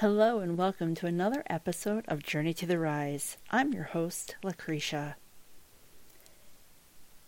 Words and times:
Hello 0.00 0.38
and 0.38 0.56
welcome 0.56 0.94
to 0.94 1.06
another 1.06 1.42
episode 1.50 2.06
of 2.08 2.22
Journey 2.22 2.54
to 2.54 2.64
the 2.64 2.78
Rise. 2.78 3.36
I'm 3.50 3.74
your 3.74 3.84
host, 3.84 4.34
Lucretia. 4.42 5.16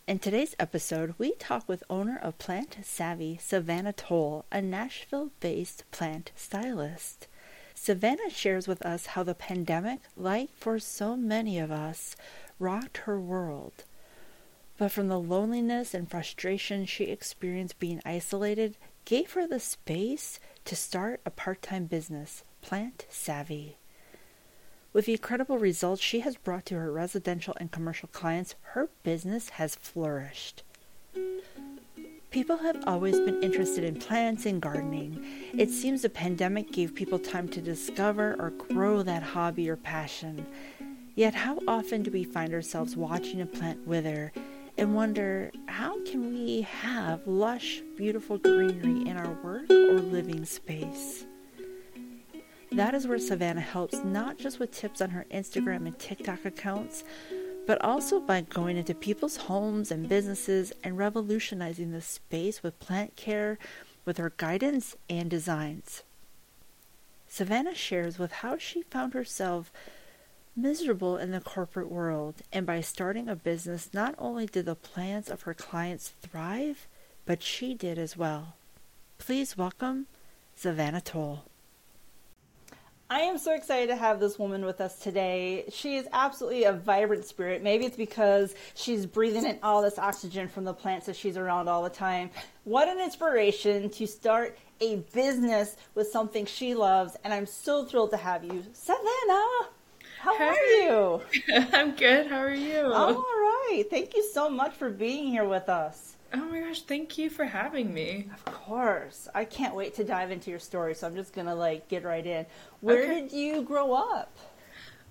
In 0.07 0.17
today's 0.17 0.55
episode, 0.57 1.13
we 1.19 1.35
talk 1.35 1.69
with 1.69 1.83
owner 1.87 2.17
of 2.17 2.39
Plant 2.39 2.77
Savvy, 2.81 3.37
Savannah 3.39 3.93
Toal, 3.93 4.45
a 4.51 4.59
Nashville 4.59 5.29
based 5.39 5.83
plant 5.91 6.31
stylist. 6.35 7.27
Savannah 7.75 8.31
shares 8.31 8.67
with 8.67 8.83
us 8.83 9.05
how 9.05 9.21
the 9.21 9.35
pandemic, 9.35 9.99
like 10.17 10.49
for 10.57 10.79
so 10.79 11.15
many 11.15 11.59
of 11.59 11.69
us, 11.69 12.15
rocked 12.57 12.97
her 13.05 13.21
world. 13.21 13.83
But 14.79 14.91
from 14.91 15.09
the 15.09 15.19
loneliness 15.19 15.93
and 15.93 16.09
frustration 16.09 16.87
she 16.87 17.03
experienced 17.03 17.79
being 17.79 18.01
isolated, 18.03 18.77
gave 19.05 19.33
her 19.33 19.45
the 19.45 19.59
space 19.59 20.39
to 20.65 20.75
start 20.75 21.21
a 21.23 21.29
part 21.29 21.61
time 21.61 21.85
business 21.85 22.43
plant 22.63 23.05
savvy. 23.09 23.77
With 24.93 25.05
the 25.05 25.11
incredible 25.11 25.59
results 25.59 26.01
she 26.01 26.21
has 26.21 26.37
brought 26.37 26.65
to 26.67 26.75
her 26.75 26.91
residential 26.91 27.55
and 27.59 27.71
commercial 27.71 28.09
clients, 28.11 28.55
her 28.73 28.89
business 29.03 29.49
has 29.49 29.75
flourished. 29.75 30.63
People 32.31 32.57
have 32.57 32.83
always 32.87 33.19
been 33.19 33.43
interested 33.43 33.83
in 33.83 33.99
plants 33.99 34.47
and 34.47 34.59
gardening. 34.59 35.23
It 35.55 35.69
seems 35.69 36.01
the 36.01 36.09
pandemic 36.09 36.71
gave 36.71 36.95
people 36.95 37.19
time 37.19 37.47
to 37.49 37.61
discover 37.61 38.35
or 38.39 38.49
grow 38.49 39.03
that 39.03 39.21
hobby 39.21 39.69
or 39.69 39.75
passion. 39.75 40.45
Yet, 41.15 41.35
how 41.35 41.59
often 41.67 42.01
do 42.01 42.09
we 42.09 42.23
find 42.23 42.53
ourselves 42.53 42.95
watching 42.95 43.41
a 43.41 43.45
plant 43.45 43.87
wither 43.87 44.31
and 44.79 44.95
wonder 44.95 45.51
how 45.67 46.03
can 46.05 46.33
we 46.33 46.61
have 46.61 47.27
lush, 47.27 47.81
beautiful 47.95 48.39
greenery 48.39 49.07
in 49.07 49.15
our 49.15 49.37
work 49.43 49.69
or 49.69 49.99
living 49.99 50.43
space? 50.45 51.25
That 52.75 52.95
is 52.95 53.07
where 53.07 53.19
Savannah 53.19 53.61
helps 53.61 54.03
not 54.03 54.39
just 54.39 54.59
with 54.59 54.71
tips 54.71 54.99
on 54.99 55.11
her 55.11 55.27
Instagram 55.31 55.85
and 55.85 55.97
TikTok 55.99 56.43
accounts, 56.43 57.03
but 57.67 57.79
also 57.83 58.19
by 58.19 58.41
going 58.41 58.77
into 58.77 58.95
people's 58.95 59.37
homes 59.37 59.91
and 59.91 60.09
businesses 60.09 60.73
and 60.83 60.97
revolutionizing 60.97 61.91
the 61.91 62.01
space 62.01 62.63
with 62.63 62.79
plant 62.79 63.15
care 63.15 63.59
with 64.05 64.17
her 64.17 64.33
guidance 64.37 64.95
and 65.07 65.29
designs. 65.29 66.01
Savannah 67.27 67.75
shares 67.75 68.17
with 68.17 68.31
how 68.31 68.57
she 68.57 68.81
found 68.81 69.13
herself 69.13 69.71
miserable 70.55 71.15
in 71.15 71.29
the 71.29 71.41
corporate 71.41 71.91
world, 71.91 72.41
and 72.51 72.65
by 72.65 72.81
starting 72.81 73.29
a 73.29 73.35
business, 73.35 73.93
not 73.93 74.15
only 74.17 74.47
did 74.47 74.65
the 74.65 74.75
plans 74.75 75.29
of 75.29 75.43
her 75.43 75.53
clients 75.53 76.13
thrive, 76.23 76.87
but 77.27 77.43
she 77.43 77.75
did 77.75 77.99
as 77.99 78.17
well. 78.17 78.55
Please 79.19 79.55
welcome 79.55 80.07
Savannah 80.55 81.01
Toal. 81.01 81.45
I 83.13 83.19
am 83.19 83.37
so 83.37 83.53
excited 83.53 83.89
to 83.89 83.95
have 83.95 84.19
this 84.19 84.39
woman 84.39 84.65
with 84.65 84.81
us 84.81 84.97
today. 84.97 85.65
She 85.71 85.97
is 85.97 86.07
absolutely 86.13 86.63
a 86.63 86.73
vibrant 86.73 87.25
spirit. 87.25 87.61
Maybe 87.61 87.85
it's 87.85 87.95
because 87.95 88.55
she's 88.73 89.05
breathing 89.05 89.45
in 89.45 89.59
all 89.61 89.83
this 89.83 89.99
oxygen 89.99 90.47
from 90.47 90.63
the 90.63 90.73
plants 90.73 91.05
that 91.05 91.15
she's 91.15 91.37
around 91.37 91.67
all 91.67 91.83
the 91.83 91.91
time. 91.91 92.31
What 92.63 92.87
an 92.87 92.99
inspiration 92.99 93.91
to 93.91 94.07
start 94.07 94.57
a 94.81 94.95
business 95.13 95.77
with 95.93 96.07
something 96.07 96.47
she 96.47 96.73
loves. 96.73 97.15
And 97.23 97.31
I'm 97.31 97.45
so 97.45 97.85
thrilled 97.85 98.09
to 98.11 98.17
have 98.17 98.43
you, 98.43 98.65
Savannah. 98.73 99.69
How 100.19 100.35
are 100.35 100.65
you? 100.65 101.21
I'm 101.71 101.91
good. 101.91 102.25
How 102.25 102.39
are 102.39 102.51
you? 102.51 102.87
I'm 102.87 103.15
all 103.15 103.21
right. 103.21 103.83
Thank 103.91 104.15
you 104.15 104.27
so 104.33 104.49
much 104.49 104.73
for 104.73 104.89
being 104.89 105.27
here 105.27 105.47
with 105.47 105.69
us. 105.69 106.12
Oh 106.33 106.45
my 106.45 106.61
gosh, 106.61 106.81
thank 106.81 107.17
you 107.17 107.29
for 107.29 107.45
having 107.45 107.93
me. 107.93 108.27
Of 108.33 108.45
course. 108.45 109.27
I 109.35 109.45
can't 109.45 109.75
wait 109.75 109.93
to 109.95 110.03
dive 110.03 110.31
into 110.31 110.49
your 110.49 110.59
story, 110.59 110.95
so 110.95 111.05
I'm 111.05 111.15
just 111.15 111.33
going 111.33 111.45
to 111.45 111.53
like 111.53 111.87
get 111.89 112.03
right 112.03 112.25
in. 112.25 112.45
Where 112.81 113.03
okay. 113.03 113.21
did 113.21 113.31
you 113.31 113.61
grow 113.61 113.93
up? 113.93 114.35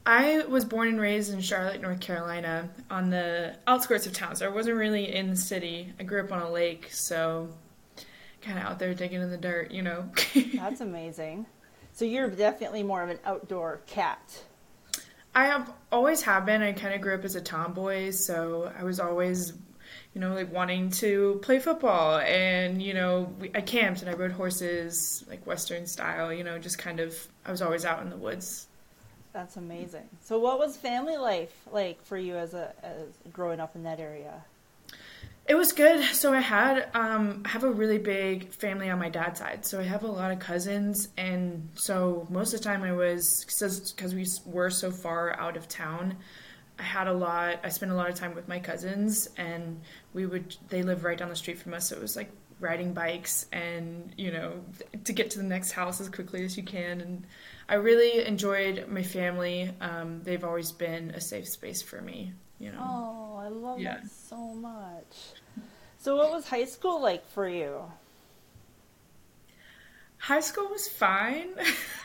I 0.05 0.44
was 0.47 0.65
born 0.65 0.88
and 0.88 1.00
raised 1.00 1.33
in 1.33 1.41
Charlotte, 1.41 1.81
North 1.81 2.00
Carolina, 2.00 2.69
on 2.91 3.10
the 3.10 3.55
outskirts 3.69 4.06
of 4.06 4.12
town. 4.12 4.34
So 4.34 4.47
I 4.47 4.49
wasn't 4.49 4.77
really 4.77 5.15
in 5.15 5.31
the 5.31 5.37
city. 5.37 5.93
I 6.00 6.03
grew 6.03 6.25
up 6.25 6.33
on 6.33 6.43
a 6.43 6.50
lake, 6.50 6.88
so 6.91 7.49
kind 8.41 8.59
of 8.59 8.65
out 8.65 8.81
there 8.81 8.93
digging 8.93 9.22
in 9.22 9.31
the 9.31 9.37
dirt, 9.37 9.71
you 9.71 9.83
know. 9.83 10.10
That's 10.54 10.81
amazing. 10.81 11.47
So 11.93 12.04
you're 12.04 12.28
definitely 12.31 12.83
more 12.83 13.03
of 13.04 13.10
an 13.10 13.21
outdoor 13.25 13.81
cat. 13.87 14.43
I 15.37 15.47
have 15.47 15.72
always 15.93 16.21
have 16.22 16.44
been. 16.47 16.62
I 16.62 16.72
kind 16.72 16.94
of 16.94 17.00
grew 17.00 17.15
up 17.15 17.25
as 17.25 17.37
a 17.37 17.41
tomboy, 17.41 18.10
so 18.10 18.72
I 18.77 18.83
was 18.83 18.99
always 18.99 19.53
you 20.15 20.21
know, 20.21 20.34
like 20.34 20.53
wanting 20.53 20.91
to 20.91 21.41
play 21.43 21.59
football. 21.59 22.19
And, 22.19 22.83
you 22.83 22.95
know, 22.95 23.34
we, 23.41 23.50
I 23.55 23.61
camped 23.61 24.03
and 24.03 24.11
I 24.11 24.15
rode 24.15 24.33
horses, 24.33 25.25
like 25.28 25.47
Western 25.47 25.87
style, 25.87 26.33
you 26.33 26.45
know, 26.45 26.59
just 26.59 26.78
kind 26.78 27.00
of, 27.00 27.17
I 27.47 27.50
was 27.50 27.62
always 27.62 27.84
out 27.84 28.03
in 28.03 28.11
the 28.11 28.17
woods. 28.17 28.67
That's 29.33 29.56
amazing. 29.56 30.09
So, 30.21 30.39
what 30.39 30.59
was 30.59 30.77
family 30.77 31.17
life 31.17 31.53
like 31.72 32.05
for 32.05 32.19
you 32.19 32.37
as 32.37 32.53
a 32.53 32.75
as 32.83 33.09
growing 33.33 33.61
up 33.61 33.75
in 33.75 33.84
that 33.84 33.99
area? 33.99 34.45
It 35.49 35.55
was 35.56 35.72
good. 35.72 36.05
So 36.15 36.33
I 36.33 36.41
had 36.41 36.89
um, 36.95 37.43
I 37.45 37.49
have 37.49 37.65
a 37.65 37.71
really 37.71 37.99
big 37.99 38.51
family 38.53 38.91
on 38.91 38.99
my 38.99 39.09
dad's 39.09 39.41
side. 39.41 39.65
So 39.65 39.81
I 39.81 39.84
have 39.84 40.05
a 40.05 40.09
lot 40.09 40.33
of 40.33 40.39
cousins, 40.39 41.09
and 41.17 41.71
so 41.75 42.27
most 42.31 42.53
of 42.53 42.61
the 42.61 42.65
time 42.65 42.83
I 42.83 42.93
was 42.93 43.45
because 43.47 44.15
we 44.15 44.27
were 44.45 44.71
so 44.71 44.91
far 44.91 45.39
out 45.39 45.56
of 45.56 45.67
town. 45.67 46.17
I 46.78 46.83
had 46.83 47.06
a 47.06 47.12
lot. 47.12 47.60
I 47.62 47.69
spent 47.69 47.93
a 47.93 47.94
lot 47.94 48.09
of 48.09 48.15
time 48.15 48.34
with 48.34 48.49
my 48.49 48.59
cousins, 48.59 49.28
and 49.37 49.81
we 50.15 50.27
would. 50.27 50.56
They 50.69 50.83
live 50.83 51.05
right 51.05 51.19
down 51.19 51.28
the 51.28 51.37
street 51.37 51.59
from 51.59 51.75
us, 51.75 51.88
so 51.88 51.97
it 51.97 52.03
was 52.03 52.16
like 52.16 52.31
riding 52.60 52.93
bikes 52.93 53.47
and 53.53 54.12
you 54.16 54.31
know 54.31 54.53
to 55.03 55.12
get 55.12 55.31
to 55.31 55.38
the 55.38 55.44
next 55.44 55.72
house 55.72 56.00
as 56.00 56.09
quickly 56.09 56.44
as 56.44 56.56
you 56.56 56.62
can. 56.62 57.00
And 57.00 57.27
I 57.69 57.75
really 57.75 58.25
enjoyed 58.27 58.87
my 58.88 59.03
family. 59.03 59.71
Um, 59.81 60.22
they've 60.22 60.44
always 60.44 60.72
been 60.72 61.10
a 61.10 61.21
safe 61.21 61.49
space 61.49 61.83
for 61.83 62.00
me. 62.00 62.33
You 62.59 62.72
know. 62.72 62.78
Oh, 62.81 63.37
I 63.39 63.49
love 63.49 63.81
yeah. 63.81 63.97
that 63.97 64.10
so 64.10 64.37
much. 64.54 65.16
So, 65.99 66.16
what 66.16 66.31
was 66.33 66.49
high 66.49 66.65
school 66.65 67.00
like 67.03 67.27
for 67.31 67.49
you? 67.49 67.83
High 70.19 70.41
school 70.41 70.69
was 70.69 70.89
fine. 70.89 71.50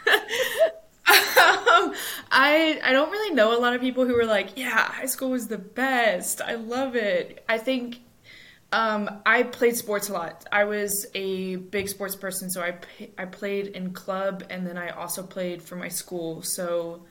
um, 1.07 1.94
I 2.31 2.79
I 2.84 2.91
don't 2.91 3.09
really 3.12 3.34
know 3.34 3.57
a 3.57 3.59
lot 3.59 3.73
of 3.73 3.81
people 3.81 4.06
who 4.06 4.13
were 4.13 4.25
like, 4.25 4.57
yeah, 4.57 4.91
high 4.91 5.06
school 5.06 5.29
was 5.29 5.47
the 5.47 5.57
best. 5.57 6.41
I 6.41 6.56
love 6.56 6.95
it. 6.95 7.44
I 7.47 7.57
think 7.57 8.00
um, 8.73 9.09
I 9.25 9.44
played 9.44 9.78
sports 9.78 10.09
a 10.09 10.13
lot. 10.13 10.46
I 10.51 10.66
was 10.66 11.07
a 11.16 11.56
big 11.56 11.88
sports 11.88 12.16
person, 12.16 12.50
so 12.50 12.62
I 12.62 12.75
I 13.17 13.25
played 13.25 13.67
in 13.67 13.94
club, 13.94 14.44
and 14.50 14.67
then 14.67 14.78
I 14.78 14.90
also 14.90 15.23
played 15.23 15.62
for 15.62 15.75
my 15.75 15.90
school. 15.90 16.41
So. 16.41 17.03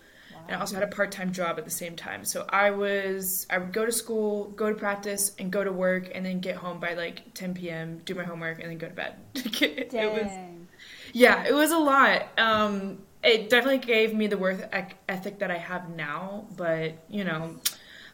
And 0.49 0.55
I 0.55 0.61
also 0.61 0.77
had 0.77 0.85
a 0.85 0.95
part-time 0.95 1.33
job 1.33 1.59
at 1.59 1.65
the 1.65 1.73
same 1.73 1.97
time. 1.97 2.25
So 2.25 2.47
I 2.49 2.71
was 2.71 3.49
I 3.51 3.59
would 3.59 3.73
go 3.73 3.85
to 3.85 3.91
school, 3.91 4.45
go 4.51 4.69
to 4.69 4.77
practice, 4.77 5.33
and 5.41 5.51
go 5.51 5.65
to 5.65 5.73
work, 5.73 6.12
and 6.15 6.25
then 6.25 6.39
get 6.39 6.55
home 6.55 6.79
by 6.79 6.95
like 6.95 7.35
10 7.35 7.55
p.m. 7.55 8.01
Do 8.05 8.15
my 8.15 8.23
homework, 8.23 8.61
and 8.61 8.71
then 8.71 8.79
go 8.79 8.87
to 8.87 8.95
bed. 8.95 9.17
it, 9.35 9.91
Dang. 9.91 10.12
was 10.12 10.56
yeah, 11.12 11.45
it 11.45 11.55
was 11.55 11.73
a 11.73 11.79
lot. 11.79 12.29
Um, 12.39 12.99
it 13.26 13.50
definitely 13.50 13.78
gave 13.78 14.14
me 14.14 14.26
the 14.26 14.38
work 14.38 14.72
ethic 15.09 15.38
that 15.41 15.50
I 15.50 15.59
have 15.59 15.91
now. 15.91 16.47
But 16.56 16.94
you 17.09 17.25
know, 17.25 17.56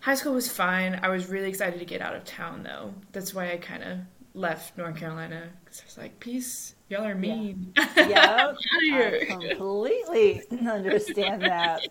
high 0.00 0.14
school 0.14 0.34
was 0.34 0.48
fine. 0.48 0.98
I 1.02 1.08
was 1.08 1.28
really 1.28 1.48
excited 1.48 1.78
to 1.78 1.84
get 1.84 2.00
out 2.00 2.14
of 2.14 2.24
town 2.24 2.62
though. 2.62 2.94
That's 3.12 3.34
why 3.34 3.52
I 3.52 3.56
kind 3.58 3.82
of 3.82 3.98
left 4.34 4.76
North 4.76 4.96
Carolina 4.96 5.48
because 5.64 5.80
I 5.80 5.84
was 5.84 5.98
like, 5.98 6.20
peace. 6.20 6.74
Y'all 6.88 7.04
are 7.04 7.14
mean. 7.14 7.72
Yeah, 7.96 8.52
I 8.92 9.24
completely 9.26 10.42
understand 10.68 11.42
that. 11.42 11.86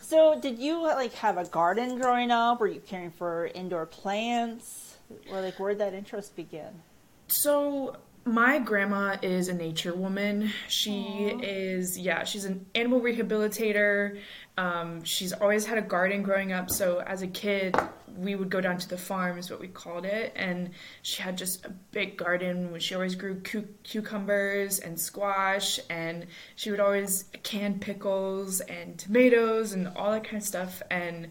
So, 0.00 0.40
did 0.40 0.58
you 0.58 0.84
uh, 0.84 0.94
like 0.94 1.12
have 1.14 1.36
a 1.38 1.44
garden 1.44 2.00
growing 2.00 2.30
up? 2.30 2.60
Were 2.60 2.66
you 2.66 2.80
caring 2.80 3.10
for 3.10 3.46
indoor 3.54 3.86
plants? 3.86 4.96
Or 5.30 5.40
like, 5.40 5.60
where 5.60 5.72
did 5.72 5.80
that 5.80 5.94
interest 5.94 6.34
begin? 6.34 6.82
So, 7.28 7.96
my 8.24 8.58
grandma 8.58 9.16
is 9.22 9.48
a 9.48 9.54
nature 9.54 9.94
woman. 9.94 10.50
She 10.68 10.92
Aww. 10.92 11.40
is, 11.42 11.98
yeah, 11.98 12.24
she's 12.24 12.44
an 12.44 12.64
animal 12.74 13.00
rehabilitator. 13.00 14.18
Um, 14.56 15.04
she's 15.04 15.32
always 15.32 15.66
had 15.66 15.78
a 15.78 15.82
garden 15.82 16.22
growing 16.22 16.52
up. 16.52 16.70
So 16.70 17.00
as 17.00 17.22
a 17.22 17.26
kid, 17.26 17.76
we 18.16 18.34
would 18.34 18.48
go 18.48 18.60
down 18.60 18.78
to 18.78 18.88
the 18.88 18.96
farm, 18.96 19.38
is 19.38 19.50
what 19.50 19.60
we 19.60 19.68
called 19.68 20.04
it. 20.04 20.32
And 20.36 20.70
she 21.02 21.20
had 21.20 21.36
just 21.36 21.66
a 21.66 21.70
big 21.90 22.16
garden. 22.16 22.78
She 22.78 22.94
always 22.94 23.14
grew 23.14 23.40
cu- 23.40 23.68
cucumbers 23.82 24.78
and 24.78 24.98
squash. 24.98 25.78
And 25.90 26.26
she 26.56 26.70
would 26.70 26.80
always 26.80 27.24
can 27.42 27.78
pickles 27.78 28.60
and 28.60 28.98
tomatoes 28.98 29.72
and 29.72 29.88
all 29.96 30.12
that 30.12 30.24
kind 30.24 30.36
of 30.36 30.44
stuff. 30.44 30.80
And 30.90 31.28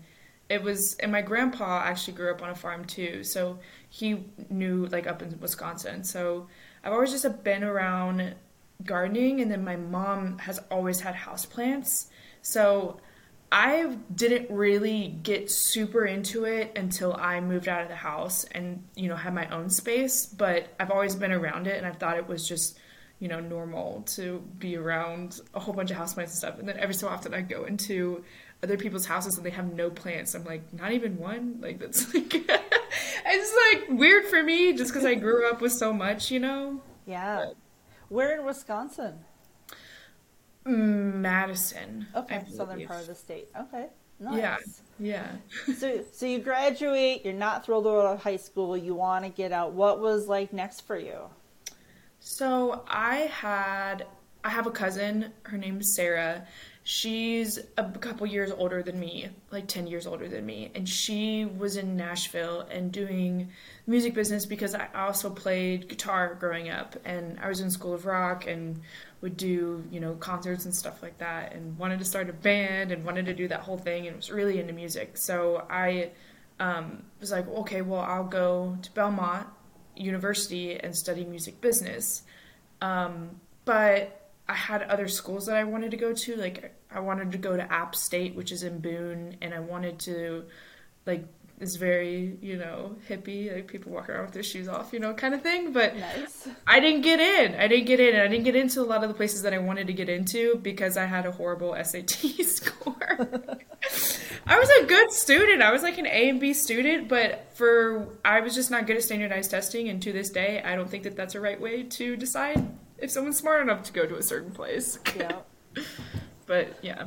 it 0.49 0.61
was, 0.61 0.95
and 0.99 1.11
my 1.11 1.21
grandpa 1.21 1.83
actually 1.85 2.13
grew 2.13 2.31
up 2.31 2.43
on 2.43 2.49
a 2.49 2.55
farm 2.55 2.85
too. 2.85 3.23
So 3.23 3.59
he 3.89 4.25
knew, 4.49 4.85
like, 4.87 5.07
up 5.07 5.21
in 5.21 5.39
Wisconsin. 5.39 6.03
So 6.03 6.47
I've 6.83 6.93
always 6.93 7.11
just 7.11 7.43
been 7.43 7.63
around 7.63 8.35
gardening, 8.83 9.41
and 9.41 9.49
then 9.49 9.63
my 9.63 9.75
mom 9.75 10.39
has 10.39 10.59
always 10.69 10.99
had 10.99 11.15
houseplants. 11.15 12.07
So 12.41 12.99
I 13.51 13.97
didn't 14.13 14.49
really 14.53 15.15
get 15.23 15.49
super 15.49 16.05
into 16.05 16.45
it 16.45 16.77
until 16.77 17.13
I 17.13 17.39
moved 17.39 17.67
out 17.67 17.83
of 17.83 17.87
the 17.87 17.95
house 17.95 18.45
and 18.45 18.83
you 18.95 19.07
know 19.07 19.15
had 19.15 19.33
my 19.33 19.47
own 19.49 19.69
space. 19.69 20.25
But 20.25 20.67
I've 20.79 20.91
always 20.91 21.15
been 21.15 21.31
around 21.31 21.67
it, 21.67 21.77
and 21.77 21.85
I 21.85 21.91
thought 21.91 22.17
it 22.17 22.27
was 22.27 22.47
just 22.47 22.77
you 23.23 23.29
know, 23.29 23.39
normal 23.39 24.01
to 24.05 24.43
be 24.59 24.75
around 24.75 25.39
a 25.53 25.59
whole 25.59 25.73
bunch 25.73 25.89
of 25.91 25.95
houseplants 25.95 26.17
and 26.17 26.29
stuff. 26.31 26.59
And 26.59 26.67
then 26.67 26.77
every 26.77 26.93
so 26.93 27.07
often 27.07 27.33
I 27.33 27.39
go 27.39 27.63
into 27.63 28.21
other 28.63 28.77
people's 28.77 29.05
houses 29.05 29.37
and 29.37 29.45
they 29.45 29.51
have 29.51 29.73
no 29.73 29.89
plants. 29.89 30.33
I'm 30.33 30.45
like, 30.45 30.73
not 30.73 30.93
even 30.93 31.17
one? 31.17 31.59
Like, 31.61 31.79
that's 31.79 32.13
like, 32.13 32.33
it's 32.33 33.79
like 33.89 33.99
weird 33.99 34.25
for 34.25 34.41
me 34.41 34.73
just 34.73 34.91
because 34.91 35.05
I 35.05 35.15
grew 35.15 35.49
up 35.49 35.61
with 35.61 35.73
so 35.73 35.93
much, 35.93 36.31
you 36.31 36.39
know? 36.39 36.81
Yeah. 37.05 37.45
But, 37.47 37.55
Where 38.09 38.39
in 38.39 38.45
Wisconsin? 38.45 39.19
Madison. 40.65 42.07
Okay, 42.15 42.43
southern 42.49 42.87
part 42.87 43.01
of 43.01 43.07
the 43.07 43.15
state. 43.15 43.49
Okay. 43.59 43.87
Nice. 44.19 44.81
Yeah. 44.99 45.33
Yeah. 45.67 45.73
so 45.75 46.03
so 46.13 46.25
you 46.25 46.39
graduate, 46.39 47.25
you're 47.25 47.33
not 47.33 47.65
thrilled 47.65 47.87
out 47.87 48.05
of 48.05 48.23
high 48.23 48.37
school, 48.37 48.77
you 48.77 48.95
want 48.95 49.25
to 49.25 49.29
get 49.29 49.51
out. 49.51 49.73
What 49.73 49.99
was 49.99 50.27
like 50.27 50.53
next 50.53 50.81
for 50.81 50.97
you? 50.97 51.17
So 52.19 52.83
I 52.87 53.15
had 53.15 54.05
I 54.43 54.49
have 54.49 54.67
a 54.67 54.71
cousin, 54.71 55.33
her 55.43 55.57
name 55.57 55.79
is 55.79 55.95
Sarah. 55.95 56.45
She's 56.85 57.59
a 57.77 57.83
couple 57.83 58.27
years 58.27 58.51
older 58.51 58.83
than 58.83 58.99
me, 58.99 59.29
like 59.51 59.67
10 59.67 59.87
years 59.87 60.05
older 60.05 60.27
than 60.27 60.45
me, 60.45 60.69
and 60.75 60.87
she 60.87 61.45
was 61.45 61.77
in 61.77 61.95
Nashville 61.95 62.67
and 62.69 62.91
doing 62.91 63.49
music 63.87 64.13
business 64.13 64.45
because 64.45 64.75
I 64.75 64.89
also 64.93 65.29
played 65.29 65.87
guitar 65.87 66.35
growing 66.35 66.69
up 66.69 66.97
and 67.05 67.39
I 67.39 67.47
was 67.47 67.61
in 67.61 67.71
School 67.71 67.93
of 67.93 68.05
Rock 68.05 68.47
and 68.47 68.81
would 69.21 69.37
do 69.37 69.81
you 69.89 70.01
know 70.01 70.15
concerts 70.15 70.65
and 70.65 70.75
stuff 70.75 71.01
like 71.01 71.17
that 71.19 71.53
and 71.53 71.77
wanted 71.77 71.99
to 71.99 72.05
start 72.05 72.29
a 72.29 72.33
band 72.33 72.91
and 72.91 73.05
wanted 73.05 73.25
to 73.27 73.33
do 73.33 73.47
that 73.47 73.61
whole 73.61 73.77
thing 73.77 74.07
and 74.07 74.17
was 74.17 74.29
really 74.29 74.59
into 74.59 74.73
music. 74.73 75.15
So 75.15 75.65
i 75.69 76.11
um, 76.59 77.03
was 77.19 77.31
like 77.31 77.47
okay 77.47 77.81
well 77.81 78.01
i'll 78.01 78.27
go 78.27 78.77
to 78.83 78.91
belmont 78.91 79.47
university 79.95 80.79
and 80.79 80.95
study 80.95 81.23
music 81.25 81.61
business. 81.61 82.23
Um, 82.81 83.39
but 83.65 84.22
i 84.53 84.55
had 84.55 84.83
other 84.83 85.07
schools 85.07 85.47
that 85.47 85.55
i 85.55 85.63
wanted 85.63 85.91
to 85.91 85.97
go 85.97 86.13
to 86.13 86.35
like 86.35 86.75
i 86.91 86.99
wanted 86.99 87.31
to 87.31 87.37
go 87.37 87.57
to 87.57 87.73
app 87.73 87.95
state 87.95 88.35
which 88.35 88.51
is 88.51 88.63
in 88.63 88.79
boone 88.79 89.35
and 89.41 89.53
i 89.53 89.59
wanted 89.59 89.97
to 89.99 90.45
like 91.05 91.25
is 91.59 91.77
very, 91.77 92.37
you 92.41 92.57
know, 92.57 92.95
hippie, 93.09 93.53
like 93.53 93.67
people 93.67 93.91
walk 93.91 94.09
around 94.09 94.25
with 94.25 94.33
their 94.33 94.43
shoes 94.43 94.67
off, 94.67 94.91
you 94.93 94.99
know, 94.99 95.13
kind 95.13 95.33
of 95.33 95.41
thing. 95.41 95.71
But 95.71 95.95
nice. 95.95 96.47
I 96.67 96.79
didn't 96.79 97.01
get 97.01 97.19
in. 97.19 97.59
I 97.59 97.67
didn't 97.67 97.85
get 97.85 97.99
in. 97.99 98.15
and 98.15 98.21
I 98.21 98.27
didn't 98.27 98.43
get 98.43 98.55
into 98.55 98.81
a 98.81 98.83
lot 98.83 99.03
of 99.03 99.09
the 99.09 99.15
places 99.15 99.41
that 99.43 99.53
I 99.53 99.59
wanted 99.59 99.87
to 99.87 99.93
get 99.93 100.09
into 100.09 100.55
because 100.57 100.97
I 100.97 101.05
had 101.05 101.25
a 101.25 101.31
horrible 101.31 101.75
SAT 101.83 102.09
score. 102.09 103.29
I 104.45 104.59
was 104.59 104.69
a 104.81 104.85
good 104.85 105.11
student. 105.11 105.61
I 105.61 105.71
was 105.71 105.83
like 105.83 105.97
an 105.97 106.07
A 106.07 106.29
and 106.29 106.39
B 106.39 106.53
student, 106.53 107.07
but 107.07 107.47
for 107.53 108.07
I 108.25 108.41
was 108.41 108.53
just 108.53 108.69
not 108.69 108.85
good 108.85 108.97
at 108.97 109.03
standardized 109.03 109.51
testing. 109.51 109.89
And 109.89 110.01
to 110.03 110.11
this 110.11 110.29
day, 110.29 110.61
I 110.63 110.75
don't 110.75 110.89
think 110.89 111.03
that 111.03 111.15
that's 111.15 111.35
a 111.35 111.41
right 111.41 111.59
way 111.59 111.83
to 111.83 112.17
decide 112.17 112.72
if 113.03 113.11
someone's 113.11 113.37
smart 113.37 113.61
enough 113.61 113.83
to 113.83 113.93
go 113.93 114.05
to 114.05 114.15
a 114.15 114.23
certain 114.23 114.51
place. 114.51 114.97
Yeah. 115.15 115.39
but 116.45 116.77
yeah. 116.81 117.05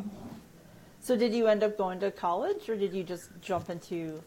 So 1.01 1.17
did 1.17 1.35
you 1.35 1.47
end 1.47 1.63
up 1.63 1.79
going 1.79 2.01
to 2.01 2.11
college, 2.11 2.69
or 2.69 2.77
did 2.77 2.93
you 2.93 3.03
just 3.03 3.31
jump 3.41 3.71
into 3.71 4.23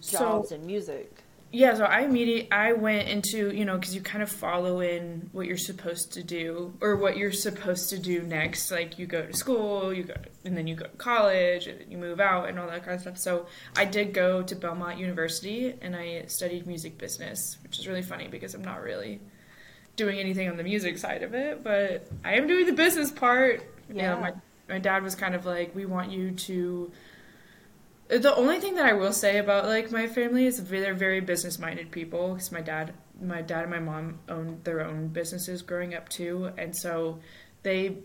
jobs 0.00 0.48
so, 0.48 0.54
in 0.54 0.66
music? 0.66 1.22
Yeah, 1.52 1.74
so 1.74 1.84
I 1.84 2.02
immediately 2.02 2.50
I 2.52 2.72
went 2.72 3.08
into 3.08 3.52
you 3.52 3.64
know 3.64 3.76
because 3.76 3.94
you 3.94 4.00
kind 4.00 4.22
of 4.22 4.30
follow 4.30 4.80
in 4.80 5.28
what 5.32 5.46
you're 5.46 5.56
supposed 5.56 6.12
to 6.12 6.22
do 6.22 6.72
or 6.80 6.96
what 6.96 7.16
you're 7.16 7.32
supposed 7.32 7.90
to 7.90 7.98
do 7.98 8.22
next. 8.22 8.70
Like 8.70 8.98
you 8.98 9.06
go 9.06 9.26
to 9.26 9.32
school, 9.32 9.92
you 9.92 10.04
go 10.04 10.14
and 10.44 10.56
then 10.56 10.66
you 10.66 10.76
go 10.76 10.86
to 10.86 10.96
college, 10.96 11.66
and 11.66 11.90
you 11.90 11.98
move 11.98 12.20
out 12.20 12.48
and 12.48 12.58
all 12.58 12.68
that 12.68 12.84
kind 12.84 12.94
of 12.94 13.00
stuff. 13.00 13.18
So 13.18 13.46
I 13.76 13.84
did 13.84 14.14
go 14.14 14.42
to 14.42 14.54
Belmont 14.54 14.98
University 14.98 15.74
and 15.82 15.96
I 15.96 16.24
studied 16.26 16.66
music 16.66 16.98
business, 16.98 17.58
which 17.62 17.78
is 17.78 17.88
really 17.88 18.02
funny 18.02 18.28
because 18.28 18.54
I'm 18.54 18.64
not 18.64 18.82
really 18.82 19.20
doing 20.00 20.18
anything 20.18 20.48
on 20.48 20.56
the 20.56 20.64
music 20.64 20.98
side 20.98 21.22
of 21.22 21.34
it, 21.34 21.62
but 21.62 22.08
I 22.24 22.34
am 22.34 22.46
doing 22.46 22.66
the 22.66 22.72
business 22.72 23.10
part. 23.10 23.62
Yeah, 23.88 23.94
you 23.94 24.02
know, 24.02 24.20
my 24.20 24.32
my 24.68 24.78
dad 24.78 25.02
was 25.02 25.14
kind 25.14 25.34
of 25.34 25.46
like, 25.46 25.74
we 25.74 25.84
want 25.84 26.10
you 26.10 26.30
to 26.32 26.90
the 28.18 28.34
only 28.34 28.58
thing 28.58 28.74
that 28.74 28.86
I 28.86 28.92
will 28.92 29.12
say 29.12 29.38
about 29.38 29.66
like 29.66 29.92
my 29.92 30.08
family 30.08 30.46
is 30.46 30.62
they're 30.64 30.94
very 30.94 31.20
business 31.20 31.58
minded 31.58 31.92
people 31.92 32.34
because 32.34 32.50
my 32.50 32.60
dad 32.60 32.92
my 33.22 33.40
dad 33.40 33.62
and 33.62 33.70
my 33.70 33.78
mom 33.78 34.18
owned 34.28 34.64
their 34.64 34.84
own 34.84 35.08
businesses 35.08 35.62
growing 35.62 35.94
up 35.94 36.08
too 36.08 36.50
and 36.58 36.76
so 36.76 37.20
they 37.62 37.98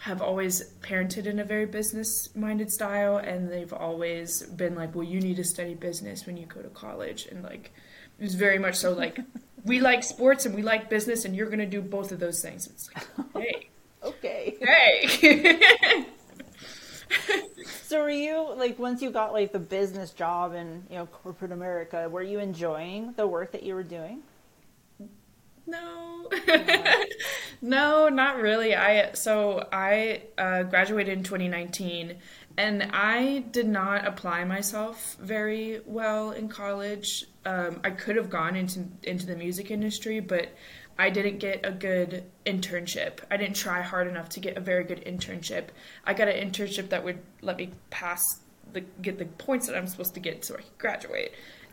have 0.00 0.20
always 0.20 0.74
parented 0.82 1.24
in 1.24 1.38
a 1.38 1.44
very 1.44 1.64
business 1.64 2.28
minded 2.34 2.70
style 2.70 3.16
and 3.16 3.50
they've 3.50 3.72
always 3.72 4.42
been 4.42 4.74
like 4.74 4.94
well 4.94 5.04
you 5.04 5.20
need 5.20 5.36
to 5.36 5.44
study 5.44 5.74
business 5.74 6.26
when 6.26 6.36
you 6.36 6.44
go 6.44 6.60
to 6.60 6.68
college 6.68 7.26
and 7.30 7.42
like 7.42 7.72
it 8.18 8.22
was 8.22 8.34
very 8.34 8.58
much 8.58 8.74
so 8.76 8.92
like 8.92 9.18
we 9.66 9.80
like 9.80 10.02
sports 10.02 10.46
and 10.46 10.54
we 10.54 10.62
like 10.62 10.88
business 10.88 11.24
and 11.24 11.36
you're 11.36 11.46
going 11.46 11.58
to 11.58 11.66
do 11.66 11.82
both 11.82 12.12
of 12.12 12.20
those 12.20 12.40
things. 12.40 12.66
It's 12.66 12.88
like 12.94 13.06
hey. 13.34 13.68
Okay. 14.02 14.56
Hey. 14.60 16.06
So 17.86 18.02
were 18.02 18.10
you 18.10 18.52
like 18.56 18.80
once 18.80 19.00
you 19.00 19.12
got 19.12 19.32
like 19.32 19.52
the 19.52 19.60
business 19.60 20.10
job 20.10 20.54
in 20.54 20.84
you 20.90 20.96
know 20.96 21.06
corporate 21.06 21.52
America, 21.52 22.08
were 22.08 22.22
you 22.22 22.40
enjoying 22.40 23.12
the 23.16 23.28
work 23.28 23.52
that 23.52 23.62
you 23.62 23.76
were 23.76 23.84
doing? 23.84 24.22
No, 25.68 26.28
no, 27.62 28.08
not 28.12 28.36
really. 28.38 28.74
I 28.74 29.12
so 29.12 29.68
I 29.72 30.22
uh, 30.36 30.64
graduated 30.64 31.16
in 31.16 31.22
2019, 31.22 32.16
and 32.58 32.84
I 32.92 33.44
did 33.50 33.68
not 33.68 34.06
apply 34.06 34.44
myself 34.44 35.16
very 35.20 35.80
well 35.84 36.30
in 36.30 36.48
college. 36.48 37.26
Um, 37.44 37.80
I 37.84 37.90
could 37.90 38.16
have 38.16 38.30
gone 38.30 38.56
into 38.56 38.86
into 39.02 39.26
the 39.26 39.36
music 39.36 39.70
industry, 39.70 40.20
but 40.20 40.48
I 40.98 41.10
didn't 41.10 41.38
get 41.38 41.60
a 41.64 41.72
good 41.72 42.24
internship. 42.46 43.20
I 43.30 43.36
didn't 43.36 43.56
try 43.56 43.82
hard 43.82 44.08
enough 44.08 44.30
to 44.30 44.40
get 44.40 44.56
a 44.56 44.60
very 44.60 44.84
good 44.84 45.04
internship. 45.04 45.68
I 46.04 46.14
got 46.14 46.28
an 46.28 46.50
internship 46.50 46.88
that 46.88 47.04
would 47.04 47.18
let 47.42 47.58
me 47.58 47.72
pass 47.90 48.22
the 48.72 48.80
get 49.02 49.18
the 49.18 49.26
points 49.26 49.66
that 49.66 49.76
I'm 49.76 49.86
supposed 49.86 50.14
to 50.14 50.20
get 50.20 50.44
so 50.44 50.54
I 50.54 50.58
could 50.58 50.78
graduate. 50.78 51.32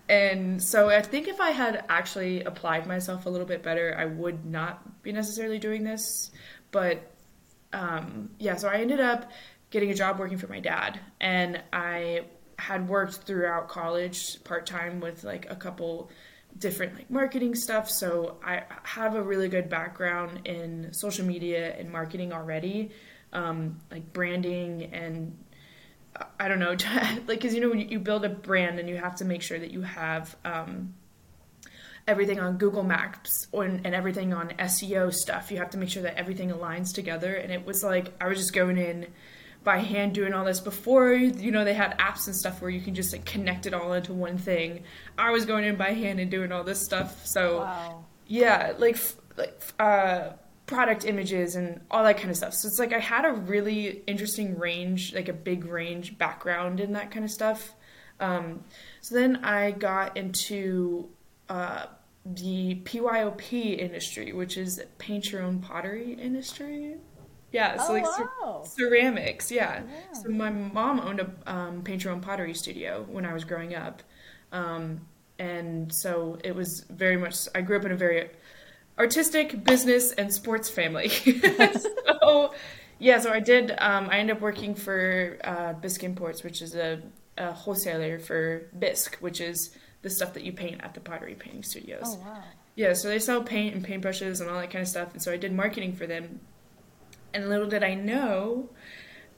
And 0.10 0.62
so 0.62 0.90
I 0.90 1.02
think 1.02 1.30
if 1.30 1.40
I 1.40 1.52
had 1.52 1.86
actually 1.88 2.44
applied 2.44 2.86
myself 2.86 3.26
a 3.26 3.30
little 3.30 3.48
bit 3.48 3.64
better, 3.64 3.96
I 3.98 4.06
would 4.06 4.46
not 4.46 5.02
be 5.02 5.14
necessarily 5.14 5.60
doing 5.60 5.86
this. 5.86 6.32
But 6.72 7.10
um, 7.72 8.30
yeah, 8.38 8.56
so 8.56 8.68
I 8.68 8.76
ended 8.76 9.00
up 9.00 9.32
getting 9.74 9.90
a 9.90 9.96
job 9.96 10.20
working 10.20 10.38
for 10.38 10.48
my 10.48 10.60
dad, 10.60 11.00
and 11.20 11.60
I 11.74 12.26
had 12.60 12.88
worked 12.88 13.16
throughout 13.16 13.68
college 13.68 14.42
part 14.44 14.68
time 14.68 15.00
with 15.00 15.24
like 15.24 15.50
a 15.50 15.56
couple 15.56 16.12
different 16.60 16.94
like 16.96 17.10
marketing 17.10 17.56
stuff. 17.56 17.90
So 17.90 18.38
i 18.46 18.62
have 18.84 19.16
a 19.16 19.24
really 19.24 19.50
good 19.50 19.70
background 19.70 20.42
in 20.46 20.94
social 20.94 21.26
media 21.26 21.76
and 21.76 21.92
marketing 21.92 22.32
already 22.32 22.92
um, 23.34 23.80
like 23.92 24.14
branding 24.14 24.94
and 24.94 25.36
i 26.40 26.48
don't 26.48 26.60
know 26.60 26.76
like 26.94 27.26
because 27.26 27.56
you 27.56 27.60
know 27.60 27.70
when 27.70 27.80
you 27.80 27.98
build 27.98 28.24
a 28.24 28.30
brand 28.30 28.78
and 28.78 28.88
you 28.88 28.96
have 28.96 29.16
to 29.16 29.26
make 29.26 29.42
sure 29.42 29.58
that 29.58 29.72
you 29.72 29.82
have 29.82 30.36
um, 30.46 30.94
everything 32.08 32.40
on 32.40 32.58
google 32.58 32.84
maps 32.84 33.48
or, 33.52 33.64
and 33.64 33.88
everything 33.88 34.32
on 34.32 34.50
seo 34.50 35.12
stuff 35.12 35.50
you 35.50 35.58
have 35.58 35.72
to 35.72 35.80
make 35.80 35.90
sure 35.90 36.04
that 36.04 36.16
everything 36.16 36.52
aligns 36.52 36.94
together. 36.94 37.34
And 37.34 37.52
it 37.52 37.66
was 37.66 37.84
like 37.84 38.14
i 38.22 38.28
was 38.28 38.38
just 38.38 38.54
going 38.54 38.78
in 38.78 39.08
by 39.64 39.78
hand 39.78 40.14
doing 40.14 40.34
all 40.34 40.46
this 40.46 40.60
before 40.60 41.14
you 41.14 41.52
know 41.52 41.64
they 41.64 41.74
had 41.74 41.98
apps 41.98 42.28
and 42.28 42.36
stuff 42.36 42.62
where 42.62 42.70
you 42.70 42.82
can 42.82 42.94
just 42.94 43.14
like 43.14 43.26
connect 43.26 43.66
it 43.66 43.74
all 43.74 43.94
into 43.94 44.14
one 44.14 44.38
thing. 44.38 44.84
I 45.18 45.32
was 45.32 45.46
going 45.46 45.64
in 45.64 45.76
by 45.76 45.94
hand 45.94 46.20
and 46.20 46.30
doing 46.30 46.52
all 46.52 46.64
this 46.64 46.84
stuff 46.84 47.26
so 47.26 47.60
wow. 47.60 48.06
yeah 48.28 48.74
like 48.78 48.98
like 49.38 49.62
uh 49.80 50.32
product 50.66 51.06
images 51.06 51.56
and 51.56 51.82
all 51.92 52.04
that 52.04 52.18
kind 52.18 52.30
of 52.30 52.38
stuff. 52.38 52.54
So 52.54 52.68
it's 52.68 52.80
like 52.80 52.94
i 52.94 53.00
had 53.00 53.26
a 53.26 53.32
really 53.32 54.04
interesting 54.08 54.58
range 54.58 55.14
like 55.14 55.30
a 55.30 55.34
big 55.34 55.66
range 55.66 56.18
background 56.18 56.80
in 56.80 56.94
that 56.94 57.12
kind 57.12 57.26
of 57.26 57.32
stuff. 57.32 57.74
Um, 58.20 58.64
so 59.02 59.16
then 59.16 59.44
i 59.44 59.72
got 59.72 60.16
into 60.16 61.10
uh, 61.50 61.88
the 62.26 62.76
pyop 62.86 63.52
industry 63.52 64.32
which 64.32 64.56
is 64.56 64.82
paint 64.98 65.32
your 65.32 65.42
own 65.42 65.60
pottery 65.60 66.14
industry 66.14 66.96
yeah, 67.54 67.78
so 67.78 67.90
oh, 67.90 67.94
like 67.94 68.20
wow. 68.20 68.64
ceramics. 68.66 69.52
Yeah. 69.52 69.84
yeah. 69.88 70.22
So 70.22 70.30
my 70.30 70.50
mom 70.50 71.00
owned 71.00 71.20
a 71.20 71.32
um, 71.46 71.84
paint 71.84 72.04
your 72.04 72.12
own 72.12 72.20
pottery 72.20 72.56
studio 72.56 73.06
when 73.08 73.26
I 73.26 73.34
was 73.34 73.44
growing 73.44 73.76
up, 73.76 74.02
um, 74.52 75.02
and 75.38 75.94
so 75.94 76.40
it 76.44 76.56
was 76.56 76.82
very 76.90 77.16
much. 77.16 77.48
I 77.54 77.62
grew 77.62 77.78
up 77.78 77.86
in 77.86 77.92
a 77.92 77.96
very 77.96 78.32
artistic, 78.98 79.64
business, 79.64 80.14
and 80.14 80.34
sports 80.34 80.68
family. 80.68 81.10
so 82.22 82.54
yeah, 82.98 83.20
so 83.20 83.32
I 83.32 83.40
did. 83.40 83.72
Um, 83.78 84.10
I 84.10 84.18
ended 84.18 84.38
up 84.38 84.42
working 84.42 84.74
for 84.74 85.38
uh, 85.44 85.74
Bisque 85.74 86.04
Imports, 86.04 86.44
which 86.44 86.60
is 86.64 86.74
a, 86.74 87.04
a 87.38 87.52
wholesaler 87.52 88.18
for 88.18 88.68
bisque, 88.80 89.18
which 89.18 89.40
is 89.40 89.78
the 90.02 90.10
stuff 90.10 90.34
that 90.34 90.44
you 90.44 90.54
paint 90.54 90.82
at 90.82 90.96
the 90.96 91.00
pottery 91.02 91.36
painting 91.36 91.62
studios. 91.62 92.02
Oh 92.06 92.16
wow. 92.26 92.44
Yeah, 92.76 92.94
so 92.94 93.10
they 93.10 93.20
sell 93.20 93.44
paint 93.44 93.76
and 93.76 93.86
paintbrushes 93.86 94.42
and 94.42 94.50
all 94.50 94.60
that 94.60 94.72
kind 94.72 94.82
of 94.82 94.88
stuff, 94.88 95.14
and 95.14 95.22
so 95.22 95.32
I 95.32 95.38
did 95.38 95.54
marketing 95.54 95.94
for 95.94 96.08
them 96.08 96.40
and 97.34 97.50
little 97.50 97.68
did 97.68 97.84
I 97.84 97.96
know, 97.96 98.70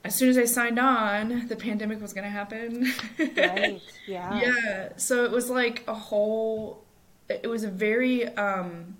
as 0.03 0.15
soon 0.15 0.29
as 0.29 0.37
I 0.37 0.45
signed 0.45 0.77
on, 0.79 1.47
the 1.47 1.55
pandemic 1.55 2.01
was 2.01 2.13
going 2.13 2.25
to 2.25 2.29
happen. 2.29 2.93
right. 3.19 3.81
Yeah. 4.07 4.39
Yeah. 4.39 4.89
So 4.97 5.25
it 5.25 5.31
was 5.31 5.49
like 5.49 5.83
a 5.87 5.93
whole. 5.93 6.85
It 7.27 7.47
was 7.47 7.63
a 7.63 7.69
very. 7.71 8.27
Um, 8.35 8.97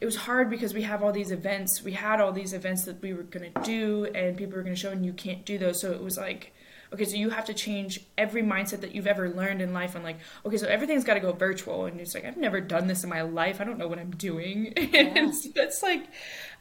it 0.00 0.04
was 0.04 0.16
hard 0.16 0.50
because 0.50 0.74
we 0.74 0.82
have 0.82 1.02
all 1.02 1.12
these 1.12 1.30
events. 1.30 1.82
We 1.82 1.92
had 1.92 2.20
all 2.20 2.30
these 2.30 2.52
events 2.52 2.84
that 2.84 3.00
we 3.02 3.14
were 3.14 3.22
going 3.22 3.52
to 3.52 3.62
do 3.62 4.04
and 4.14 4.36
people 4.36 4.56
were 4.56 4.62
going 4.62 4.74
to 4.74 4.80
show 4.80 4.90
and 4.90 5.04
you 5.04 5.12
can't 5.12 5.44
do 5.44 5.58
those. 5.58 5.80
So 5.80 5.90
it 5.92 6.02
was 6.02 6.16
like 6.16 6.52
okay, 6.92 7.04
so 7.04 7.16
you 7.16 7.30
have 7.30 7.44
to 7.46 7.54
change 7.54 8.00
every 8.16 8.42
mindset 8.42 8.80
that 8.80 8.94
you've 8.94 9.06
ever 9.06 9.28
learned 9.28 9.60
in 9.60 9.72
life. 9.72 9.94
And 9.94 10.04
like, 10.04 10.18
okay, 10.44 10.56
so 10.56 10.66
everything's 10.66 11.04
got 11.04 11.14
to 11.14 11.20
go 11.20 11.32
virtual. 11.32 11.84
And 11.84 12.00
it's 12.00 12.14
like, 12.14 12.24
I've 12.24 12.36
never 12.36 12.60
done 12.60 12.86
this 12.86 13.04
in 13.04 13.10
my 13.10 13.22
life. 13.22 13.60
I 13.60 13.64
don't 13.64 13.78
know 13.78 13.88
what 13.88 13.98
I'm 13.98 14.10
doing. 14.12 14.72
Yeah. 14.88 15.00
and 15.16 15.34
so 15.34 15.50
that's 15.54 15.82
like, 15.82 16.06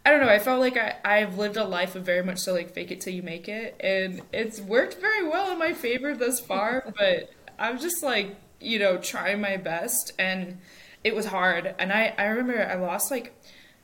I 0.08 0.12
don't 0.12 0.22
know. 0.22 0.30
I 0.30 0.40
felt 0.40 0.62
like 0.62 0.78
I, 0.78 0.96
I've 1.04 1.38
lived 1.38 1.58
a 1.58 1.66
life 1.66 1.98
of 1.98 2.06
very 2.06 2.24
much 2.24 2.38
so 2.38 2.54
like 2.54 2.74
fake 2.74 2.92
it 2.92 3.02
till 3.02 3.12
you 3.12 3.22
make 3.22 3.50
it. 3.50 3.76
And 3.82 4.22
it's 4.32 4.62
worked 4.62 5.02
very 5.02 5.28
well 5.28 5.52
in 5.52 5.60
my 5.60 5.74
favor 5.74 6.16
thus 6.16 6.40
far. 6.40 6.94
but 6.98 7.30
I'm 7.60 7.78
just 7.78 8.02
like, 8.02 8.38
you 8.62 8.80
know, 8.80 8.98
trying 9.00 9.42
my 9.42 9.58
best. 9.58 10.14
And 10.18 10.60
it 11.04 11.14
was 11.14 11.26
hard. 11.26 11.76
And 11.78 11.92
I, 11.92 12.16
I 12.18 12.28
remember 12.28 12.66
I 12.66 12.76
lost 12.76 13.12
like, 13.12 13.36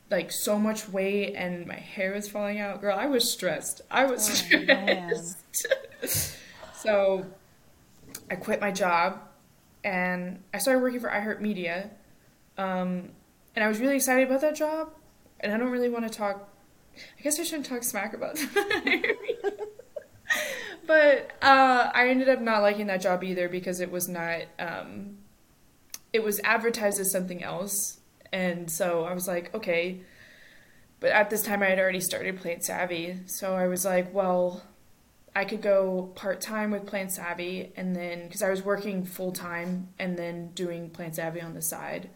like 0.10 0.32
so 0.32 0.58
much 0.58 0.88
weight 0.88 1.34
and 1.36 1.68
my 1.68 1.76
hair 1.76 2.14
was 2.14 2.30
falling 2.30 2.58
out. 2.58 2.80
Girl, 2.80 2.98
I 2.98 3.08
was 3.08 3.30
stressed. 3.30 3.82
I 3.92 4.06
was 4.06 4.30
oh, 4.30 4.34
stressed. 5.52 6.38
so 6.78 7.26
I 8.32 8.36
quit 8.36 8.62
my 8.62 8.72
job 8.72 9.20
and 9.84 10.42
I 10.54 10.60
started 10.60 10.80
working 10.80 11.02
for 11.02 11.10
iHeartMedia. 11.10 11.90
Um, 12.58 13.10
and 13.58 13.66
I 13.66 13.68
was 13.68 13.82
really 13.82 13.98
excited 13.98 14.26
about 14.26 14.40
that 14.40 14.56
job. 14.56 14.94
And 15.44 15.54
I 15.54 15.58
don't 15.58 15.70
really 15.70 15.90
want 15.90 16.10
to 16.10 16.18
talk. 16.18 16.50
I 16.96 17.22
guess 17.22 17.40
I 17.40 17.44
shouldn't 17.44 17.68
talk 17.68 17.84
smack 17.84 18.14
about 18.14 18.36
that. 18.36 19.18
but 20.88 21.32
uh, 21.42 21.92
I 21.94 22.08
ended 22.10 22.30
up 22.30 22.40
not 22.42 22.62
liking 22.62 22.88
that 22.88 23.02
job 23.02 23.24
either 23.24 23.50
because 23.50 23.80
it 23.80 23.92
was 23.92 24.08
not. 24.08 24.42
Um, 24.58 25.18
it 26.12 26.24
was 26.24 26.40
advertised 26.44 27.00
as 27.00 27.12
something 27.12 27.44
else, 27.44 28.00
and 28.32 28.72
so 28.72 29.04
I 29.04 29.14
was 29.14 29.28
like, 29.28 29.54
okay. 29.54 30.02
But 31.00 31.12
at 31.12 31.30
this 31.30 31.42
time, 31.42 31.62
I 31.62 31.66
had 31.66 31.80
already 31.80 32.00
started 32.00 32.40
Plant 32.40 32.64
Savvy, 32.64 33.20
so 33.26 33.56
I 33.56 33.68
was 33.68 33.84
like, 33.84 34.14
well, 34.14 34.64
I 35.36 35.44
could 35.44 35.62
go 35.62 36.14
part 36.16 36.40
time 36.40 36.72
with 36.72 36.86
Plant 36.86 37.12
Savvy, 37.12 37.74
and 37.76 37.96
then 37.96 38.24
because 38.24 38.42
I 38.42 38.50
was 38.50 38.64
working 38.64 39.04
full 39.04 39.32
time 39.32 39.90
and 40.00 40.18
then 40.18 40.52
doing 40.54 40.90
Plant 40.90 41.16
Savvy 41.16 41.42
on 41.42 41.56
the 41.56 41.62
side, 41.62 42.10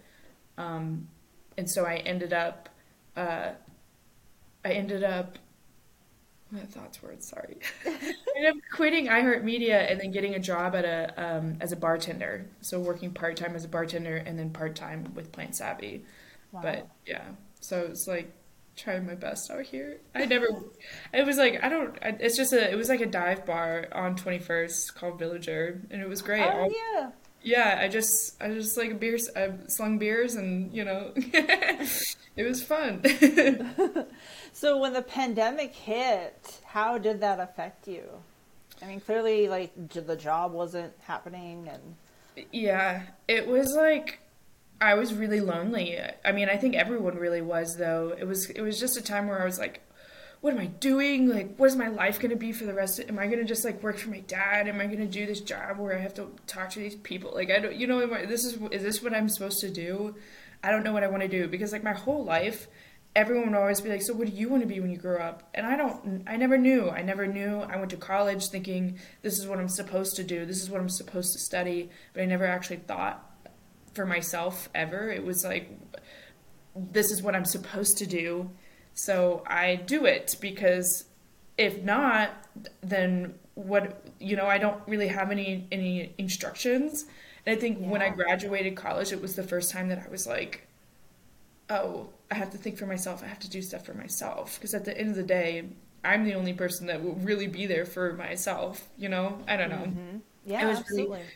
um, 0.58 1.08
and 1.58 1.70
so 1.70 1.86
I 1.86 1.96
ended 1.98 2.32
up, 2.32 2.70
uh, 3.18 3.52
I 4.64 4.72
ended 4.72 5.04
up. 5.04 5.38
My 6.50 6.62
thoughts 6.62 7.02
were 7.02 7.14
sorry. 7.20 7.58
I 7.86 7.90
ended 8.38 8.52
up 8.52 8.58
quitting 8.72 9.08
iHeartMedia 9.08 9.92
and 9.92 10.00
then 10.00 10.12
getting 10.12 10.36
a 10.36 10.40
job 10.40 10.76
at 10.76 10.86
a 10.86 11.14
um, 11.18 11.58
as 11.60 11.74
a 11.74 11.76
bartender. 11.76 12.46
So 12.62 12.80
working 12.80 13.12
part 13.12 13.36
time 13.36 13.56
as 13.56 13.66
a 13.66 13.68
bartender 13.68 14.16
and 14.16 14.40
then 14.40 14.52
part 14.52 14.76
time 14.76 15.12
with 15.14 15.32
Plant 15.34 15.56
Savvy. 15.56 16.06
Wow. 16.54 16.62
But 16.62 16.88
yeah, 17.06 17.26
so 17.60 17.82
it's 17.82 18.08
like 18.08 18.32
trying 18.78 19.06
my 19.06 19.16
best 19.16 19.52
out 19.52 19.64
here. 19.64 19.98
I 20.16 20.26
never. 20.26 20.48
It 21.14 21.26
was 21.26 21.38
like 21.38 21.62
I 21.64 21.70
don't. 21.70 21.98
It's 22.02 22.38
just 22.38 22.54
a. 22.54 22.72
It 22.72 22.76
was 22.76 22.88
like 22.88 23.02
a 23.02 23.08
dive 23.08 23.46
bar 23.46 23.88
on 23.92 24.16
Twenty 24.16 24.40
First 24.40 24.96
called 24.96 25.20
Villager, 25.20 25.82
and 25.92 26.02
it 26.02 26.08
was 26.08 26.22
great. 26.22 26.44
Oh 26.44 26.72
yeah. 26.96 27.12
Yeah, 27.42 27.80
I 27.82 27.88
just 27.88 28.42
I 28.42 28.50
just 28.50 28.78
like 28.78 29.00
beers. 29.00 29.30
I 29.36 29.52
slung 29.68 29.98
beers, 29.98 30.36
and 30.36 30.74
you 30.74 30.86
know, 30.86 31.14
it 32.38 32.44
was 32.44 32.64
fun. 32.64 33.04
so 34.54 34.78
when 34.78 34.94
the 34.94 35.02
pandemic 35.02 35.74
hit, 35.74 36.62
how 36.66 36.98
did 36.98 37.20
that 37.22 37.40
affect 37.40 37.88
you? 37.88 38.04
I 38.82 38.86
mean, 38.86 39.02
clearly, 39.02 39.50
like 39.50 39.74
the 39.92 40.16
job 40.16 40.54
wasn't 40.54 40.94
happening, 41.02 41.68
and 41.68 42.46
yeah, 42.52 43.04
it 43.28 43.48
was 43.48 43.74
like 43.76 44.20
I 44.80 44.94
was 44.94 45.14
really 45.14 45.42
lonely. 45.42 46.00
I 46.24 46.32
mean, 46.32 46.48
I 46.48 46.58
think 46.58 46.76
everyone 46.76 47.18
really 47.18 47.42
was 47.42 47.78
though. 47.78 48.16
It 48.18 48.26
was 48.26 48.50
it 48.52 48.62
was 48.62 48.80
just 48.80 48.98
a 48.98 49.02
time 49.02 49.28
where 49.28 49.42
I 49.42 49.46
was 49.46 49.58
like, 49.58 49.82
what 50.42 50.54
am 50.54 50.60
I 50.60 50.68
doing? 50.68 51.28
Like, 51.30 51.56
what 51.58 51.66
is 51.68 51.76
my 51.76 51.88
life 51.88 52.20
going 52.20 52.30
to 52.30 52.38
be 52.38 52.52
for 52.52 52.66
the 52.66 52.74
rest 52.74 53.00
of, 53.00 53.10
am 53.10 53.18
I 53.18 53.26
going 53.26 53.40
to 53.40 53.46
just 53.46 53.66
like 53.66 53.82
work 53.82 53.98
for 53.98 54.10
my 54.10 54.20
dad? 54.20 54.68
Am 54.68 54.80
I 54.80 54.86
going 54.86 55.00
to 55.00 55.08
do 55.08 55.26
this 55.26 55.42
job 55.42 55.78
where 55.78 55.96
I 55.96 56.00
have 56.00 56.14
to 56.16 56.30
talk 56.46 56.70
to 56.72 56.80
these 56.80 56.96
people? 56.96 57.32
Like, 57.34 57.50
I 57.50 57.60
don't, 57.60 57.76
you 57.76 57.88
know, 57.88 58.14
I, 58.14 58.26
this 58.26 58.46
is, 58.46 58.60
is 58.72 58.84
this 58.84 59.02
what 59.02 59.14
I'm 59.14 59.30
supposed 59.30 59.60
to 59.62 59.70
do? 59.70 60.16
I 60.64 60.72
don't 60.72 60.84
know 60.84 60.94
what 60.94 61.04
I 61.04 61.08
want 61.08 61.24
to 61.24 61.28
do 61.28 61.48
because 61.48 61.72
like 61.72 61.84
my 61.84 61.94
whole 61.94 62.24
life, 62.24 62.68
everyone 63.16 63.52
would 63.52 63.58
always 63.58 63.82
be 63.82 63.90
like, 63.90 64.02
so 64.02 64.14
what 64.14 64.28
do 64.28 64.34
you 64.34 64.48
want 64.48 64.62
to 64.62 64.68
be 64.68 64.80
when 64.80 64.92
you 64.92 64.98
grow 64.98 65.18
up? 65.18 65.50
And 65.54 65.66
I 65.66 65.76
don't, 65.76 66.24
I 66.28 66.36
never 66.36 66.58
knew. 66.58 66.90
I 66.90 67.02
never 67.02 67.26
knew. 67.26 67.60
I 67.62 67.78
went 67.78 67.90
to 67.92 67.98
college 67.98 68.50
thinking 68.50 69.00
this 69.24 69.40
is 69.40 69.48
what 69.48 69.60
I'm 69.60 69.70
supposed 69.70 70.16
to 70.18 70.24
do. 70.24 70.46
This 70.46 70.62
is 70.62 70.70
what 70.70 70.80
I'm 70.80 70.90
supposed 70.90 71.34
to 71.34 71.40
study. 71.40 71.90
But 72.14 72.24
I 72.24 72.26
never 72.26 72.46
actually 72.46 72.78
thought 72.78 73.24
for 73.94 74.06
myself 74.06 74.70
ever. 74.76 75.10
It 75.10 75.26
was 75.26 75.44
like, 75.44 75.72
this 76.76 77.12
is 77.12 77.24
what 77.24 77.36
I'm 77.36 77.46
supposed 77.46 77.98
to 77.98 78.06
do. 78.06 78.52
So 78.94 79.44
I 79.48 79.76
do 79.76 80.06
it 80.06 80.38
because 80.40 81.06
if 81.58 81.82
not, 81.82 82.30
then 82.82 83.34
what, 83.56 84.06
you 84.20 84.36
know, 84.36 84.46
I 84.46 84.60
don't 84.60 84.80
really 84.88 85.08
have 85.08 85.32
any, 85.32 85.68
any 85.72 86.14
instructions. 86.20 87.06
And 87.48 87.56
I 87.56 87.60
think 87.60 87.80
yeah. 87.80 87.88
when 87.88 88.02
I 88.02 88.10
graduated 88.10 88.76
college, 88.76 89.14
it 89.14 89.22
was 89.22 89.36
the 89.36 89.44
first 89.44 89.72
time 89.72 89.88
that 89.88 90.04
I 90.06 90.12
was 90.12 90.28
like, 90.28 90.68
oh, 91.70 92.10
I 92.30 92.36
have 92.36 92.52
to 92.52 92.58
think 92.58 92.78
for 92.78 92.86
myself. 92.86 93.24
I 93.24 93.28
have 93.28 93.40
to 93.40 93.50
do 93.50 93.62
stuff 93.62 93.86
for 93.86 93.94
myself. 93.94 94.60
Because 94.60 94.74
at 94.74 94.84
the 94.84 94.96
end 94.96 95.12
of 95.12 95.16
the 95.16 95.24
day, 95.24 95.70
I'm 96.04 96.26
the 96.26 96.34
only 96.34 96.52
person 96.52 96.88
that 96.88 97.02
will 97.02 97.16
really 97.16 97.48
be 97.48 97.66
there 97.66 97.86
for 97.86 98.12
myself. 98.14 98.90
You 98.98 99.08
know, 99.08 99.40
I 99.48 99.56
don't 99.56 99.70
know. 99.70 99.78
Mm-hmm. 99.78 100.18
Yeah, 100.46 100.66
it 100.66 100.68
was 100.68 100.80
absolutely. 100.80 101.20
Really, 101.20 101.30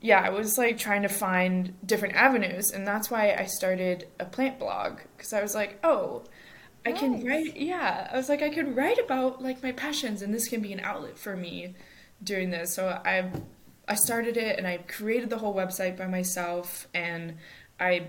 yeah, 0.00 0.20
I 0.20 0.30
was 0.30 0.58
like 0.58 0.78
trying 0.78 1.02
to 1.02 1.08
find 1.08 1.74
different 1.86 2.16
avenues, 2.16 2.72
and 2.72 2.84
that's 2.84 3.08
why 3.08 3.36
I 3.38 3.44
started 3.44 4.08
a 4.18 4.24
plant 4.24 4.58
blog 4.58 4.98
because 5.16 5.32
I 5.32 5.42
was 5.42 5.54
like, 5.54 5.78
oh, 5.84 6.24
I 6.84 6.90
nice. 6.90 6.98
can 6.98 7.24
write. 7.24 7.56
Yeah, 7.56 8.08
I 8.12 8.16
was 8.16 8.28
like, 8.28 8.42
I 8.42 8.50
could 8.50 8.76
write 8.76 8.98
about 8.98 9.40
like 9.40 9.62
my 9.62 9.70
passions, 9.70 10.22
and 10.22 10.34
this 10.34 10.48
can 10.48 10.60
be 10.60 10.72
an 10.72 10.80
outlet 10.80 11.18
for 11.18 11.36
me 11.36 11.76
doing 12.22 12.50
this. 12.50 12.74
So 12.74 13.00
I, 13.04 13.30
I 13.88 13.94
started 13.94 14.36
it, 14.36 14.58
and 14.58 14.66
I 14.66 14.78
created 14.78 15.30
the 15.30 15.38
whole 15.38 15.54
website 15.54 15.96
by 15.96 16.06
myself, 16.06 16.88
and 16.94 17.36
I, 17.80 18.08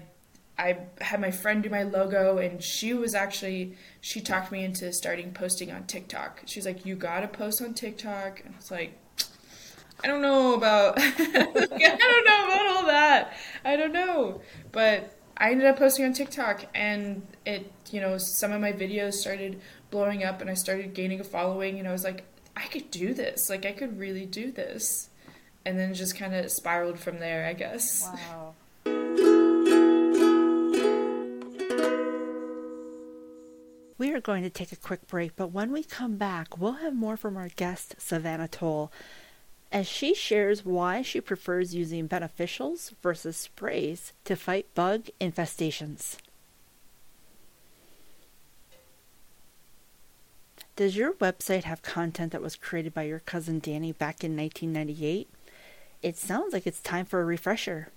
I 0.58 0.77
had 1.01 1.20
my 1.20 1.32
friend 1.32 1.63
do 1.63 1.70
my 1.70 1.84
logo, 1.84 2.38
and 2.38 2.62
she 2.63 2.94
was 2.94 3.15
actually 3.15 3.77
she 4.01 4.22
talked 4.22 4.51
me 4.51 4.63
into 4.63 4.92
starting 4.94 5.34
posting 5.34 5.72
on 5.72 5.86
TikTok. 5.86 6.42
She's 6.46 6.65
like, 6.65 6.86
you 6.86 6.96
gotta 6.96 7.27
post 7.27 7.62
on 7.62 7.74
TikTok, 7.74 8.42
and 8.46 8.53
I 8.53 8.58
was 8.58 8.72
like 8.72 9.00
I 10.03 10.08
don't 10.08 10.22
know 10.22 10.53
about 10.53 10.96
I 11.00 11.12
don't 11.15 12.25
know 12.25 12.46
about 12.46 12.75
all 12.75 12.86
that. 12.88 13.34
I 13.63 13.75
don't 13.75 13.94
know. 13.94 14.42
But 14.72 15.18
I 15.38 15.51
ended 15.51 15.68
up 15.68 15.77
posting 15.77 16.06
on 16.06 16.13
TikTok 16.13 16.65
and 16.75 17.25
it, 17.46 17.72
you 17.89 18.01
know, 18.01 18.18
some 18.18 18.51
of 18.51 18.60
my 18.60 18.74
videos 18.74 19.13
started 19.13 19.62
blowing 19.92 20.24
up 20.24 20.42
and 20.42 20.50
I 20.50 20.56
started 20.56 20.94
gaining 20.94 21.20
a 21.20 21.24
following 21.24 21.80
and 21.80 21.88
I 21.88 21.92
was 21.92 22.03
like, 22.03 22.25
I 22.56 22.68
could 22.68 22.92
do 22.92 23.13
this. 23.13 23.50
Like 23.50 23.65
I 23.65 23.72
could 23.72 23.98
really 23.98 24.25
do 24.25 24.51
this. 24.51 25.10
And 25.65 25.79
then 25.79 25.93
just 25.93 26.17
kind 26.17 26.36
of 26.36 26.51
spiraled 26.51 27.00
from 27.00 27.20
there, 27.20 27.46
I 27.46 27.53
guess. 27.53 28.03
Wow. 28.03 28.55
We 33.98 34.12
are 34.13 34.20
going 34.20 34.43
to 34.43 34.50
take 34.50 34.72
a 34.72 34.75
quick 34.75 35.08
break, 35.08 35.36
but 35.36 35.51
when 35.51 35.72
we 35.72 35.84
come 35.84 36.17
back, 36.17 36.58
we'll 36.58 36.74
have 36.74 36.93
more 36.93 37.15
from 37.15 37.38
our 37.38 37.50
guest, 37.50 37.96
Savannah 37.98 38.50
Toal 38.50 38.91
as 39.74 39.88
she 39.88 40.13
shares 40.13 40.63
why 40.63 41.01
she 41.01 41.20
prefers 41.20 41.74
using 41.74 42.08
beneficials 42.08 42.93
versus 43.01 43.36
sprays 43.36 44.13
to 44.24 44.36
fight 44.36 44.67
bug 44.75 45.08
infestations. 45.20 46.17
Does 50.75 50.96
your 50.96 51.13
website 51.13 51.63
have 51.63 51.82
content 51.82 52.32
that 52.32 52.41
was 52.41 52.55
created 52.55 52.93
by 52.93 53.03
your 53.03 53.20
cousin 53.20 53.60
Danny 53.60 53.91
back 53.91 54.24
in 54.24 54.38
1998? 54.38 55.27
It 56.04 56.18
sounds 56.18 56.52
like 56.52 56.68
it's 56.68 56.82
time 56.82 57.06
for 57.06 57.22
a 57.22 57.26
refresher. 57.26 57.88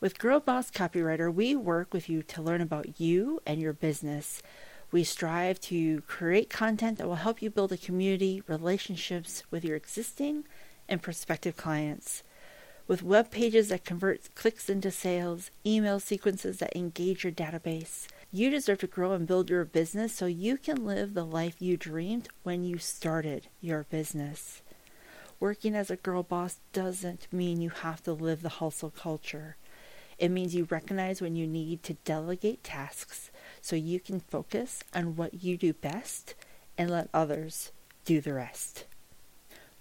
With 0.00 0.18
Girl 0.18 0.40
Boss 0.40 0.70
Copywriter, 0.70 1.32
we 1.32 1.54
work 1.54 1.92
with 1.92 2.08
you 2.08 2.22
to 2.22 2.40
learn 2.40 2.62
about 2.62 2.98
you 2.98 3.42
and 3.44 3.60
your 3.60 3.74
business. 3.74 4.42
We 4.90 5.04
strive 5.04 5.60
to 5.62 6.00
create 6.06 6.48
content 6.48 6.96
that 6.96 7.06
will 7.06 7.16
help 7.16 7.42
you 7.42 7.50
build 7.50 7.72
a 7.72 7.76
community, 7.76 8.42
relationships 8.46 9.42
with 9.50 9.66
your 9.66 9.76
existing 9.76 10.44
and 10.88 11.02
prospective 11.02 11.58
clients. 11.58 12.22
With 12.88 13.02
web 13.02 13.30
pages 13.30 13.68
that 13.68 13.84
convert 13.84 14.34
clicks 14.34 14.70
into 14.70 14.90
sales, 14.90 15.50
email 15.66 16.00
sequences 16.00 16.56
that 16.58 16.74
engage 16.74 17.22
your 17.22 17.34
database, 17.34 18.06
you 18.32 18.48
deserve 18.48 18.78
to 18.78 18.86
grow 18.86 19.12
and 19.12 19.26
build 19.26 19.50
your 19.50 19.66
business 19.66 20.14
so 20.14 20.24
you 20.24 20.56
can 20.56 20.86
live 20.86 21.12
the 21.12 21.26
life 21.26 21.60
you 21.60 21.76
dreamed 21.76 22.30
when 22.44 22.64
you 22.64 22.78
started 22.78 23.48
your 23.60 23.84
business. 23.90 24.62
Working 25.38 25.74
as 25.74 25.90
a 25.90 25.96
girl 25.96 26.22
boss 26.22 26.60
doesn't 26.72 27.26
mean 27.30 27.60
you 27.60 27.70
have 27.70 28.02
to 28.04 28.12
live 28.12 28.42
the 28.42 28.48
hustle 28.48 28.90
culture. 28.90 29.56
It 30.18 30.30
means 30.30 30.54
you 30.54 30.66
recognize 30.70 31.20
when 31.20 31.36
you 31.36 31.46
need 31.46 31.82
to 31.82 31.94
delegate 32.04 32.64
tasks 32.64 33.30
so 33.60 33.76
you 33.76 34.00
can 34.00 34.20
focus 34.20 34.82
on 34.94 35.16
what 35.16 35.44
you 35.44 35.58
do 35.58 35.74
best 35.74 36.34
and 36.78 36.90
let 36.90 37.10
others 37.12 37.70
do 38.06 38.22
the 38.22 38.32
rest. 38.32 38.86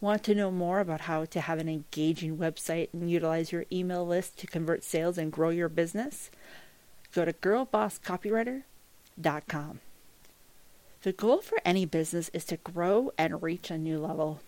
Want 0.01 0.25
to 0.25 0.35
know 0.35 0.51
more 0.51 0.81
about 0.81 0.99
how 1.01 1.23
to 1.23 1.39
have 1.39 1.59
an 1.59 1.69
engaging 1.69 2.37
website 2.37 2.89
and 2.91 3.09
utilize 3.09 3.53
your 3.53 3.63
email 3.71 4.05
list 4.05 4.37
to 4.39 4.47
convert 4.47 4.83
sales 4.83 5.17
and 5.17 5.31
grow 5.31 5.49
your 5.49 5.69
business? 5.69 6.29
Go 7.13 7.23
to 7.23 7.31
girlbosscopywriter.com. 7.31 9.79
The 11.03 11.13
goal 11.13 11.41
for 11.41 11.57
any 11.63 11.85
business 11.85 12.29
is 12.33 12.43
to 12.45 12.57
grow 12.57 13.13
and 13.17 13.41
reach 13.41 13.71
a 13.71 13.77
new 13.77 13.99
level. 13.99 14.41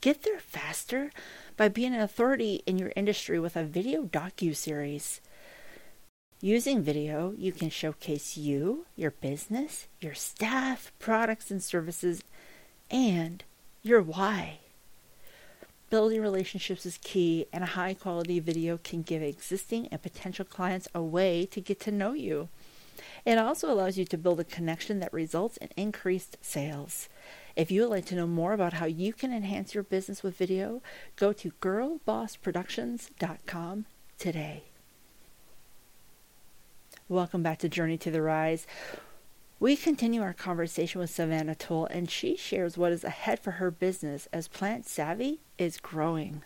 Get 0.00 0.22
there 0.22 0.38
faster 0.38 1.10
by 1.58 1.68
being 1.68 1.94
an 1.94 2.00
authority 2.00 2.62
in 2.64 2.78
your 2.78 2.90
industry 2.96 3.38
with 3.38 3.54
a 3.54 3.64
video 3.64 4.04
docu-series. 4.04 5.20
Using 6.40 6.80
video, 6.80 7.34
you 7.36 7.52
can 7.52 7.68
showcase 7.68 8.34
you, 8.34 8.86
your 8.96 9.10
business, 9.10 9.88
your 10.00 10.14
staff, 10.14 10.90
products 10.98 11.50
and 11.50 11.62
services, 11.62 12.22
and 12.90 13.44
your 13.82 14.00
why. 14.00 14.60
Building 15.90 16.22
relationships 16.22 16.86
is 16.86 16.98
key, 17.02 17.44
and 17.52 17.62
a 17.62 17.74
high 17.76 17.92
quality 17.92 18.40
video 18.40 18.78
can 18.78 19.02
give 19.02 19.22
existing 19.22 19.86
and 19.88 20.00
potential 20.00 20.46
clients 20.46 20.88
a 20.94 21.02
way 21.02 21.44
to 21.44 21.60
get 21.60 21.78
to 21.80 21.90
know 21.90 22.12
you. 22.14 22.48
It 23.24 23.38
also 23.38 23.72
allows 23.72 23.96
you 23.98 24.04
to 24.06 24.18
build 24.18 24.40
a 24.40 24.44
connection 24.44 24.98
that 25.00 25.12
results 25.12 25.56
in 25.58 25.68
increased 25.76 26.38
sales. 26.40 27.08
If 27.56 27.70
you 27.70 27.82
would 27.82 27.90
like 27.90 28.06
to 28.06 28.14
know 28.14 28.26
more 28.26 28.52
about 28.52 28.72
how 28.74 28.86
you 28.86 29.12
can 29.12 29.32
enhance 29.32 29.74
your 29.74 29.82
business 29.82 30.22
with 30.22 30.36
video, 30.36 30.82
go 31.16 31.32
to 31.34 31.50
girlbossproductions.com 31.60 33.84
today. 34.18 34.62
Welcome 37.08 37.42
back 37.42 37.58
to 37.58 37.68
Journey 37.68 37.98
to 37.98 38.10
the 38.10 38.22
Rise. 38.22 38.66
We 39.58 39.76
continue 39.76 40.22
our 40.22 40.32
conversation 40.32 41.00
with 41.00 41.10
Savannah 41.10 41.54
Toal, 41.54 41.84
and 41.86 42.08
she 42.08 42.36
shares 42.36 42.78
what 42.78 42.92
is 42.92 43.04
ahead 43.04 43.40
for 43.40 43.50
her 43.52 43.70
business 43.70 44.26
as 44.32 44.48
Plant 44.48 44.86
Savvy 44.86 45.40
is 45.58 45.76
growing. 45.76 46.42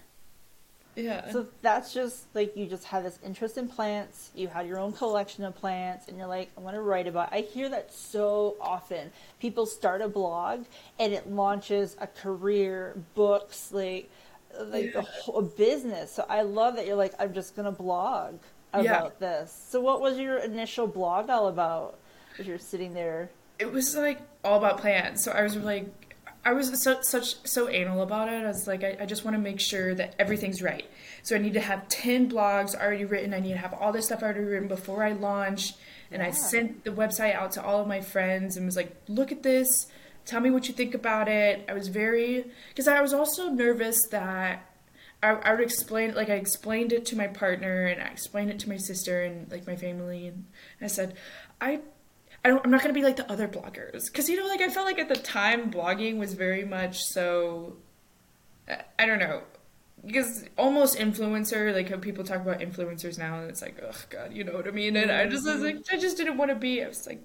Yeah. 0.96 1.30
So 1.32 1.46
that's 1.62 1.92
just 1.92 2.26
like 2.34 2.56
you 2.56 2.66
just 2.66 2.84
had 2.84 3.04
this 3.04 3.18
interest 3.24 3.58
in 3.58 3.68
plants, 3.68 4.30
you 4.34 4.48
had 4.48 4.66
your 4.66 4.78
own 4.78 4.92
collection 4.92 5.44
of 5.44 5.54
plants, 5.54 6.08
and 6.08 6.16
you're 6.16 6.26
like, 6.26 6.50
I 6.56 6.60
want 6.60 6.76
to 6.76 6.82
write 6.82 7.06
about. 7.06 7.32
It. 7.32 7.36
I 7.36 7.40
hear 7.40 7.68
that 7.70 7.92
so 7.92 8.56
often. 8.60 9.10
People 9.40 9.66
start 9.66 10.02
a 10.02 10.08
blog 10.08 10.64
and 10.98 11.12
it 11.12 11.30
launches 11.30 11.96
a 12.00 12.06
career, 12.06 12.96
books, 13.14 13.72
like 13.72 14.10
like 14.58 14.94
yeah. 14.94 15.00
a 15.00 15.02
whole 15.02 15.42
business. 15.42 16.12
So 16.12 16.24
I 16.28 16.42
love 16.42 16.76
that 16.76 16.86
you're 16.86 16.96
like, 16.96 17.14
I'm 17.18 17.34
just 17.34 17.56
gonna 17.56 17.72
blog 17.72 18.36
about 18.72 19.16
yeah. 19.20 19.28
this. 19.28 19.66
So 19.68 19.80
what 19.80 20.00
was 20.00 20.18
your 20.18 20.38
initial 20.38 20.86
blog 20.86 21.30
all 21.30 21.48
about? 21.48 21.98
As 22.38 22.46
you're 22.48 22.58
sitting 22.58 22.94
there, 22.94 23.30
it 23.58 23.70
was 23.70 23.94
like 23.96 24.20
all 24.44 24.58
about 24.58 24.78
plants. 24.78 25.24
So 25.24 25.30
I 25.32 25.42
was 25.42 25.56
like 25.56 25.86
I 26.44 26.52
was 26.52 26.82
so, 26.82 27.00
such 27.00 27.46
so 27.46 27.68
anal 27.68 28.02
about 28.02 28.28
it. 28.28 28.44
I 28.44 28.46
was 28.46 28.66
like, 28.66 28.84
I, 28.84 28.98
I 29.00 29.06
just 29.06 29.24
want 29.24 29.34
to 29.36 29.40
make 29.40 29.60
sure 29.60 29.94
that 29.94 30.14
everything's 30.18 30.62
right. 30.62 30.84
So 31.22 31.34
I 31.34 31.38
need 31.38 31.54
to 31.54 31.60
have 31.60 31.88
ten 31.88 32.30
blogs 32.30 32.74
already 32.74 33.04
written. 33.04 33.32
I 33.32 33.40
need 33.40 33.52
to 33.52 33.58
have 33.58 33.72
all 33.74 33.92
this 33.92 34.06
stuff 34.06 34.22
already 34.22 34.40
written 34.40 34.68
before 34.68 35.02
I 35.04 35.12
launch. 35.12 35.72
And 36.10 36.20
yeah. 36.20 36.28
I 36.28 36.30
sent 36.32 36.84
the 36.84 36.90
website 36.90 37.34
out 37.34 37.52
to 37.52 37.64
all 37.64 37.80
of 37.80 37.88
my 37.88 38.00
friends 38.00 38.56
and 38.56 38.66
was 38.66 38.76
like, 38.76 38.94
look 39.08 39.32
at 39.32 39.42
this. 39.42 39.86
Tell 40.26 40.40
me 40.40 40.50
what 40.50 40.68
you 40.68 40.74
think 40.74 40.94
about 40.94 41.28
it. 41.28 41.64
I 41.68 41.72
was 41.72 41.88
very 41.88 42.44
because 42.68 42.88
I 42.88 43.00
was 43.00 43.12
also 43.12 43.50
nervous 43.50 44.06
that 44.10 44.66
I, 45.22 45.30
I 45.30 45.50
would 45.52 45.62
explain 45.62 46.14
like 46.14 46.28
I 46.28 46.34
explained 46.34 46.92
it 46.92 47.06
to 47.06 47.16
my 47.16 47.26
partner 47.26 47.86
and 47.86 48.02
I 48.02 48.06
explained 48.06 48.50
it 48.50 48.58
to 48.60 48.68
my 48.68 48.76
sister 48.76 49.22
and 49.22 49.50
like 49.50 49.66
my 49.66 49.76
family 49.76 50.28
and 50.28 50.44
I 50.80 50.86
said 50.86 51.14
I 51.60 51.80
I 52.44 52.48
don't, 52.48 52.64
I'm 52.64 52.70
not 52.70 52.82
gonna 52.82 52.94
be 52.94 53.02
like 53.02 53.16
the 53.16 53.30
other 53.30 53.48
bloggers 53.48 54.06
because 54.06 54.28
you 54.28 54.36
know, 54.36 54.46
like 54.46 54.60
I 54.60 54.68
felt 54.68 54.86
like 54.86 54.98
at 54.98 55.08
the 55.08 55.16
time 55.16 55.70
blogging 55.70 56.18
was 56.18 56.34
very 56.34 56.64
much 56.64 57.02
so. 57.02 57.76
I, 58.68 58.82
I 58.98 59.06
don't 59.06 59.18
know, 59.18 59.42
because 60.04 60.44
almost 60.58 60.98
influencer, 60.98 61.74
like 61.74 61.88
how 61.88 61.96
people 61.96 62.24
talk 62.24 62.40
about 62.40 62.60
influencers 62.60 63.18
now, 63.18 63.38
and 63.40 63.48
it's 63.48 63.62
like, 63.62 63.82
oh 63.82 63.96
god, 64.10 64.32
you 64.32 64.44
know 64.44 64.52
what 64.52 64.68
I 64.68 64.72
mean? 64.72 64.96
And 64.96 65.10
I 65.10 65.26
just 65.26 65.46
was 65.46 65.60
like, 65.60 65.78
I 65.90 65.96
just 65.96 66.16
didn't 66.16 66.36
want 66.36 66.50
to 66.50 66.54
be. 66.54 66.84
I 66.84 66.88
was 66.88 67.06
like, 67.06 67.22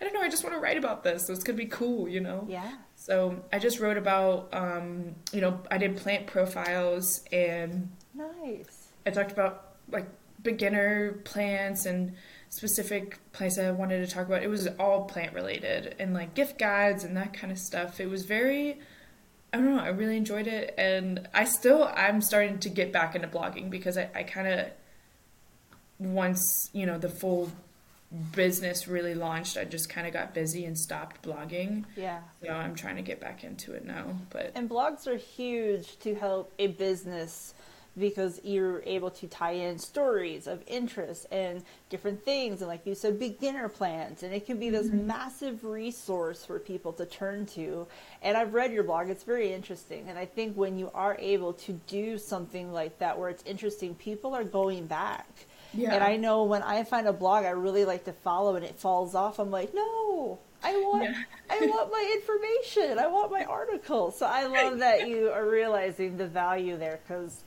I 0.00 0.04
don't 0.04 0.12
know, 0.12 0.20
I 0.20 0.28
just 0.28 0.44
want 0.44 0.54
to 0.54 0.60
write 0.60 0.76
about 0.76 1.02
this. 1.02 1.26
So 1.26 1.32
it's 1.32 1.44
gonna 1.44 1.56
be 1.56 1.66
cool, 1.66 2.08
you 2.08 2.20
know? 2.20 2.44
Yeah. 2.48 2.70
So 2.96 3.42
I 3.52 3.58
just 3.58 3.80
wrote 3.80 3.96
about, 3.96 4.48
um, 4.52 5.14
you 5.32 5.40
know, 5.40 5.60
I 5.70 5.78
did 5.78 5.96
plant 5.96 6.26
profiles 6.26 7.24
and. 7.32 7.90
Nice. 8.14 8.88
I 9.06 9.10
talked 9.10 9.32
about 9.32 9.76
like 9.90 10.06
beginner 10.42 11.12
plants 11.24 11.86
and 11.86 12.14
specific 12.50 13.18
place 13.32 13.58
I 13.58 13.70
wanted 13.70 14.06
to 14.06 14.12
talk 14.12 14.26
about. 14.26 14.42
It 14.42 14.48
was 14.48 14.66
all 14.78 15.04
plant 15.04 15.34
related 15.34 15.96
and 15.98 16.14
like 16.14 16.34
gift 16.34 16.58
guides 16.58 17.04
and 17.04 17.16
that 17.16 17.34
kind 17.34 17.52
of 17.52 17.58
stuff. 17.58 18.00
It 18.00 18.08
was 18.08 18.24
very 18.24 18.80
I 19.52 19.56
don't 19.56 19.76
know, 19.76 19.82
I 19.82 19.88
really 19.88 20.16
enjoyed 20.16 20.46
it 20.46 20.74
and 20.76 21.26
I 21.32 21.44
still 21.44 21.90
I'm 21.94 22.20
starting 22.20 22.58
to 22.60 22.68
get 22.68 22.92
back 22.92 23.14
into 23.14 23.28
blogging 23.28 23.70
because 23.70 23.96
I, 23.96 24.10
I 24.14 24.22
kinda 24.22 24.72
once, 25.98 26.70
you 26.72 26.86
know, 26.86 26.98
the 26.98 27.08
full 27.08 27.50
business 28.34 28.88
really 28.88 29.14
launched, 29.14 29.56
I 29.56 29.64
just 29.64 29.90
kind 29.90 30.06
of 30.06 30.12
got 30.12 30.32
busy 30.32 30.64
and 30.64 30.78
stopped 30.78 31.22
blogging. 31.22 31.84
Yeah. 31.96 32.20
So 32.42 32.50
I'm 32.50 32.74
trying 32.74 32.96
to 32.96 33.02
get 33.02 33.20
back 33.20 33.44
into 33.44 33.74
it 33.74 33.84
now. 33.84 34.16
But 34.30 34.52
and 34.54 34.68
blogs 34.68 35.06
are 35.06 35.16
huge 35.16 35.98
to 36.00 36.14
help 36.14 36.52
a 36.58 36.68
business 36.68 37.54
because 37.98 38.40
you're 38.44 38.82
able 38.86 39.10
to 39.10 39.26
tie 39.26 39.52
in 39.52 39.78
stories 39.78 40.46
of 40.46 40.62
interest 40.66 41.26
and 41.30 41.62
different 41.90 42.24
things 42.24 42.60
and 42.60 42.68
like 42.68 42.86
you 42.86 42.94
said 42.94 43.18
beginner 43.18 43.68
plans 43.68 44.22
and 44.22 44.32
it 44.32 44.46
can 44.46 44.58
be 44.58 44.70
this 44.70 44.86
mm-hmm. 44.86 45.06
massive 45.06 45.64
resource 45.64 46.44
for 46.44 46.58
people 46.58 46.92
to 46.92 47.04
turn 47.06 47.44
to 47.46 47.86
and 48.22 48.36
i've 48.36 48.54
read 48.54 48.72
your 48.72 48.84
blog 48.84 49.08
it's 49.08 49.24
very 49.24 49.52
interesting 49.52 50.08
and 50.08 50.18
i 50.18 50.24
think 50.24 50.54
when 50.56 50.78
you 50.78 50.90
are 50.94 51.16
able 51.18 51.52
to 51.52 51.72
do 51.86 52.18
something 52.18 52.72
like 52.72 52.98
that 52.98 53.18
where 53.18 53.28
it's 53.28 53.42
interesting 53.44 53.94
people 53.94 54.34
are 54.34 54.44
going 54.44 54.86
back 54.86 55.28
yeah. 55.74 55.94
and 55.94 56.04
i 56.04 56.16
know 56.16 56.44
when 56.44 56.62
i 56.62 56.84
find 56.84 57.06
a 57.06 57.12
blog 57.12 57.44
i 57.44 57.50
really 57.50 57.84
like 57.84 58.04
to 58.04 58.12
follow 58.12 58.56
and 58.56 58.64
it 58.64 58.76
falls 58.76 59.14
off 59.14 59.38
i'm 59.38 59.50
like 59.50 59.74
no 59.74 60.38
I 60.62 60.72
want 60.72 61.04
yeah. 61.04 61.22
I 61.48 61.60
want 61.66 61.92
my 61.92 62.12
information. 62.16 62.98
I 62.98 63.06
want 63.06 63.30
my 63.30 63.44
article. 63.44 64.10
So 64.10 64.26
I 64.26 64.46
love 64.46 64.78
that 64.80 65.08
you 65.08 65.30
are 65.30 65.48
realizing 65.48 66.16
the 66.16 66.26
value 66.26 66.76
there 66.76 66.98
cuz 67.06 67.44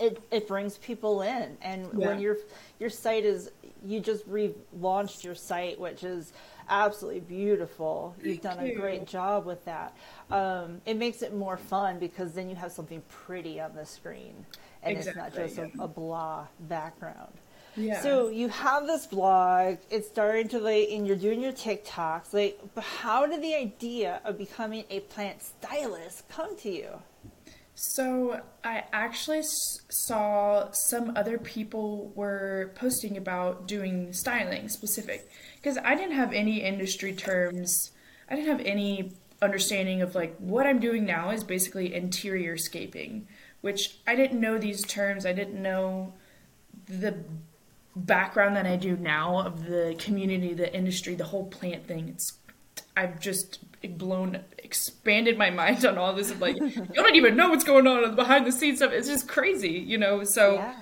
it 0.00 0.22
it 0.30 0.48
brings 0.48 0.78
people 0.78 1.22
in, 1.22 1.56
and 1.62 1.88
yeah. 1.96 2.06
when 2.06 2.20
your 2.20 2.36
your 2.78 2.90
site 2.90 3.24
is 3.24 3.50
you 3.84 4.00
just 4.00 4.28
relaunched 4.28 5.24
your 5.24 5.34
site, 5.34 5.78
which 5.78 6.04
is 6.04 6.32
absolutely 6.68 7.20
beautiful. 7.20 8.14
You've 8.22 8.40
done 8.40 8.58
a 8.58 8.74
great 8.74 9.06
job 9.06 9.44
with 9.44 9.64
that. 9.64 9.96
Um, 10.30 10.80
it 10.86 10.96
makes 10.96 11.22
it 11.22 11.34
more 11.34 11.56
fun 11.56 11.98
because 11.98 12.32
then 12.32 12.48
you 12.48 12.56
have 12.56 12.72
something 12.72 13.02
pretty 13.08 13.60
on 13.60 13.74
the 13.74 13.84
screen, 13.84 14.46
and 14.82 14.96
exactly, 14.96 15.22
it's 15.22 15.36
not 15.36 15.44
just 15.44 15.56
yeah. 15.58 15.82
a, 15.82 15.84
a, 15.84 15.88
blah 15.88 16.46
background. 16.60 17.32
Yeah. 17.76 18.00
So 18.02 18.28
you 18.28 18.48
have 18.48 18.86
this 18.86 19.06
blog. 19.06 19.78
It's 19.90 20.08
starting 20.08 20.48
to 20.48 20.58
like, 20.58 20.90
and 20.90 21.06
you're 21.06 21.16
doing 21.16 21.40
your 21.40 21.52
TikToks. 21.52 22.32
Like, 22.32 22.60
how 22.78 23.26
did 23.26 23.42
the 23.42 23.54
idea 23.54 24.20
of 24.24 24.38
becoming 24.38 24.84
a 24.90 25.00
plant 25.00 25.42
stylist 25.42 26.28
come 26.28 26.56
to 26.58 26.70
you? 26.70 26.90
So 27.74 28.40
I 28.62 28.84
actually 28.92 29.42
saw 29.42 30.70
some 30.72 31.16
other 31.16 31.38
people 31.38 32.12
were 32.14 32.72
posting 32.74 33.16
about 33.16 33.66
doing 33.66 34.12
styling 34.12 34.68
specific 34.68 35.28
because 35.56 35.78
I 35.78 35.94
didn't 35.94 36.16
have 36.16 36.32
any 36.32 36.62
industry 36.62 37.14
terms. 37.14 37.90
I 38.28 38.36
didn't 38.36 38.50
have 38.50 38.66
any 38.66 39.12
understanding 39.40 40.02
of 40.02 40.14
like 40.14 40.36
what 40.38 40.66
I'm 40.66 40.80
doing 40.80 41.04
now 41.04 41.30
is 41.30 41.42
basically 41.44 41.94
interior 41.94 42.56
scaping, 42.56 43.26
which 43.62 43.98
I 44.06 44.14
didn't 44.14 44.40
know 44.40 44.58
these 44.58 44.82
terms. 44.82 45.24
I 45.24 45.32
didn't 45.32 45.60
know 45.60 46.12
the 46.86 47.16
background 47.96 48.56
that 48.56 48.66
I 48.66 48.76
do 48.76 48.96
now 48.96 49.38
of 49.38 49.66
the 49.66 49.96
community, 49.98 50.54
the 50.54 50.72
industry, 50.74 51.14
the 51.14 51.24
whole 51.24 51.46
plant 51.46 51.86
thing. 51.86 52.10
It's 52.10 52.38
I've 52.96 53.18
just 53.18 53.60
blown 53.88 54.40
expanded 54.58 55.36
my 55.36 55.50
mind 55.50 55.84
on 55.84 55.98
all 55.98 56.14
this 56.14 56.30
of 56.30 56.40
like 56.40 56.56
you 56.56 56.86
don't 56.92 57.16
even 57.16 57.36
know 57.36 57.48
what's 57.48 57.64
going 57.64 57.86
on 57.86 58.14
behind 58.14 58.46
the 58.46 58.52
scenes 58.52 58.78
stuff 58.78 58.92
it's 58.92 59.08
just 59.08 59.28
crazy 59.28 59.72
you 59.72 59.98
know 59.98 60.24
so 60.24 60.54
yeah. 60.54 60.74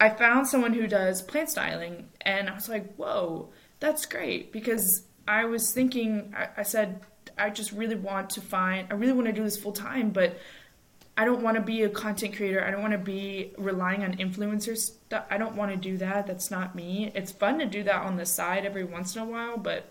i 0.00 0.08
found 0.08 0.46
someone 0.46 0.72
who 0.72 0.86
does 0.86 1.22
plant 1.22 1.48
styling 1.48 2.08
and 2.22 2.48
i 2.48 2.54
was 2.54 2.68
like 2.68 2.94
whoa 2.96 3.48
that's 3.80 4.06
great 4.06 4.52
because 4.52 5.04
i 5.26 5.44
was 5.44 5.72
thinking 5.72 6.34
I, 6.36 6.48
I 6.58 6.62
said 6.62 7.00
i 7.36 7.50
just 7.50 7.72
really 7.72 7.96
want 7.96 8.30
to 8.30 8.40
find 8.40 8.88
i 8.90 8.94
really 8.94 9.12
want 9.12 9.26
to 9.26 9.32
do 9.32 9.44
this 9.44 9.56
full 9.56 9.72
time 9.72 10.10
but 10.10 10.38
I 11.18 11.24
don't 11.24 11.42
want 11.42 11.56
to 11.56 11.60
be 11.60 11.82
a 11.82 11.88
content 11.88 12.36
creator. 12.36 12.64
I 12.64 12.70
don't 12.70 12.80
want 12.80 12.92
to 12.92 12.98
be 12.98 13.52
relying 13.58 14.04
on 14.04 14.14
influencers. 14.18 14.92
I 15.28 15.36
don't 15.36 15.56
want 15.56 15.72
to 15.72 15.76
do 15.76 15.96
that. 15.96 16.28
That's 16.28 16.48
not 16.48 16.76
me. 16.76 17.10
It's 17.12 17.32
fun 17.32 17.58
to 17.58 17.66
do 17.66 17.82
that 17.82 18.02
on 18.06 18.16
the 18.16 18.24
side 18.24 18.64
every 18.64 18.84
once 18.84 19.16
in 19.16 19.22
a 19.22 19.24
while, 19.24 19.56
but 19.56 19.90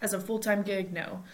as 0.00 0.14
a 0.14 0.20
full 0.20 0.38
time 0.38 0.62
gig, 0.62 0.92
no. 0.92 1.24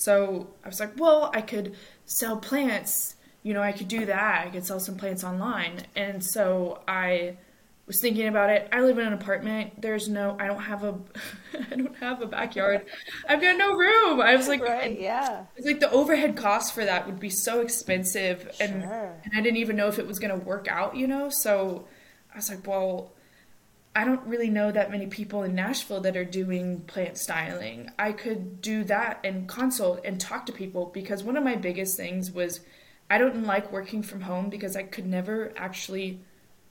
So 0.00 0.48
I 0.64 0.68
was 0.68 0.80
like, 0.80 0.98
well, 0.98 1.30
I 1.34 1.42
could 1.42 1.76
sell 2.06 2.36
plants. 2.36 3.16
You 3.42 3.54
know, 3.54 3.62
I 3.62 3.72
could 3.72 3.88
do 3.88 4.06
that. 4.06 4.46
I 4.46 4.50
could 4.50 4.66
sell 4.66 4.80
some 4.80 4.96
plants 4.96 5.24
online. 5.24 5.82
And 5.94 6.24
so 6.24 6.80
I 6.88 7.36
was 7.86 8.00
thinking 8.00 8.28
about 8.28 8.50
it. 8.50 8.68
I 8.72 8.82
live 8.82 8.98
in 8.98 9.06
an 9.06 9.12
apartment. 9.12 9.82
There's 9.82 10.08
no 10.08 10.36
I 10.38 10.46
don't 10.46 10.62
have 10.62 10.84
a 10.84 10.94
I 11.72 11.74
don't 11.74 11.96
have 11.98 12.22
a 12.22 12.26
backyard. 12.26 12.86
I've 13.28 13.40
got 13.42 13.58
no 13.58 13.74
room. 13.74 14.20
I 14.20 14.36
was 14.36 14.48
like 14.48 14.62
right, 14.62 14.98
yeah. 14.98 15.44
It's 15.56 15.66
like 15.66 15.80
the 15.80 15.90
overhead 15.90 16.36
cost 16.36 16.72
for 16.72 16.84
that 16.84 17.06
would 17.06 17.18
be 17.18 17.30
so 17.30 17.60
expensive 17.60 18.48
and, 18.60 18.82
sure. 18.82 19.20
and 19.24 19.32
I 19.34 19.40
didn't 19.40 19.58
even 19.58 19.76
know 19.76 19.88
if 19.88 19.98
it 19.98 20.06
was 20.06 20.18
going 20.18 20.38
to 20.38 20.46
work 20.46 20.68
out, 20.68 20.96
you 20.96 21.06
know? 21.06 21.30
So 21.30 21.86
I 22.32 22.36
was 22.36 22.48
like, 22.48 22.66
well, 22.66 23.12
I 23.94 24.04
don't 24.04 24.24
really 24.26 24.50
know 24.50 24.70
that 24.70 24.90
many 24.90 25.06
people 25.06 25.42
in 25.42 25.54
Nashville 25.54 26.00
that 26.02 26.16
are 26.16 26.24
doing 26.24 26.82
plant 26.82 27.18
styling. 27.18 27.90
I 27.98 28.12
could 28.12 28.60
do 28.62 28.84
that 28.84 29.20
and 29.24 29.48
consult 29.48 30.00
and 30.04 30.20
talk 30.20 30.46
to 30.46 30.52
people 30.52 30.86
because 30.94 31.24
one 31.24 31.36
of 31.36 31.42
my 31.42 31.56
biggest 31.56 31.96
things 31.96 32.30
was 32.30 32.60
I 33.10 33.18
don't 33.18 33.42
like 33.44 33.72
working 33.72 34.02
from 34.04 34.20
home 34.20 34.48
because 34.48 34.76
I 34.76 34.84
could 34.84 35.06
never 35.06 35.52
actually, 35.56 36.20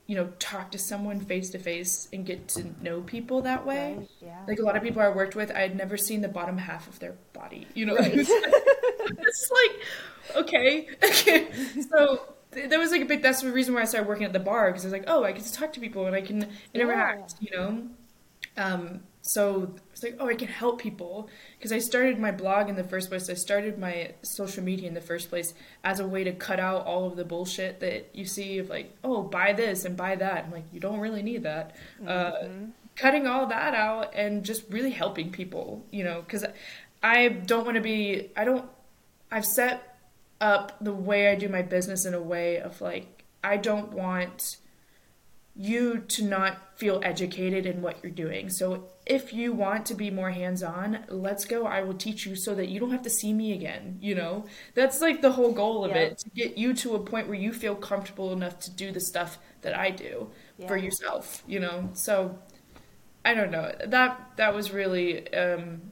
you 0.07 0.15
know, 0.15 0.31
talk 0.39 0.71
to 0.71 0.77
someone 0.77 1.19
face 1.19 1.49
to 1.49 1.59
face 1.59 2.07
and 2.13 2.25
get 2.25 2.47
to 2.49 2.73
know 2.81 3.01
people 3.01 3.41
that 3.41 3.65
way. 3.65 3.95
Right, 3.97 4.09
yeah. 4.21 4.39
Like 4.47 4.59
a 4.59 4.63
lot 4.63 4.77
of 4.77 4.83
people 4.83 5.01
I 5.01 5.09
worked 5.09 5.35
with, 5.35 5.51
I 5.51 5.59
had 5.59 5.75
never 5.75 5.97
seen 5.97 6.21
the 6.21 6.29
bottom 6.29 6.57
half 6.57 6.87
of 6.87 6.99
their 6.99 7.15
body. 7.33 7.67
You 7.73 7.85
know, 7.87 7.95
Right. 7.95 8.13
it's 8.17 9.51
like 9.51 10.37
okay, 10.37 10.87
so 11.91 12.21
that 12.51 12.77
was 12.77 12.91
like 12.91 13.01
a 13.01 13.05
big. 13.05 13.21
That's 13.21 13.41
the 13.41 13.51
reason 13.51 13.73
why 13.73 13.81
I 13.81 13.85
started 13.85 14.07
working 14.07 14.25
at 14.25 14.33
the 14.33 14.39
bar 14.39 14.67
because 14.67 14.83
I 14.83 14.87
was 14.87 14.93
like, 14.93 15.05
oh, 15.07 15.23
I 15.23 15.31
get 15.31 15.43
to 15.43 15.53
talk 15.53 15.73
to 15.73 15.79
people 15.79 16.05
and 16.07 16.15
I 16.15 16.21
can 16.21 16.47
interact. 16.73 17.35
You 17.39 17.51
know, 17.55 17.83
um, 18.57 19.01
so 19.21 19.75
it's 19.91 20.01
like, 20.01 20.17
oh, 20.19 20.27
I 20.27 20.33
can 20.33 20.47
help 20.47 20.81
people 20.81 21.29
because 21.57 21.71
I 21.71 21.79
started 21.79 22.17
my 22.17 22.31
blog 22.31 22.69
in 22.69 22.75
the 22.75 22.83
first 22.83 23.09
place. 23.09 23.29
I 23.29 23.35
started 23.35 23.77
my 23.77 24.13
social 24.23 24.63
media 24.63 24.87
in 24.87 24.93
the 24.93 25.01
first 25.01 25.29
place 25.29 25.53
as 25.83 25.99
a 25.99 26.07
way 26.07 26.23
to 26.23 26.31
cut 26.31 26.59
out 26.59 26.85
all 26.85 27.05
of 27.05 27.15
the 27.15 27.25
bullshit 27.25 27.79
that 27.81 28.09
you 28.13 28.25
see 28.25 28.57
of 28.57 28.69
like, 28.69 28.95
oh, 29.03 29.21
buy 29.21 29.53
this 29.53 29.85
and 29.85 29.95
buy 29.95 30.15
that. 30.15 30.45
I'm 30.45 30.51
like, 30.51 30.65
you 30.71 30.79
don't 30.79 30.99
really 30.99 31.21
need 31.21 31.43
that. 31.43 31.75
Uh, 32.05 32.47
cutting 32.95 33.27
all 33.27 33.45
that 33.47 33.73
out 33.73 34.13
and 34.15 34.43
just 34.43 34.63
really 34.69 34.91
helping 34.91 35.31
people, 35.31 35.85
you 35.91 36.03
know, 36.03 36.21
because 36.21 36.45
I 37.03 37.27
don't 37.29 37.65
want 37.65 37.75
to 37.75 37.81
be. 37.81 38.31
I 38.35 38.45
don't. 38.45 38.65
I've 39.31 39.45
set 39.45 39.98
up 40.41 40.77
the 40.81 40.93
way 40.93 41.29
I 41.31 41.35
do 41.35 41.49
my 41.49 41.61
business 41.61 42.05
in 42.05 42.13
a 42.13 42.21
way 42.21 42.57
of 42.59 42.81
like 42.81 43.23
I 43.43 43.57
don't 43.57 43.91
want 43.93 44.57
you 45.55 45.99
to 46.07 46.23
not 46.23 46.57
feel 46.77 47.01
educated 47.03 47.65
in 47.65 47.81
what 47.81 47.97
you're 48.01 48.11
doing. 48.11 48.47
So 48.49 48.85
if 49.05 49.33
you 49.33 49.51
want 49.51 49.85
to 49.87 49.93
be 49.95 50.09
more 50.09 50.29
hands-on, 50.29 50.99
let's 51.09 51.43
go. 51.43 51.65
I 51.65 51.81
will 51.83 51.95
teach 51.95 52.25
you 52.25 52.35
so 52.35 52.55
that 52.55 52.69
you 52.69 52.79
don't 52.79 52.91
have 52.91 53.01
to 53.01 53.09
see 53.09 53.33
me 53.33 53.51
again, 53.51 53.97
you 53.99 54.15
know? 54.15 54.45
That's 54.73 55.01
like 55.01 55.21
the 55.21 55.31
whole 55.33 55.51
goal 55.51 55.83
of 55.83 55.91
Yeah. 55.91 56.03
it, 56.03 56.19
to 56.19 56.29
get 56.29 56.57
you 56.57 56.73
to 56.75 56.95
a 56.95 56.99
point 56.99 57.27
where 57.27 57.37
you 57.37 57.51
feel 57.51 57.75
comfortable 57.75 58.31
enough 58.31 58.59
to 58.61 58.71
do 58.71 58.91
the 58.93 59.01
stuff 59.01 59.37
that 59.61 59.77
I 59.77 59.89
do 59.91 60.29
for 60.65 60.77
yourself, 60.77 61.43
you 61.45 61.59
know? 61.59 61.89
So 61.93 62.39
I 63.25 63.33
don't 63.33 63.51
know. 63.51 63.73
That 63.85 64.31
that 64.37 64.53
was 64.53 64.71
really 64.71 65.31
um 65.33 65.91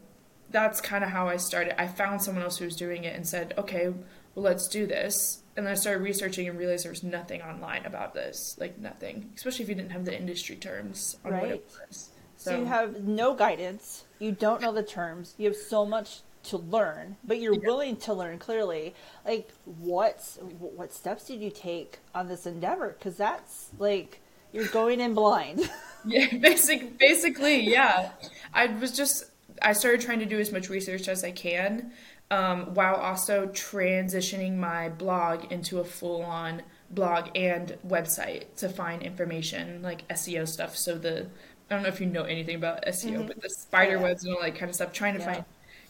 that's 0.49 0.79
kind 0.79 1.03
of 1.03 1.09
how 1.09 1.27
I 1.27 1.35
started. 1.37 1.79
I 1.81 1.87
found 1.87 2.21
someone 2.21 2.43
else 2.43 2.57
who 2.57 2.65
was 2.65 2.75
doing 2.77 3.03
it 3.03 3.13
and 3.15 3.27
said, 3.27 3.53
"Okay, 3.57 3.93
well, 4.37 4.45
let's 4.45 4.67
do 4.67 4.85
this." 4.85 5.41
And 5.55 5.65
then 5.65 5.71
I 5.71 5.75
started 5.75 6.03
researching 6.03 6.47
and 6.47 6.57
realized 6.57 6.85
there 6.85 6.91
was 6.91 7.01
nothing 7.03 7.41
online 7.41 7.85
about 7.85 8.13
this, 8.13 8.55
like 8.59 8.77
nothing, 8.77 9.31
especially 9.35 9.63
if 9.63 9.69
you 9.69 9.75
didn't 9.75 9.91
have 9.91 10.05
the 10.05 10.15
industry 10.15 10.55
terms 10.55 11.17
on 11.25 11.33
what 11.33 11.49
it 11.49 11.65
was. 11.89 12.09
So 12.37 12.59
you 12.59 12.65
have 12.65 13.03
no 13.03 13.33
guidance. 13.33 14.03
You 14.19 14.31
don't 14.31 14.61
know 14.61 14.71
the 14.71 14.83
terms. 14.83 15.33
You 15.39 15.47
have 15.47 15.55
so 15.55 15.83
much 15.83 16.21
to 16.43 16.57
learn, 16.57 17.17
but 17.23 17.39
you're 17.39 17.55
Yeah. 17.55 17.65
willing 17.65 17.97
to 17.97 18.13
learn 18.13 18.37
clearly. 18.37 18.93
Like, 19.25 19.49
what 19.65 20.21
what 20.59 20.93
steps 20.93 21.25
did 21.25 21.41
you 21.41 21.49
take 21.49 21.97
on 22.13 22.27
this 22.27 22.45
endeavor? 22.45 22.89
Because 22.97 23.17
that's 23.17 23.69
like 23.79 24.21
you're 24.53 24.67
going 24.67 24.99
in 25.01 25.13
blind. 25.15 25.69
Yeah, 26.05 26.37
basic, 26.37 26.97
basically, 26.99 27.69
yeah. 27.69 28.11
I 28.53 28.67
was 28.67 28.91
just 28.95 29.25
I 29.61 29.73
started 29.73 29.99
trying 29.99 30.19
to 30.19 30.25
do 30.25 30.39
as 30.39 30.51
much 30.53 30.69
research 30.69 31.09
as 31.09 31.23
I 31.23 31.31
can, 31.31 31.91
um, 32.29 32.73
while 32.73 32.95
also 32.95 33.47
transitioning 33.47 34.57
my 34.57 34.89
blog 34.89 35.51
into 35.51 35.79
a 35.79 35.83
full-on 35.83 36.61
blog 36.89 37.29
and 37.35 37.77
website 37.87 38.53
to 38.57 38.69
find 38.69 39.01
information 39.03 39.81
like 39.81 40.07
SEO 40.09 40.47
stuff. 40.47 40.75
So 40.75 40.97
the 40.97 41.27
I 41.69 41.73
don't 41.73 41.83
know 41.83 41.89
if 41.89 41.99
you 41.99 42.07
know 42.07 42.23
anything 42.23 42.55
about 42.55 42.85
SEO, 42.85 43.27
but 43.27 43.41
the 43.41 43.49
spider 43.49 43.97
Yeah. 43.97 44.03
webs 44.03 44.23
and 44.23 44.33
all 44.33 44.41
that 44.41 44.55
kind 44.55 44.69
of 44.69 44.75
stuff. 44.75 44.93
Trying 44.93 45.15
to 45.15 45.19
Yeah. 45.19 45.33
find 45.33 45.45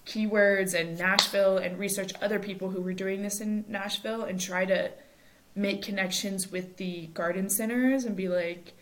keywords 0.08 0.73
and 0.73 0.97
Nashville 0.97 1.58
and 1.58 1.78
research 1.78 2.13
other 2.21 2.39
people 2.39 2.71
who 2.71 2.82
were 2.82 2.93
doing 2.93 3.21
this 3.21 3.41
in 3.41 3.63
Nashville 3.67 4.23
and 4.23 4.39
try 4.39 4.65
to 4.65 4.91
make 5.54 5.82
connections 5.84 6.52
with 6.52 6.78
the 6.78 7.08
garden 7.08 7.50
centers 7.50 8.06
and 8.06 8.15
be 8.15 8.28
like, 8.28 8.73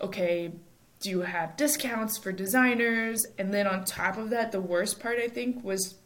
okay, 0.00 0.52
do 1.00 1.10
you 1.10 1.20
have 1.22 1.56
discounts 1.56 2.16
for 2.16 2.32
designers? 2.32 3.26
And 3.38 3.52
then 3.52 3.66
on 3.66 3.84
top 3.84 4.16
of 4.16 4.30
that, 4.30 4.52
the 4.52 4.60
worst 4.60 5.00
part 5.00 5.18
I 5.18 5.28
think 5.28 5.62
was 5.64 5.96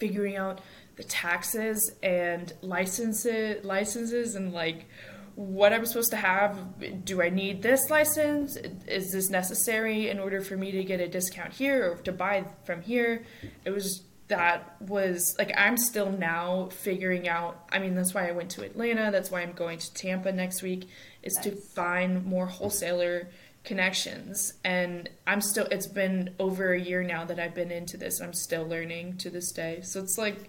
figuring 0.00 0.36
out 0.36 0.60
the 0.96 1.04
taxes 1.04 1.92
and 2.02 2.52
licenses 2.62 3.64
licenses 3.64 4.34
and 4.34 4.52
like 4.52 4.86
what 5.34 5.72
I'm 5.72 5.86
supposed 5.86 6.10
to 6.10 6.16
have. 6.16 7.04
Do 7.04 7.22
I 7.22 7.30
need 7.30 7.62
this 7.62 7.88
license? 7.88 8.56
Is 8.86 9.12
this 9.12 9.30
necessary 9.30 10.10
in 10.10 10.18
order 10.18 10.42
for 10.42 10.56
me 10.56 10.72
to 10.72 10.84
get 10.84 11.00
a 11.00 11.08
discount 11.08 11.52
here 11.52 11.92
or 11.92 11.96
to 11.98 12.12
buy 12.12 12.44
from 12.64 12.82
here? 12.82 13.24
It 13.64 13.70
was 13.70 14.02
that 14.28 14.76
was 14.80 15.34
like 15.38 15.52
I'm 15.56 15.76
still 15.76 16.10
now 16.10 16.68
figuring 16.70 17.28
out. 17.28 17.64
I 17.70 17.78
mean, 17.78 17.94
that's 17.94 18.14
why 18.14 18.28
I 18.28 18.32
went 18.32 18.50
to 18.52 18.64
Atlanta. 18.64 19.10
That's 19.10 19.30
why 19.30 19.42
I'm 19.42 19.52
going 19.52 19.78
to 19.78 19.94
Tampa 19.94 20.32
next 20.32 20.62
week 20.62 20.88
is 21.22 21.34
to 21.42 21.52
find 21.52 22.24
more 22.24 22.46
wholesaler 22.46 23.28
connections 23.64 24.54
and 24.64 25.08
i'm 25.26 25.40
still 25.40 25.66
it's 25.70 25.86
been 25.86 26.34
over 26.38 26.72
a 26.72 26.80
year 26.80 27.02
now 27.02 27.24
that 27.24 27.38
i've 27.38 27.54
been 27.54 27.70
into 27.70 27.96
this 27.96 28.20
i'm 28.20 28.32
still 28.32 28.66
learning 28.66 29.16
to 29.18 29.28
this 29.30 29.52
day 29.52 29.80
so 29.82 30.00
it's 30.00 30.16
like 30.16 30.48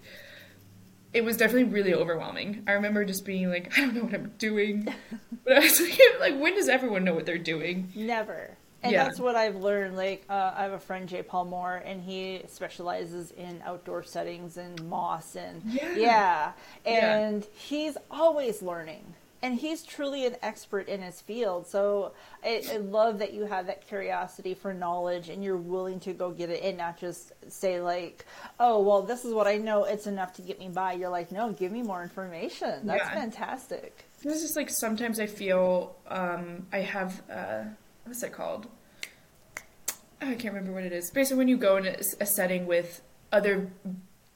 it 1.12 1.22
was 1.22 1.36
definitely 1.36 1.64
really 1.70 1.92
overwhelming 1.94 2.62
i 2.66 2.72
remember 2.72 3.04
just 3.04 3.24
being 3.26 3.50
like 3.50 3.70
i 3.78 3.82
don't 3.82 3.94
know 3.94 4.04
what 4.04 4.14
i'm 4.14 4.32
doing 4.38 4.86
but 5.44 5.52
i 5.56 5.58
was 5.60 5.78
like, 5.80 5.98
like 6.20 6.40
when 6.40 6.54
does 6.54 6.68
everyone 6.70 7.04
know 7.04 7.14
what 7.14 7.26
they're 7.26 7.38
doing 7.38 7.92
Never. 7.94 8.56
And 8.84 8.90
Yeah. 8.90 9.04
that's 9.04 9.20
what 9.20 9.36
I've 9.36 9.54
learned. 9.54 9.96
Like, 9.96 10.24
uh, 10.28 10.54
I 10.56 10.64
have 10.64 10.72
a 10.72 10.78
friend, 10.80 11.08
Jay 11.08 11.22
Paul 11.22 11.44
Moore, 11.44 11.80
and 11.84 12.02
he 12.02 12.42
specializes 12.48 13.30
in 13.30 13.62
outdoor 13.64 14.02
settings 14.02 14.56
and 14.56 14.82
moss 14.88 15.36
and 15.36 15.62
Yeah. 15.66 15.94
yeah. 15.94 16.52
Yeah. 16.84 17.16
And 17.18 17.46
he's 17.54 17.96
always 18.10 18.60
learning. 18.60 19.14
And 19.42 19.56
he's 19.56 19.82
truly 19.82 20.24
an 20.24 20.36
expert 20.40 20.86
in 20.88 21.02
his 21.02 21.20
field. 21.20 21.66
So 21.66 22.12
I, 22.44 22.62
I 22.72 22.76
love 22.76 23.18
that 23.18 23.32
you 23.32 23.44
have 23.46 23.66
that 23.66 23.86
curiosity 23.88 24.54
for 24.54 24.72
knowledge 24.72 25.28
and 25.28 25.42
you're 25.42 25.56
willing 25.56 25.98
to 26.00 26.12
go 26.12 26.30
get 26.30 26.48
it 26.48 26.62
and 26.62 26.78
not 26.78 26.96
just 26.96 27.32
say, 27.48 27.80
like, 27.80 28.24
oh, 28.60 28.80
well, 28.80 29.02
this 29.02 29.24
is 29.24 29.34
what 29.34 29.48
I 29.48 29.56
know. 29.56 29.82
It's 29.84 30.06
enough 30.06 30.32
to 30.34 30.42
get 30.42 30.60
me 30.60 30.68
by. 30.68 30.92
You're 30.92 31.10
like, 31.10 31.32
no, 31.32 31.50
give 31.52 31.72
me 31.72 31.82
more 31.82 32.02
information. 32.04 32.86
That's 32.86 33.02
Yeah. 33.02 33.10
fantastic. 33.14 34.04
It's 34.22 34.40
just 34.42 34.54
like 34.54 34.70
sometimes 34.70 35.18
I 35.18 35.26
feel 35.26 35.96
um, 36.06 36.64
I 36.72 36.78
have 36.78 37.22
uh, 37.28 37.64
what's 38.04 38.22
it 38.22 38.32
called? 38.32 38.68
I 40.20 40.34
can't 40.36 40.54
remember 40.54 40.72
what 40.72 40.84
it 40.84 40.92
is. 40.92 41.10
Basically, 41.10 41.38
when 41.38 41.48
you 41.48 41.56
go 41.56 41.76
in 41.78 41.86
a, 41.86 41.96
a 42.20 42.26
setting 42.26 42.66
with 42.66 43.02
other 43.32 43.68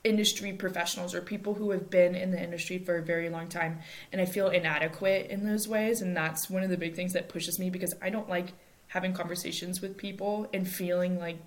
industry 0.06 0.52
professionals 0.52 1.14
or 1.14 1.20
people 1.20 1.54
who 1.54 1.70
have 1.70 1.90
been 1.90 2.14
in 2.14 2.30
the 2.30 2.42
industry 2.42 2.78
for 2.78 2.96
a 2.96 3.02
very 3.02 3.28
long 3.28 3.48
time, 3.48 3.80
and 4.12 4.20
I 4.20 4.26
feel 4.26 4.48
inadequate 4.48 5.30
in 5.30 5.44
those 5.44 5.66
ways, 5.68 6.00
and 6.02 6.16
that's 6.16 6.48
one 6.48 6.62
of 6.62 6.70
the 6.70 6.76
big 6.76 6.94
things 6.94 7.12
that 7.14 7.28
pushes 7.28 7.58
me 7.58 7.70
because 7.70 7.94
I 8.00 8.10
don't 8.10 8.28
like 8.28 8.52
having 8.88 9.12
conversations 9.12 9.80
with 9.80 9.96
people 9.96 10.48
and 10.54 10.66
feeling 10.68 11.18
like 11.18 11.38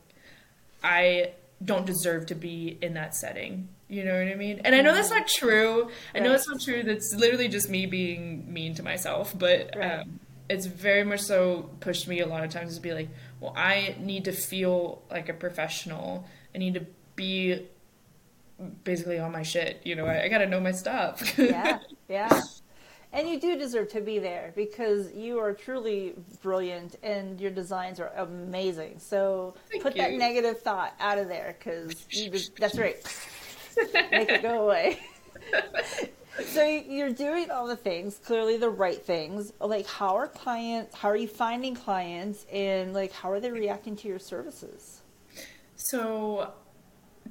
I 0.84 1.32
don't 1.63 1.86
deserve 1.86 2.28
to 2.28 2.36
be 2.36 2.78
in 2.82 2.93
that 2.93 3.15
setting. 3.15 3.69
You 3.89 4.06
know 4.06 4.13
what 4.13 4.32
I 4.32 4.36
mean? 4.36 4.62
And 4.63 4.76
I 4.76 4.82
know 4.82 4.93
that's 4.93 5.10
not 5.10 5.28
true. 5.28 5.89
I 6.13 6.19
know 6.19 6.30
that's 6.30 6.48
not 6.48 6.62
true. 6.62 6.84
That's 6.84 7.13
literally 7.15 7.48
just 7.48 7.69
me 7.69 7.86
being 7.86 8.52
mean 8.52 8.76
to 8.76 8.84
myself. 8.84 9.34
But 9.38 9.76
Right. 9.76 10.00
um, 10.00 10.19
it's 10.48 10.67
very 10.67 11.04
much 11.04 11.22
so 11.22 11.69
pushed 11.80 12.08
me 12.08 12.19
a 12.19 12.28
lot 12.28 12.43
of 12.43 12.52
times 12.52 12.76
to 12.76 12.82
be 12.82 12.93
like, 12.93 13.10
well, 13.39 13.54
I 13.56 13.95
need 14.00 14.26
to 14.26 14.32
feel 14.32 15.02
like 15.10 15.28
a 15.28 15.34
professional. 15.34 16.28
I 16.54 16.60
need 16.60 16.76
to 16.76 16.86
be 17.15 17.67
basically 18.84 19.19
all 19.19 19.30
my 19.30 19.43
shit. 19.43 19.82
You 19.84 19.95
know, 19.95 20.06
I, 20.06 20.24
I 20.24 20.28
got 20.28 20.39
to 20.39 20.48
know 20.48 20.60
my 20.60 20.72
stuff. 20.72 21.38
yeah, 21.38 21.80
yeah. 22.08 22.41
And 23.12 23.28
you 23.28 23.39
do 23.39 23.58
deserve 23.58 23.89
to 23.89 24.02
be 24.02 24.19
there 24.19 24.54
because 24.56 25.12
you 25.13 25.39
are 25.39 25.52
truly 25.54 26.13
brilliant 26.43 26.95
and 27.02 27.41
your 27.41 27.50
designs 27.50 28.00
are 28.00 28.12
amazing. 28.17 29.00
So 29.00 29.56
Thank 29.72 29.82
put 29.82 29.95
that 29.95 30.13
negative 30.13 30.62
thought 30.62 30.93
out 31.00 31.17
of 31.17 31.28
there 31.28 31.56
because 31.58 32.06
that's 32.60 32.78
right. 32.78 32.95
Make 34.12 34.30
it 34.30 34.41
go 34.43 34.63
away. 34.63 35.00
so 36.45 36.63
you're 36.63 37.12
doing 37.12 37.50
all 37.50 37.65
the 37.65 37.76
things, 37.76 38.19
clearly 38.24 38.58
the 38.58 38.69
right 38.69 39.04
things. 39.04 39.54
Like, 39.60 39.88
how 39.88 40.15
are 40.15 40.28
clients? 40.28 40.95
How 40.95 41.10
are 41.10 41.15
you 41.15 41.28
finding 41.28 41.76
clients, 41.76 42.45
and 42.52 42.93
like, 42.93 43.12
how 43.12 43.32
are 43.32 43.39
they 43.39 43.52
reacting 43.52 43.95
to 43.98 44.08
your 44.08 44.19
services? 44.19 45.02
So, 45.76 46.52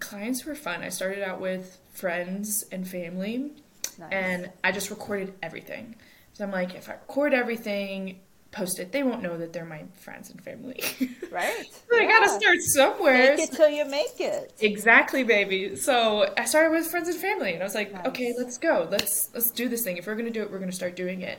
clients 0.00 0.44
were 0.44 0.54
fun. 0.54 0.82
I 0.82 0.88
started 0.88 1.22
out 1.22 1.40
with 1.40 1.78
friends 1.92 2.64
and 2.72 2.86
family, 2.86 3.52
Nice. 3.98 4.08
and 4.12 4.50
I 4.62 4.72
just 4.72 4.90
recorded 4.90 5.34
everything. 5.42 5.96
So 6.34 6.44
I'm 6.44 6.52
like, 6.52 6.74
if 6.74 6.88
I 6.88 6.92
record 6.92 7.34
everything, 7.34 8.20
post 8.52 8.78
it, 8.78 8.92
they 8.92 9.02
won't 9.02 9.22
know 9.22 9.36
that 9.36 9.52
they're 9.52 9.64
my 9.64 9.84
friends 10.00 10.30
and 10.30 10.42
family. 10.42 10.80
Right? 11.30 11.66
But 11.90 11.98
I 12.00 12.06
gotta 12.06 12.30
start 12.30 12.56
somewhere. 12.62 13.36
Make 13.36 13.50
it 13.50 13.52
till 13.54 13.68
you 13.68 13.84
make 13.84 14.18
it. 14.18 14.54
Exactly, 14.60 15.24
baby. 15.24 15.76
So 15.76 16.32
I 16.38 16.46
started 16.46 16.70
with 16.70 16.86
friends 16.90 17.06
and 17.08 17.18
family, 17.18 17.52
and 17.52 17.62
I 17.62 17.64
was 17.66 17.74
like, 17.74 17.92
Nice. 17.92 18.06
okay, 18.06 18.32
let's 18.38 18.56
go. 18.56 18.88
Let's 18.90 19.28
let's 19.34 19.50
do 19.50 19.68
this 19.68 19.84
thing. 19.84 19.98
If 19.98 20.06
we're 20.06 20.14
gonna 20.16 20.30
do 20.30 20.40
it, 20.42 20.50
we're 20.50 20.58
gonna 20.58 20.72
start 20.72 20.96
doing 20.96 21.20
it. 21.20 21.38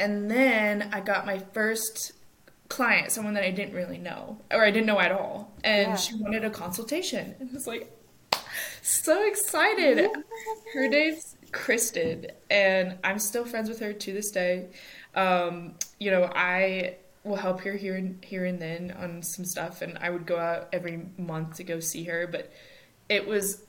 And 0.00 0.28
then 0.28 0.90
I 0.92 0.98
got 1.00 1.26
my 1.26 1.38
first 1.52 2.12
client, 2.70 3.10
someone 3.12 3.34
that 3.34 3.44
I 3.44 3.50
didn't 3.50 3.74
really 3.74 3.98
know 3.98 4.38
or 4.50 4.64
I 4.64 4.70
didn't 4.70 4.86
know 4.86 4.98
at 4.98 5.12
all, 5.12 5.52
and 5.62 5.88
Yeah. 5.88 5.96
she 5.96 6.14
wanted 6.14 6.44
a 6.44 6.50
consultation. 6.50 7.34
And 7.38 7.50
I 7.50 7.52
was 7.52 7.66
like, 7.66 7.92
so 8.80 9.26
excited. 9.26 10.10
Her 10.72 10.88
name's 10.88 11.36
Kristen, 11.52 12.28
and 12.50 12.96
I'm 13.04 13.18
still 13.18 13.44
friends 13.44 13.68
with 13.68 13.80
her 13.80 13.92
to 13.92 14.12
this 14.12 14.30
day. 14.30 14.68
Um, 15.14 15.74
you 15.98 16.10
know, 16.10 16.30
I 16.34 16.96
will 17.24 17.36
help 17.36 17.60
her 17.62 17.72
here 17.72 17.96
and 17.96 18.24
here 18.24 18.46
and 18.46 18.58
then 18.58 18.92
on 18.98 19.22
some 19.22 19.44
stuff, 19.44 19.82
and 19.82 19.98
I 19.98 20.08
would 20.08 20.24
go 20.24 20.38
out 20.38 20.68
every 20.72 21.06
month 21.18 21.56
to 21.56 21.64
go 21.64 21.80
see 21.80 22.04
her. 22.04 22.26
But 22.26 22.50
it 23.08 23.26
was 23.26 23.64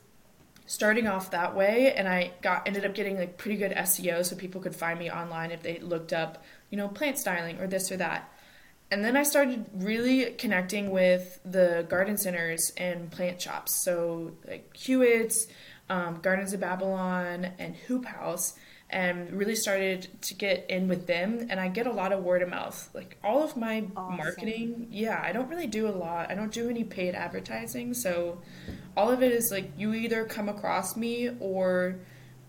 starting 0.67 1.07
off 1.07 1.31
that 1.31 1.55
way, 1.55 1.93
and 1.93 2.07
I 2.07 2.31
got 2.41 2.67
ended 2.67 2.85
up 2.85 2.93
getting 2.93 3.17
like 3.17 3.37
pretty 3.37 3.57
good 3.57 3.71
SEO, 3.71 4.23
so 4.23 4.35
people 4.35 4.61
could 4.61 4.75
find 4.75 4.97
me 4.99 5.11
online 5.11 5.51
if 5.51 5.63
they 5.63 5.79
looked 5.79 6.13
up, 6.13 6.43
you 6.69 6.77
know, 6.77 6.87
plant 6.87 7.17
styling 7.17 7.59
or 7.59 7.67
this 7.67 7.91
or 7.91 7.97
that. 7.97 8.30
And 8.91 9.05
then 9.05 9.15
I 9.15 9.23
started 9.23 9.65
really 9.73 10.31
connecting 10.33 10.91
with 10.91 11.39
the 11.45 11.85
garden 11.89 12.17
centers 12.17 12.73
and 12.75 13.09
plant 13.09 13.41
shops. 13.41 13.83
So, 13.85 14.33
like 14.45 14.75
Hewitt's, 14.75 15.47
um, 15.89 16.19
Gardens 16.21 16.51
of 16.51 16.59
Babylon, 16.59 17.51
and 17.57 17.75
Hoop 17.87 18.03
House, 18.03 18.53
and 18.89 19.31
really 19.31 19.55
started 19.55 20.09
to 20.23 20.33
get 20.35 20.69
in 20.69 20.89
with 20.89 21.07
them. 21.07 21.47
And 21.49 21.57
I 21.57 21.69
get 21.69 21.87
a 21.87 21.91
lot 21.93 22.11
of 22.11 22.21
word 22.25 22.41
of 22.41 22.49
mouth. 22.49 22.89
Like, 22.93 23.17
all 23.23 23.41
of 23.41 23.55
my 23.55 23.85
Awesome. 23.95 24.17
marketing, 24.17 24.87
yeah, 24.91 25.21
I 25.23 25.31
don't 25.31 25.47
really 25.47 25.67
do 25.67 25.87
a 25.87 25.95
lot. 25.95 26.29
I 26.29 26.35
don't 26.35 26.51
do 26.51 26.69
any 26.69 26.83
paid 26.83 27.15
advertising. 27.15 27.93
So, 27.93 28.41
all 28.97 29.09
of 29.09 29.23
it 29.23 29.31
is 29.31 29.51
like 29.51 29.71
you 29.77 29.93
either 29.93 30.25
come 30.25 30.49
across 30.49 30.97
me 30.97 31.29
or 31.39 31.95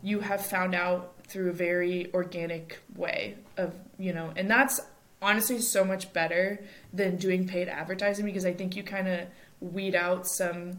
you 0.03 0.19
have 0.19 0.45
found 0.45 0.75
out 0.75 1.15
through 1.29 1.51
a 1.51 1.53
very 1.53 2.13
organic 2.13 2.81
way 2.97 3.37
of, 3.57 3.73
you 3.97 4.13
know, 4.13 4.33
and 4.37 4.51
that's 4.51 4.81
honestly 5.23 5.59
so 5.61 5.85
much 5.85 6.13
better 6.13 6.63
than 6.93 7.17
doing 7.17 7.47
paid 7.47 7.69
advertising 7.69 8.27
because 8.27 8.45
I 8.45 8.53
think 8.53 8.77
you 8.77 8.83
kind 8.83 9.09
of 9.09 9.21
weed 9.61 9.95
out 9.95 10.27
some 10.27 10.79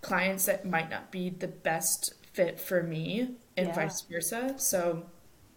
clients 0.00 0.46
that 0.46 0.64
might 0.66 0.90
not 0.90 1.12
be 1.12 1.30
the 1.30 1.46
best 1.48 2.14
fit 2.32 2.58
for 2.58 2.82
me 2.82 3.36
and 3.56 3.68
Yeah. 3.68 3.74
vice 3.74 4.00
versa. 4.10 4.54
So 4.58 5.04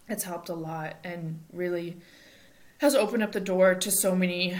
it's 0.08 0.22
helped 0.24 0.48
a 0.50 0.54
lot 0.54 0.96
and 1.02 1.40
really 1.52 1.96
has 2.78 2.94
opened 2.94 3.22
up 3.22 3.32
the 3.32 3.40
door 3.40 3.74
to 3.74 3.90
so 3.90 4.14
many 4.14 4.56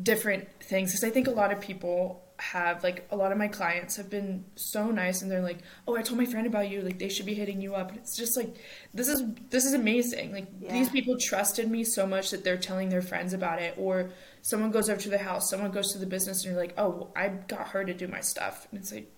different 0.00 0.48
things 0.62 0.90
because 0.92 1.02
I 1.04 1.10
think 1.10 1.26
a 1.26 1.32
lot 1.32 1.52
of 1.52 1.60
people 1.60 2.22
have 2.40 2.84
like 2.84 3.06
a 3.10 3.16
lot 3.16 3.32
of 3.32 3.38
my 3.38 3.48
clients 3.48 3.96
have 3.96 4.08
been 4.08 4.44
so 4.54 4.90
nice 4.92 5.22
and 5.22 5.30
they're 5.30 5.42
like 5.42 5.58
oh 5.88 5.96
I 5.96 6.02
told 6.02 6.18
my 6.18 6.24
friend 6.26 6.46
about 6.46 6.70
you 6.70 6.82
like 6.82 6.98
they 6.98 7.08
should 7.08 7.26
be 7.26 7.34
hitting 7.34 7.60
you 7.60 7.74
up. 7.74 7.90
And 7.90 7.98
it's 7.98 8.16
just 8.16 8.36
like 8.36 8.54
this 8.94 9.08
is 9.08 9.22
this 9.50 9.64
is 9.64 9.74
amazing. 9.74 10.32
Like 10.32 10.46
these 10.68 10.88
people 10.88 11.16
trusted 11.20 11.70
me 11.70 11.84
so 11.84 12.06
much 12.06 12.30
that 12.30 12.44
they're 12.44 12.56
telling 12.56 12.88
their 12.90 13.02
friends 13.02 13.32
about 13.32 13.60
it 13.60 13.74
or 13.76 14.10
someone 14.42 14.70
goes 14.70 14.88
over 14.88 15.00
to 15.00 15.08
the 15.10 15.18
house 15.18 15.50
someone 15.50 15.70
goes 15.72 15.92
to 15.92 15.98
the 15.98 16.06
business 16.06 16.44
and 16.44 16.52
you're 16.54 16.60
like 16.62 16.74
oh 16.78 17.08
I 17.16 17.28
got 17.28 17.68
her 17.68 17.84
to 17.84 17.94
do 17.94 18.08
my 18.08 18.20
stuff. 18.20 18.68
And 18.70 18.80
it's 18.80 18.92
like 18.92 19.10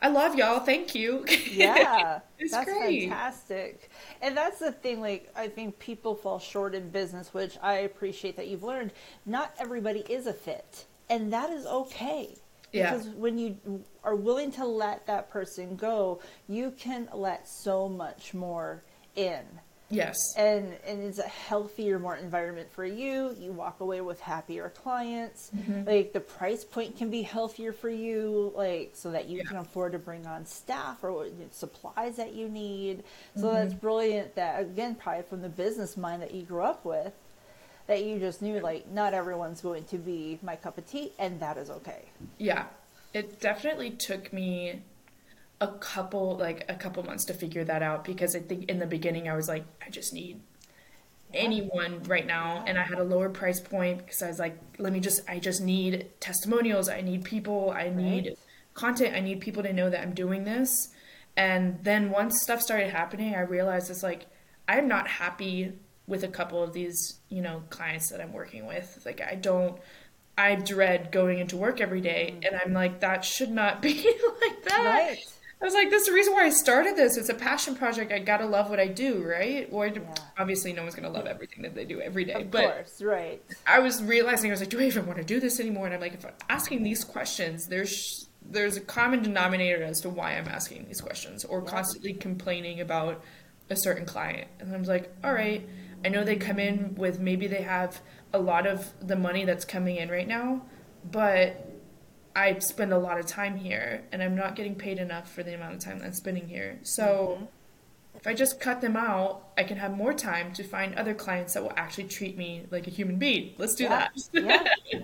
I 0.00 0.08
love 0.08 0.34
y'all. 0.34 0.60
Thank 0.60 0.94
you. 0.94 1.24
Yeah, 1.50 2.20
It's 2.38 2.50
that's 2.50 2.72
great. 2.72 3.10
fantastic. 3.10 3.90
And 4.20 4.36
that's 4.36 4.58
the 4.58 4.72
thing, 4.72 5.00
like, 5.00 5.30
I 5.36 5.48
think 5.48 5.78
people 5.78 6.14
fall 6.14 6.38
short 6.38 6.74
in 6.74 6.90
business, 6.90 7.32
which 7.32 7.56
I 7.62 7.74
appreciate 7.74 8.36
that 8.36 8.48
you've 8.48 8.62
learned. 8.64 8.92
Not 9.26 9.54
everybody 9.58 10.00
is 10.00 10.26
a 10.26 10.32
fit, 10.32 10.86
and 11.12 11.32
that 11.32 11.50
is 11.50 11.66
okay. 11.66 12.34
Yeah. 12.72 12.94
Because 12.94 13.08
when 13.10 13.36
you 13.38 13.84
are 14.02 14.16
willing 14.16 14.50
to 14.52 14.64
let 14.64 15.06
that 15.06 15.28
person 15.30 15.76
go, 15.76 16.20
you 16.48 16.70
can 16.72 17.08
let 17.12 17.46
so 17.46 17.86
much 17.88 18.32
more 18.34 18.82
in. 19.14 19.44
yes 19.90 20.16
and 20.38 20.64
and 20.88 21.02
it's 21.02 21.18
a 21.18 21.28
healthier 21.48 21.98
more 21.98 22.16
environment 22.16 22.66
for 22.72 22.86
you 22.86 23.36
you 23.38 23.52
walk 23.52 23.80
away 23.80 24.00
with 24.00 24.18
happier 24.34 24.70
clients 24.82 25.50
Mm-hmm. 25.54 25.84
like 25.92 26.14
the 26.14 26.20
price 26.38 26.64
point 26.64 26.96
can 26.96 27.10
be 27.10 27.20
healthier 27.20 27.72
for 27.74 27.90
you 27.90 28.52
like 28.56 28.88
so 29.02 29.10
that 29.10 29.24
you 29.28 29.36
Yeah. 29.38 29.44
can 29.48 29.58
afford 29.58 29.92
to 29.92 29.98
bring 29.98 30.26
on 30.26 30.46
staff 30.46 31.04
or 31.04 31.26
supplies 31.50 32.16
that 32.16 32.32
you 32.38 32.48
need 32.48 33.04
so 33.36 33.42
Mm-hmm. 33.42 33.54
that's 33.54 33.74
brilliant 33.74 34.34
that 34.40 34.62
again 34.62 34.94
probably 34.94 35.24
from 35.24 35.42
the 35.42 35.50
business 35.64 35.98
mind 35.98 36.22
that 36.22 36.32
you 36.32 36.42
grew 36.52 36.62
up 36.62 36.86
with 36.86 37.12
that 37.86 38.04
you 38.04 38.18
just 38.18 38.42
knew 38.42 38.60
like 38.60 38.88
not 38.90 39.14
everyone's 39.14 39.60
going 39.60 39.84
to 39.84 39.98
be 39.98 40.38
my 40.42 40.56
cup 40.56 40.78
of 40.78 40.86
tea 40.86 41.12
and 41.18 41.40
that 41.40 41.56
is 41.56 41.70
okay 41.70 42.04
Yeah, 42.38 42.66
it 43.14 43.40
definitely 43.40 43.90
took 43.90 44.32
me 44.32 44.82
a 45.60 45.68
couple 45.68 46.36
like 46.38 46.64
a 46.68 46.74
couple 46.74 47.02
months 47.04 47.24
to 47.26 47.34
figure 47.34 47.64
that 47.64 47.82
out 47.82 48.04
because 48.04 48.36
I 48.36 48.40
think 48.40 48.64
in 48.70 48.78
the 48.80 48.86
beginning 48.86 49.28
I 49.28 49.36
was 49.36 49.48
like 49.48 49.64
I 49.86 49.90
just 49.90 50.12
need 50.12 50.40
anyone 51.34 52.02
right 52.04 52.26
now 52.26 52.64
and 52.66 52.78
I 52.78 52.82
had 52.84 52.98
a 52.98 53.04
lower 53.04 53.28
price 53.30 53.60
point 53.60 53.98
because 53.98 54.22
I 54.22 54.28
was 54.28 54.38
like 54.38 54.58
let 54.78 54.92
me 54.92 55.00
just 55.00 55.22
I 55.28 55.38
just 55.40 55.60
need 55.62 56.08
testimonials, 56.20 56.88
I 56.88 57.00
need 57.02 57.24
people, 57.24 57.70
I 57.72 57.90
need 57.90 58.24
Right. 58.24 58.38
content, 58.74 59.14
I 59.16 59.20
need 59.20 59.40
people 59.40 59.62
to 59.64 59.72
know 59.72 59.90
that 59.90 60.00
I'm 60.00 60.14
doing 60.14 60.44
this. 60.44 60.70
And 61.36 61.82
then 61.84 62.10
once 62.10 62.42
stuff 62.42 62.62
started 62.62 62.90
happening, 62.90 63.34
I 63.34 63.40
realized 63.42 63.90
it's 63.90 64.02
like 64.02 64.26
I'm 64.68 64.88
not 64.88 65.08
happy 65.08 65.74
with 66.06 66.24
a 66.24 66.28
couple 66.28 66.62
of 66.62 66.72
these, 66.72 67.20
you 67.28 67.42
know, 67.42 67.62
clients 67.70 68.10
that 68.10 68.20
I'm 68.20 68.32
working 68.32 68.66
with. 68.66 69.02
Like 69.04 69.20
I 69.20 69.34
don't 69.34 69.78
I 70.36 70.54
dread 70.54 71.12
going 71.12 71.38
into 71.38 71.56
work 71.56 71.80
every 71.80 72.00
day, 72.00 72.34
mm-hmm. 72.34 72.44
and 72.44 72.60
I'm 72.64 72.72
like 72.72 73.00
that 73.00 73.24
should 73.24 73.50
not 73.50 73.82
be 73.82 73.94
like 73.94 74.62
that. 74.64 74.84
Right. 74.84 75.18
I 75.60 75.64
was 75.64 75.74
like, 75.74 75.90
that's 75.90 76.06
the 76.06 76.12
reason 76.12 76.32
why 76.32 76.46
I 76.46 76.50
started 76.50 76.96
this. 76.96 77.16
It's 77.16 77.28
a 77.28 77.34
passion 77.34 77.76
project. 77.76 78.10
I 78.10 78.18
gotta 78.18 78.46
love 78.46 78.68
what 78.68 78.80
I 78.80 78.88
do, 78.88 79.22
right? 79.22 79.68
Or 79.70 79.92
obviously, 80.36 80.72
no 80.72 80.82
one's 80.82 80.96
gonna 80.96 81.08
love 81.08 81.26
everything 81.26 81.62
that 81.62 81.76
they 81.76 81.84
do 81.84 82.00
every 82.00 82.24
day. 82.24 82.42
of 82.42 82.50
but 82.50 82.64
course 82.64 83.00
right 83.00 83.40
I 83.64 83.78
was 83.78 84.02
realizing, 84.02 84.50
I 84.50 84.54
was 84.54 84.60
like, 84.60 84.70
do 84.70 84.80
I 84.80 84.84
even 84.84 85.06
want 85.06 85.18
to 85.18 85.24
do 85.24 85.38
this 85.38 85.60
anymore? 85.60 85.86
And 85.86 85.94
I'm 85.94 86.00
like, 86.00 86.14
if 86.14 86.26
I'm 86.26 86.32
asking 86.48 86.82
these 86.82 87.04
questions, 87.04 87.68
there's 87.68 88.28
there's 88.44 88.76
a 88.76 88.80
common 88.80 89.22
denominator 89.22 89.84
as 89.84 90.00
to 90.00 90.08
why 90.08 90.32
I'm 90.32 90.48
asking 90.48 90.86
these 90.86 91.00
questions, 91.00 91.44
or 91.44 91.62
constantly 91.62 92.12
complaining 92.14 92.80
about 92.80 93.22
a 93.70 93.76
certain 93.76 94.04
client. 94.04 94.48
And 94.58 94.74
I 94.74 94.76
was 94.76 94.88
like, 94.88 95.14
all 95.22 95.32
right, 95.32 95.64
I 96.04 96.08
know 96.08 96.24
they 96.24 96.36
come 96.36 96.58
in 96.58 96.94
with 96.96 97.20
maybe 97.20 97.46
they 97.46 97.62
have 97.62 98.00
a 98.32 98.38
lot 98.38 98.66
of 98.66 98.92
the 99.06 99.16
money 99.16 99.44
that's 99.44 99.64
coming 99.64 99.96
in 99.96 100.08
right 100.10 100.26
now, 100.28 100.62
but 101.10 101.68
I 102.34 102.58
spend 102.60 102.92
a 102.92 102.98
lot 102.98 103.18
of 103.18 103.26
time 103.26 103.56
here, 103.56 104.04
and 104.10 104.22
I'm 104.22 104.34
not 104.34 104.56
getting 104.56 104.74
paid 104.74 104.98
enough 104.98 105.30
for 105.32 105.42
the 105.42 105.54
amount 105.54 105.74
of 105.74 105.80
time 105.80 105.98
that 105.98 106.06
I'm 106.06 106.12
spending 106.12 106.48
here. 106.48 106.78
So. 106.82 107.34
Mm-hmm. 107.36 107.44
If 108.14 108.26
I 108.28 108.34
just 108.34 108.60
cut 108.60 108.80
them 108.82 108.94
out, 108.94 109.48
I 109.58 109.64
can 109.64 109.78
have 109.78 109.96
more 109.96 110.12
time 110.12 110.52
to 110.52 110.62
find 110.62 110.94
other 110.94 111.12
clients 111.14 111.54
that 111.54 111.62
will 111.62 111.72
actually 111.76 112.04
treat 112.04 112.36
me 112.36 112.66
like 112.70 112.86
a 112.86 112.90
human 112.90 113.16
being. 113.16 113.54
Let's 113.58 113.74
do 113.74 113.84
Yeah. 113.84 113.88
that. 113.88 114.12
yeah 114.32 114.68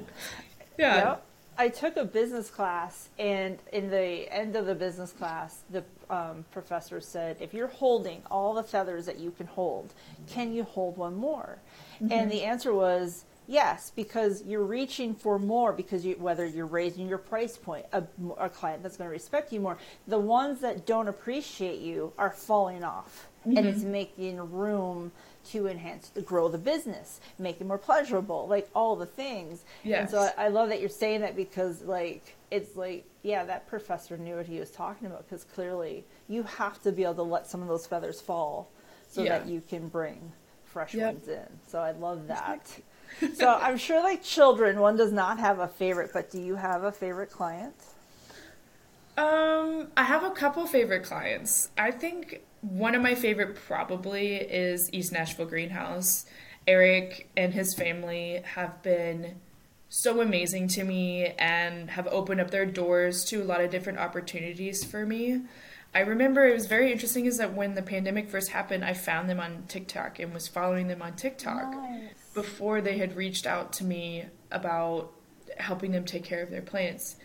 yeah. 0.79 0.97
Yep. 0.97 1.27
I 1.61 1.68
took 1.68 1.97
a 1.97 2.05
business 2.05 2.51
class, 2.51 3.09
and 3.18 3.59
in 3.73 3.90
the 3.90 4.33
end 4.33 4.55
of 4.55 4.66
the 4.66 4.77
business 4.77 5.12
class, 5.12 5.62
the 5.71 5.83
um, 6.09 6.44
professor 6.53 7.01
said, 7.01 7.37
"If 7.40 7.53
you're 7.53 7.66
holding 7.66 8.23
all 8.31 8.55
the 8.55 8.62
feathers 8.62 9.07
that 9.07 9.18
you 9.18 9.33
can 9.33 9.47
hold, 9.47 9.92
can 10.29 10.53
you 10.53 10.62
hold 10.62 10.97
one 10.97 11.16
more?" 11.16 11.59
And 12.12 12.31
the 12.31 12.44
answer 12.44 12.73
was 12.73 13.25
yes, 13.49 13.90
because 13.97 14.44
you're 14.44 14.62
reaching 14.62 15.14
for 15.14 15.37
more. 15.38 15.73
Because 15.73 16.07
you, 16.07 16.14
whether 16.14 16.47
you're 16.47 16.66
raising 16.66 17.09
your 17.09 17.18
price 17.18 17.57
point, 17.57 17.87
a, 17.92 18.05
a 18.38 18.49
client 18.49 18.85
that's 18.85 18.97
going 18.97 19.09
to 19.09 19.12
respect 19.12 19.53
you 19.53 19.59
more, 19.59 19.79
the 20.07 20.18
ones 20.18 20.61
that 20.61 20.87
don't 20.87 21.09
appreciate 21.09 21.81
you 21.81 22.12
are 22.18 22.31
falling 22.31 22.85
off, 22.85 23.27
and 23.44 23.66
it's 23.66 23.83
making 23.83 24.38
room 24.53 25.11
to 25.53 25.67
enhance, 25.67 26.09
to 26.11 26.21
grow 26.21 26.49
the 26.49 26.59
business, 26.59 27.21
make 27.39 27.61
it 27.61 27.67
more 27.67 27.79
pleasurable, 27.79 28.47
like 28.49 28.69
all 28.75 28.97
the 28.97 29.07
things. 29.07 29.65
And 30.01 30.09
so 30.11 30.19
I, 30.37 30.47
I 30.47 30.49
love 30.49 30.69
that 30.71 30.81
you're 30.81 30.89
saying 30.89 31.21
that 31.23 31.37
because, 31.37 31.83
like, 31.83 32.37
it's 32.51 32.77
like, 32.77 33.05
yeah, 33.23 33.45
that 33.45 33.67
professor 33.69 34.17
knew 34.17 34.37
what 34.37 34.47
he 34.47 34.59
was 34.59 34.71
talking 34.71 35.07
about 35.07 35.29
because 35.29 35.45
clearly 35.45 36.05
you 36.29 36.43
have 36.45 36.81
to 36.83 36.93
be 36.93 37.03
able 37.05 37.15
to 37.17 37.23
let 37.23 37.47
some 37.47 37.63
of 37.63 37.69
those 37.69 37.87
feathers 37.87 38.21
fall 38.21 38.71
so 39.09 39.23
Yeah. 39.23 39.39
that 39.39 39.47
you 39.49 39.63
can 39.69 39.89
bring 39.89 40.33
fresh 40.65 40.95
Yep. 40.95 41.15
ones 41.15 41.29
in. 41.29 41.47
So 41.67 41.79
I 41.81 41.93
love 41.93 42.27
that. 42.29 42.67
so 43.35 43.49
I'm 43.61 43.77
sure, 43.79 44.03
like 44.03 44.23
children, 44.23 44.81
one 44.81 44.97
does 44.97 45.13
not 45.13 45.39
have 45.39 45.59
a 45.61 45.69
favorite, 45.69 46.11
but 46.13 46.31
do 46.31 46.41
you 46.41 46.57
have 46.57 46.85
a 46.85 46.93
favorite 46.93 47.31
client? 47.31 47.75
Um, 49.17 49.89
I 49.97 50.05
have 50.05 50.23
a 50.23 50.31
couple 50.31 50.65
favorite 50.67 51.03
clients. 51.03 51.71
I 51.77 51.91
think 51.91 52.43
one 52.61 52.94
of 52.94 53.03
my 53.03 53.14
favorite 53.14 53.57
probably 53.57 54.37
is 54.37 54.92
East 54.92 55.12
Nashville 55.12 55.47
Greenhouse. 55.47 56.27
Eric 56.66 57.31
and 57.37 57.55
his 57.55 57.75
family 57.75 58.42
have 58.44 58.83
been 58.83 59.37
so 59.88 60.21
amazing 60.21 60.68
to 60.68 60.85
me 60.85 61.27
and 61.38 61.90
have 61.90 62.07
opened 62.09 62.40
up 62.40 62.51
their 62.51 62.66
doors 62.66 63.25
to 63.27 63.42
a 63.42 63.44
lot 63.44 63.61
of 63.62 63.71
different 63.71 63.99
opportunities 63.99 64.85
for 64.85 65.07
me. 65.07 65.42
I 65.94 66.01
remember 66.01 66.47
it 66.47 66.53
was 66.53 66.66
very 66.66 66.92
interesting 66.92 67.25
is 67.25 67.38
that 67.38 67.55
when 67.55 67.75
the 67.75 67.83
pandemic 67.83 68.29
first 68.29 68.51
happened, 68.51 68.85
I 68.85 68.92
found 68.92 69.31
them 69.31 69.40
on 69.40 69.64
TikTok 69.68 70.18
and 70.18 70.35
was 70.35 70.47
following 70.47 70.88
them 70.88 71.01
on 71.01 71.16
TikTok 71.16 71.73
Nice. 71.73 72.11
before 72.35 72.83
they 72.83 72.99
had 72.99 73.16
reached 73.16 73.47
out 73.47 73.73
to 73.75 73.85
me 73.85 74.27
about 74.51 75.12
helping 75.57 75.92
them 75.92 76.05
take 76.05 76.25
care 76.25 76.42
of 76.42 76.51
their 76.51 76.61
plants. 76.61 77.16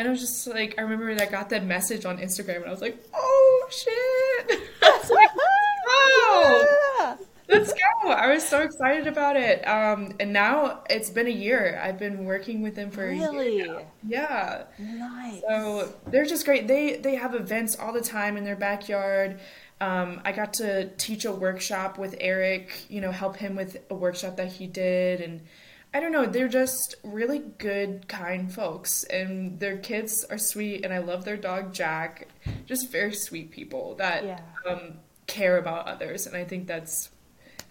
And 0.00 0.08
I 0.08 0.12
was 0.12 0.20
just 0.20 0.46
like, 0.46 0.76
I 0.78 0.80
remember 0.80 1.14
that 1.14 1.28
I 1.28 1.30
got 1.30 1.50
that 1.50 1.66
message 1.66 2.06
on 2.06 2.16
Instagram 2.16 2.56
and 2.56 2.64
I 2.64 2.70
was 2.70 2.80
like, 2.80 3.04
oh 3.12 3.68
shit. 3.70 4.58
I 4.82 4.98
was 4.98 5.10
like, 5.10 5.28
wow. 5.36 6.64
Yeah. 6.98 7.16
Let's 7.48 7.74
go. 7.74 8.08
I 8.08 8.32
was 8.32 8.42
so 8.42 8.62
excited 8.62 9.06
about 9.06 9.36
it. 9.36 9.62
Um, 9.68 10.14
and 10.18 10.32
now 10.32 10.84
it's 10.88 11.10
been 11.10 11.26
a 11.26 11.30
year. 11.30 11.78
I've 11.84 11.98
been 11.98 12.24
working 12.24 12.62
with 12.62 12.76
them 12.76 12.90
for 12.90 13.10
a 13.10 13.14
year 13.14 13.30
Really? 13.30 13.62
now. 13.68 13.82
Yeah. 14.08 14.62
Nice. 14.78 15.42
So 15.46 15.92
they're 16.06 16.24
just 16.24 16.46
great. 16.46 16.66
They 16.66 16.96
they 16.96 17.16
have 17.16 17.34
events 17.34 17.78
all 17.78 17.92
the 17.92 18.00
time 18.00 18.38
in 18.38 18.44
their 18.44 18.56
backyard. 18.56 19.38
Um, 19.82 20.22
I 20.24 20.32
got 20.32 20.54
to 20.54 20.88
teach 20.96 21.26
a 21.26 21.32
workshop 21.32 21.98
with 21.98 22.14
Eric, 22.20 22.86
you 22.88 23.02
know, 23.02 23.12
help 23.12 23.36
him 23.36 23.54
with 23.54 23.76
a 23.90 23.94
workshop 23.94 24.38
that 24.38 24.50
he 24.52 24.66
did. 24.66 25.20
And 25.20 25.42
I 25.92 25.98
don't 26.00 26.12
know, 26.12 26.26
they're 26.26 26.48
just 26.48 26.94
really 27.02 27.40
good, 27.40 28.06
kind 28.08 28.52
folks. 28.52 29.02
And 29.04 29.58
their 29.58 29.76
kids 29.76 30.24
are 30.30 30.38
sweet. 30.38 30.84
And 30.84 30.94
I 30.94 30.98
love 30.98 31.24
their 31.24 31.36
dog, 31.36 31.72
Jack. 31.72 32.28
Just 32.66 32.90
very 32.92 33.12
sweet 33.14 33.50
people 33.50 33.96
that 33.96 34.24
Yeah. 34.24 34.40
um, 34.68 34.98
care 35.26 35.58
about 35.58 35.88
others. 35.88 36.26
And 36.26 36.36
I 36.36 36.44
think 36.44 36.68
that's, 36.68 37.10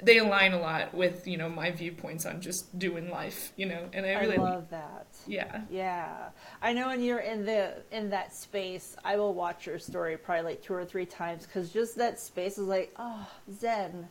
they 0.03 0.17
align 0.17 0.53
a 0.53 0.59
lot 0.59 0.93
with, 0.93 1.27
you 1.27 1.37
know, 1.37 1.49
my 1.49 1.71
viewpoints 1.71 2.25
on 2.25 2.39
just 2.41 2.77
doing 2.77 3.09
life, 3.09 3.51
you 3.57 3.65
know, 3.65 3.89
and 3.93 4.05
I 4.05 4.11
I 4.13 4.25
love 4.35 4.69
that. 4.69 5.07
yeah. 5.27 5.61
Yeah, 5.69 6.29
I 6.61 6.71
know 6.73 6.87
when 6.87 7.01
you're 7.03 7.19
in 7.19 7.45
the 7.45 7.83
in 7.91 8.09
that 8.11 8.33
space, 8.33 8.95
I 9.03 9.17
will 9.17 9.33
watch 9.33 9.65
your 9.67 9.77
story 9.79 10.15
probably 10.17 10.43
like 10.43 10.61
two 10.61 10.73
or 10.73 10.85
three 10.85 11.05
times 11.05 11.45
because 11.45 11.71
just 11.73 11.97
that 11.97 12.17
space 12.19 12.57
is 12.57 12.67
like, 12.67 12.93
oh, 12.97 13.27
zen. 13.51 14.07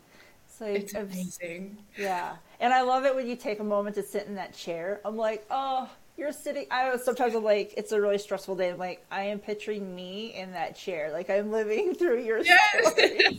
It's 0.47 0.61
like, 0.61 0.77
It's 0.77 0.95
amazing. 0.95 1.79
yeah, 1.97 2.37
and 2.61 2.73
I 2.73 2.83
love 2.83 3.05
it 3.05 3.15
when 3.15 3.27
you 3.27 3.37
take 3.37 3.61
a 3.61 3.65
moment 3.65 3.97
to 3.97 4.03
sit 4.03 4.27
in 4.27 4.35
that 4.37 4.55
chair. 4.55 5.01
I'm 5.05 5.17
like, 5.17 5.47
oh, 5.51 5.89
you're 6.17 6.33
sitting. 6.33 6.67
I 6.71 6.91
was 6.91 7.05
sometimes 7.05 7.35
I'm 7.35 7.45
like, 7.45 7.75
it's 7.77 7.93
a 7.93 8.01
really 8.01 8.19
stressful 8.19 8.57
day. 8.57 8.71
I'm 8.71 8.79
like, 8.79 9.05
I 9.11 9.23
am 9.25 9.39
picturing 9.39 9.95
me 9.95 10.35
in 10.35 10.53
that 10.53 10.77
chair, 10.77 11.13
like 11.13 11.31
I'm 11.31 11.51
living 11.53 11.95
through 11.95 12.23
your 12.23 12.43
Yes. 12.45 12.95
story. 12.95 13.23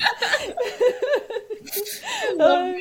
love 2.39 2.75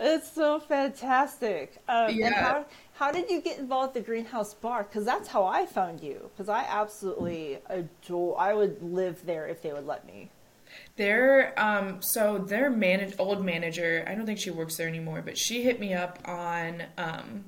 it's 0.00 0.30
so 0.32 0.60
fantastic. 0.60 1.82
Um, 1.88 2.18
And 2.22 2.34
Yeah. 2.34 2.36
how 2.36 2.66
how 2.92 3.10
did 3.12 3.30
you 3.30 3.40
get 3.40 3.58
involved 3.58 3.94
with 3.94 4.04
the 4.04 4.06
Greenhouse 4.06 4.54
Bar? 4.54 4.84
Because 4.84 5.04
that's 5.04 5.28
how 5.28 5.44
I 5.44 5.66
found 5.66 6.00
you. 6.02 6.30
Because 6.32 6.48
I 6.48 6.64
absolutely 6.68 7.58
adore. 7.66 8.38
I 8.40 8.54
would 8.54 8.82
live 8.82 9.24
there 9.26 9.46
if 9.46 9.62
they 9.62 9.72
would 9.72 9.86
let 9.86 10.06
me. 10.06 10.30
Their 10.96 11.58
um 11.58 12.02
so 12.02 12.38
their 12.38 12.70
manage 12.70 13.14
old 13.18 13.44
manager, 13.44 14.04
I 14.06 14.14
don't 14.14 14.26
think 14.26 14.38
she 14.38 14.50
works 14.50 14.76
there 14.76 14.88
anymore, 14.88 15.22
but 15.24 15.38
she 15.38 15.62
hit 15.62 15.80
me 15.80 15.94
up 15.94 16.18
on 16.26 16.82
um 16.98 17.44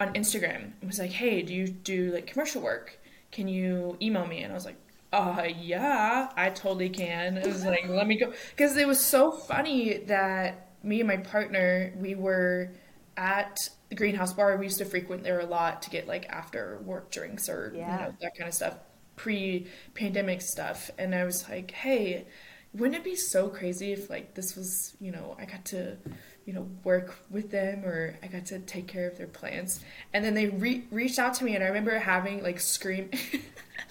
on 0.00 0.14
Instagram 0.14 0.72
and 0.80 0.84
was 0.86 0.98
like, 0.98 1.10
"Hey, 1.12 1.42
do 1.42 1.54
you 1.54 1.68
do 1.68 2.12
like 2.12 2.26
commercial 2.26 2.62
work? 2.62 2.98
Can 3.32 3.48
you 3.48 3.96
email 4.00 4.26
me?" 4.26 4.42
And 4.42 4.52
I 4.52 4.54
was 4.54 4.64
like, 4.64 4.76
"Uh, 5.12 5.46
yeah, 5.58 6.30
I 6.36 6.50
totally 6.50 6.88
can." 6.88 7.36
It 7.36 7.46
was 7.46 7.64
like, 7.64 7.86
"Let 7.88 8.06
me 8.06 8.16
go." 8.18 8.32
Because 8.56 8.76
it 8.76 8.88
was 8.88 9.00
so 9.00 9.30
funny 9.30 9.98
that 10.06 10.70
me 10.82 11.00
and 11.00 11.08
my 11.08 11.18
partner, 11.18 11.92
we 11.96 12.14
were 12.14 12.70
at 13.16 13.56
the 13.88 13.94
Greenhouse 13.94 14.32
Bar. 14.32 14.56
We 14.56 14.66
used 14.66 14.78
to 14.78 14.84
frequent 14.84 15.22
there 15.22 15.40
a 15.40 15.46
lot 15.46 15.82
to 15.82 15.90
get 15.90 16.06
like 16.08 16.26
after 16.28 16.80
work 16.84 17.10
drinks 17.10 17.48
or 17.48 17.72
you 17.74 17.80
know 17.98 18.14
that 18.20 18.36
kind 18.36 18.48
of 18.48 18.54
stuff, 18.54 18.78
pre-pandemic 19.16 20.42
stuff. 20.42 20.90
And 20.98 21.14
I 21.14 21.24
was 21.24 21.48
like, 21.48 21.70
"Hey, 21.70 22.26
wouldn't 22.74 22.96
it 22.96 23.04
be 23.04 23.16
so 23.16 23.48
crazy 23.48 23.92
if 23.92 24.10
like 24.10 24.34
this 24.34 24.56
was, 24.56 24.96
you 25.00 25.12
know, 25.12 25.36
I 25.38 25.44
got 25.44 25.64
to, 25.66 25.96
you 26.44 26.52
know, 26.52 26.68
work 26.82 27.16
with 27.30 27.50
them 27.50 27.84
or 27.84 28.16
I 28.22 28.26
got 28.26 28.46
to 28.46 28.58
take 28.58 28.88
care 28.88 29.06
of 29.06 29.16
their 29.16 29.28
plants?" 29.28 29.80
And 30.12 30.24
then 30.24 30.34
they 30.34 30.46
re- 30.48 30.84
reached 30.90 31.18
out 31.18 31.34
to 31.34 31.44
me, 31.44 31.54
and 31.54 31.62
I 31.62 31.68
remember 31.68 31.98
having 31.98 32.42
like 32.42 32.60
scream. 32.60 33.10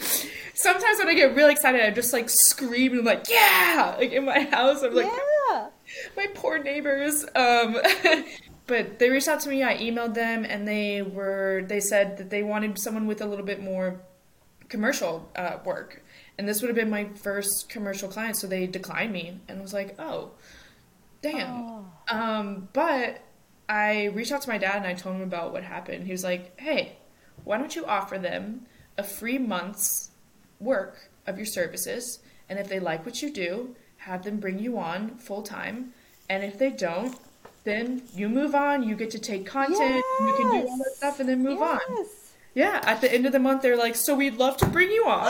Sometimes 0.54 1.00
when 1.00 1.08
I 1.08 1.14
get 1.14 1.36
really 1.36 1.54
excited, 1.54 1.82
I 1.82 1.90
just 1.92 2.14
like 2.14 2.30
scream 2.30 2.92
and 2.92 3.00
I'm 3.00 3.06
like, 3.06 3.30
"Yeah!" 3.30 3.96
Like 3.98 4.12
in 4.12 4.26
my 4.26 4.42
house, 4.42 4.84
I'm 4.84 4.94
like, 4.94 5.12
yeah. 5.50 5.70
my 6.18 6.28
poor 6.36 6.62
neighbors. 6.62 7.26
Um, 7.36 7.78
but 8.68 9.00
they 9.00 9.10
reached 9.10 9.28
out 9.28 9.40
to 9.42 9.50
me. 9.50 9.64
I 9.64 9.78
emailed 9.78 10.14
them, 10.14 10.46
and 10.46 10.68
they 10.68 11.02
were 11.02 11.64
they 11.68 11.80
said 11.80 12.18
that 12.18 12.30
they 12.30 12.44
wanted 12.44 12.78
someone 12.78 13.08
with 13.08 13.22
a 13.22 13.26
little 13.26 13.46
bit 13.46 13.62
more 13.64 14.02
commercial 14.70 15.30
uh, 15.36 15.58
work, 15.64 16.03
and 16.38 16.48
this 16.48 16.62
would 16.62 16.70
have 16.70 16.76
been 16.76 16.90
my 16.90 17.06
first 17.16 17.68
commercial 17.70 18.10
client. 18.10 18.38
So 18.38 18.48
they 18.48 18.68
declined 18.68 19.12
me, 19.12 19.40
and 19.48 19.62
was 19.62 19.74
like, 19.74 19.96
"Oh, 20.00 20.32
damn." 21.22 21.50
Oh. 21.50 21.86
Um, 22.10 22.70
but 22.74 23.22
I 23.70 24.06
reached 24.06 24.32
out 24.32 24.42
to 24.42 24.50
my 24.50 24.58
dad 24.58 24.78
and 24.78 24.88
I 24.88 24.94
told 24.94 25.16
him 25.16 25.22
about 25.22 25.54
what 25.54 25.64
happened. 25.64 26.06
He 26.06 26.12
was 26.12 26.24
like, 26.24 26.60
"Hey, 26.60 26.98
why 27.44 27.58
don't 27.58 27.76
you 27.76 27.86
offer 27.86 28.18
them 28.18 28.66
a 28.98 29.04
free 29.04 29.38
month's 29.38 30.12
work 30.60 31.10
of 31.26 31.38
your 31.38 31.46
services, 31.46 32.20
and 32.50 32.60
if 32.60 32.68
they 32.68 32.80
like 32.80 33.06
what 33.06 33.22
you 33.22 33.32
do, 33.32 33.76
have 33.98 34.24
them 34.24 34.38
bring 34.38 34.60
you 34.60 34.78
on 34.78 35.18
full 35.18 35.42
time, 35.42 35.94
and 36.30 36.44
if 36.44 36.58
they 36.58 36.70
don't, 36.70 37.18
then 37.64 38.02
you 38.14 38.28
move 38.28 38.54
on. 38.54 38.84
You 38.84 38.96
get 38.96 39.12
to 39.12 39.20
take 39.20 39.46
content, 39.46 40.04
you 40.20 40.34
can 40.38 40.62
do 40.62 40.68
all 40.68 40.78
that 40.78 40.94
stuff, 40.96 41.20
and 41.20 41.30
then 41.30 41.42
move 41.42 41.62
on." 41.62 41.80
Yes. 42.56 42.84
Yeah, 42.84 42.92
at 42.92 43.02
the 43.02 43.12
end 43.12 43.26
of 43.26 43.32
the 43.32 43.40
month, 43.40 43.62
they're 43.62 43.78
like, 43.78 43.96
"So 43.96 44.16
we'd 44.16 44.36
love 44.36 44.58
to 44.58 44.66
bring 44.68 44.92
you 44.92 45.06
on." 45.08 45.26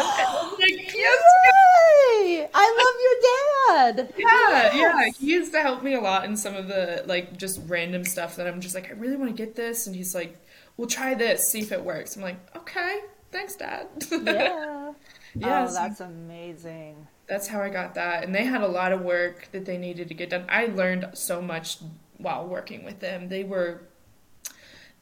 Like, 0.60 0.94
"Yes." 0.94 1.24
Yay! 1.46 2.48
I 2.54 2.68
love 2.80 3.96
your 3.98 4.06
dad. 4.06 4.14
Yeah, 4.18 4.76
yeah. 4.76 5.10
He 5.20 5.28
used 5.34 5.52
to 5.54 5.62
help 5.62 5.84
me 5.84 5.94
a 5.96 6.02
lot 6.02 6.26
in 6.26 6.36
some 6.38 6.56
of 6.56 6.68
the 6.68 7.04
like 7.06 7.38
just 7.38 7.62
random 7.68 8.04
stuff 8.06 8.36
that 8.38 8.48
I'm 8.48 8.62
just 8.62 8.76
like, 8.76 8.90
I 8.90 8.94
really 8.94 9.16
want 9.16 9.30
to 9.36 9.38
get 9.46 9.56
this, 9.56 9.88
and 9.88 9.96
he's 9.96 10.14
like, 10.14 10.38
"We'll 10.78 10.88
try 10.88 11.14
this, 11.14 11.50
see 11.52 11.60
if 11.60 11.72
it 11.72 11.84
works." 11.84 12.16
I'm 12.16 12.22
like, 12.24 12.38
"Okay, 12.56 13.00
thanks, 13.32 13.56
Dad." 13.56 13.88
Yeah. 14.12 14.94
yeah, 15.36 15.64
oh, 15.64 15.68
so 15.68 15.74
that's 15.74 16.00
amazing. 16.02 17.08
that's 17.28 17.48
how 17.48 17.62
I 17.62 17.70
got 17.70 17.96
that, 17.96 18.24
and 18.24 18.36
they 18.36 18.46
had 18.46 18.62
a 18.62 18.68
lot 18.68 18.92
of 18.92 19.02
work 19.02 19.48
that 19.52 19.66
they 19.66 19.78
needed 19.78 20.08
to 20.10 20.14
get 20.14 20.30
done. 20.30 20.46
I 20.50 20.66
learned 20.68 21.12
so 21.14 21.42
much 21.42 21.78
while 22.18 22.46
working 22.48 22.84
with 22.86 23.00
them. 23.00 23.30
They 23.30 23.44
were 23.44 23.82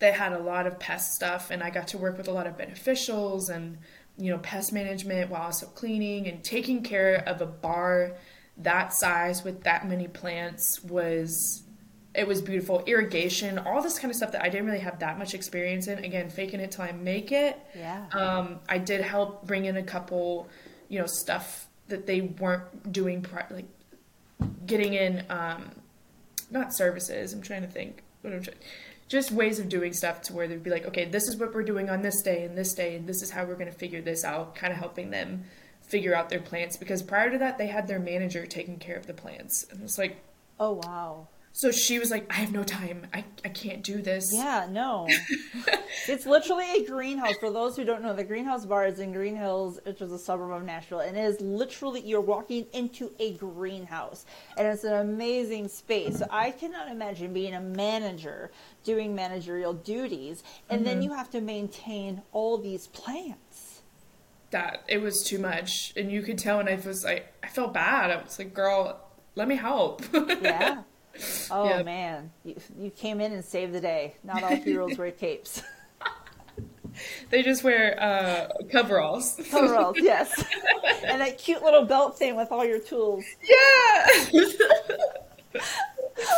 they 0.01 0.11
had 0.11 0.33
a 0.33 0.39
lot 0.39 0.67
of 0.67 0.77
pest 0.79 1.13
stuff 1.15 1.49
and 1.51 1.63
I 1.63 1.69
got 1.69 1.87
to 1.89 1.97
work 1.97 2.17
with 2.17 2.27
a 2.27 2.31
lot 2.33 2.47
of 2.47 2.57
beneficials 2.57 3.49
and 3.49 3.77
you 4.17 4.29
know 4.31 4.39
pest 4.39 4.73
management 4.73 5.29
while 5.29 5.43
also 5.43 5.67
cleaning 5.67 6.27
and 6.27 6.43
taking 6.43 6.83
care 6.83 7.15
of 7.25 7.39
a 7.39 7.45
bar 7.45 8.17
that 8.57 8.93
size 8.93 9.43
with 9.45 9.63
that 9.63 9.87
many 9.87 10.07
plants 10.07 10.83
was 10.83 11.63
it 12.13 12.27
was 12.27 12.41
beautiful 12.41 12.83
irrigation 12.87 13.57
all 13.59 13.81
this 13.81 13.97
kind 13.97 14.11
of 14.11 14.15
stuff 14.17 14.31
that 14.33 14.43
I 14.43 14.49
didn't 14.49 14.65
really 14.67 14.79
have 14.79 14.99
that 14.99 15.17
much 15.17 15.33
experience 15.33 15.87
in 15.87 16.03
again 16.03 16.29
faking 16.29 16.59
it 16.59 16.71
till 16.71 16.83
I 16.83 16.91
make 16.91 17.31
it 17.31 17.57
Yeah. 17.75 18.05
um, 18.11 18.59
I 18.67 18.79
did 18.79 19.01
help 19.01 19.47
bring 19.47 19.65
in 19.65 19.77
a 19.77 19.83
couple 19.83 20.49
you 20.89 20.99
know 20.99 21.05
stuff 21.05 21.67
that 21.87 22.05
they 22.07 22.21
weren't 22.21 22.91
doing 22.91 23.21
pri- 23.21 23.45
like 23.51 23.65
getting 24.65 24.93
in 24.93 25.23
um, 25.29 25.71
not 26.49 26.73
services 26.73 27.33
I'm 27.33 27.41
trying 27.41 27.61
to 27.61 27.67
think 27.67 28.03
what 28.21 28.33
I'm 28.33 28.41
trying 28.43 28.57
just 29.11 29.29
ways 29.29 29.59
of 29.59 29.67
doing 29.67 29.91
stuff 29.91 30.21
to 30.21 30.33
where 30.33 30.47
they'd 30.47 30.63
be 30.63 30.69
like, 30.69 30.85
okay, 30.85 31.03
this 31.03 31.27
is 31.27 31.35
what 31.35 31.53
we're 31.53 31.63
doing 31.63 31.89
on 31.89 32.01
this 32.01 32.21
day 32.21 32.45
and 32.45 32.57
this 32.57 32.73
day, 32.73 32.95
and 32.95 33.05
this 33.05 33.21
is 33.21 33.29
how 33.29 33.43
we're 33.43 33.55
going 33.55 33.69
to 33.69 33.77
figure 33.77 34.01
this 34.01 34.23
out, 34.23 34.55
kind 34.55 34.71
of 34.71 34.79
helping 34.79 35.09
them 35.09 35.43
figure 35.81 36.15
out 36.15 36.29
their 36.29 36.39
plants. 36.39 36.77
Because 36.77 37.03
prior 37.03 37.29
to 37.29 37.37
that, 37.39 37.57
they 37.57 37.67
had 37.67 37.87
their 37.87 37.99
manager 37.99 38.45
taking 38.45 38.79
care 38.79 38.95
of 38.95 39.07
the 39.07 39.13
plants. 39.13 39.65
And 39.69 39.83
it's 39.83 39.97
like, 39.97 40.23
oh 40.61 40.79
wow. 40.85 41.27
So 41.53 41.71
she 41.71 41.99
was 41.99 42.11
like, 42.11 42.31
I 42.31 42.35
have 42.35 42.53
no 42.53 42.63
time. 42.63 43.07
I, 43.13 43.25
I 43.43 43.49
can't 43.49 43.83
do 43.83 44.01
this. 44.01 44.33
Yeah, 44.33 44.67
no. 44.69 45.07
it's 46.07 46.25
literally 46.25 46.65
a 46.77 46.85
greenhouse. 46.85 47.35
For 47.39 47.51
those 47.51 47.75
who 47.75 47.83
don't 47.83 48.01
know, 48.01 48.13
the 48.13 48.23
greenhouse 48.23 48.65
bar 48.65 48.85
is 48.85 48.99
in 48.99 49.11
Green 49.11 49.35
Hills, 49.35 49.79
which 49.85 50.01
is 50.01 50.13
a 50.13 50.19
suburb 50.19 50.51
of 50.51 50.63
Nashville, 50.63 51.01
and 51.01 51.17
it 51.17 51.21
is 51.21 51.41
literally 51.41 52.01
you're 52.01 52.21
walking 52.21 52.67
into 52.73 53.11
a 53.19 53.33
greenhouse, 53.33 54.25
and 54.57 54.65
it's 54.65 54.85
an 54.85 54.93
amazing 54.93 55.67
space. 55.67 56.19
So 56.19 56.27
I 56.31 56.51
cannot 56.51 56.89
imagine 56.89 57.33
being 57.33 57.53
a 57.53 57.61
manager 57.61 58.49
doing 58.85 59.13
managerial 59.13 59.73
duties, 59.73 60.43
and 60.69 60.85
then 60.85 60.95
mm-hmm. 60.95 61.03
you 61.03 61.13
have 61.13 61.29
to 61.31 61.41
maintain 61.41 62.21
all 62.31 62.57
these 62.57 62.87
plants. 62.87 63.81
That 64.51 64.83
it 64.87 65.01
was 65.01 65.21
too 65.23 65.39
much. 65.39 65.93
And 65.97 66.11
you 66.11 66.21
could 66.21 66.37
tell, 66.37 66.59
and 66.59 66.69
I 66.69 66.75
was 66.75 67.03
like, 67.03 67.33
I 67.43 67.47
felt 67.47 67.73
bad. 67.73 68.09
I 68.09 68.21
was 68.21 68.39
like, 68.39 68.53
girl, 68.53 69.01
let 69.35 69.49
me 69.49 69.57
help. 69.57 70.01
Yeah. 70.41 70.83
Oh 71.51 71.65
Yeah. 71.67 71.83
man, 71.83 72.31
you, 72.43 72.55
you 72.79 72.89
came 72.91 73.19
in 73.21 73.33
and 73.33 73.43
saved 73.43 73.73
the 73.73 73.81
day. 73.81 74.15
Not 74.23 74.43
all 74.43 74.55
heroes 74.55 74.97
wear 74.97 75.11
capes. 75.11 75.61
they 77.29 77.41
just 77.43 77.63
wear 77.63 77.97
uh, 78.01 78.47
coveralls. 78.71 79.39
Coveralls, 79.51 79.97
yes. 79.99 80.43
and 81.05 81.21
that 81.21 81.37
cute 81.37 81.61
little 81.63 81.83
belt 81.85 82.17
thing 82.17 82.35
with 82.35 82.51
all 82.51 82.65
your 82.65 82.79
tools. 82.79 83.23
yeah. 83.43 84.07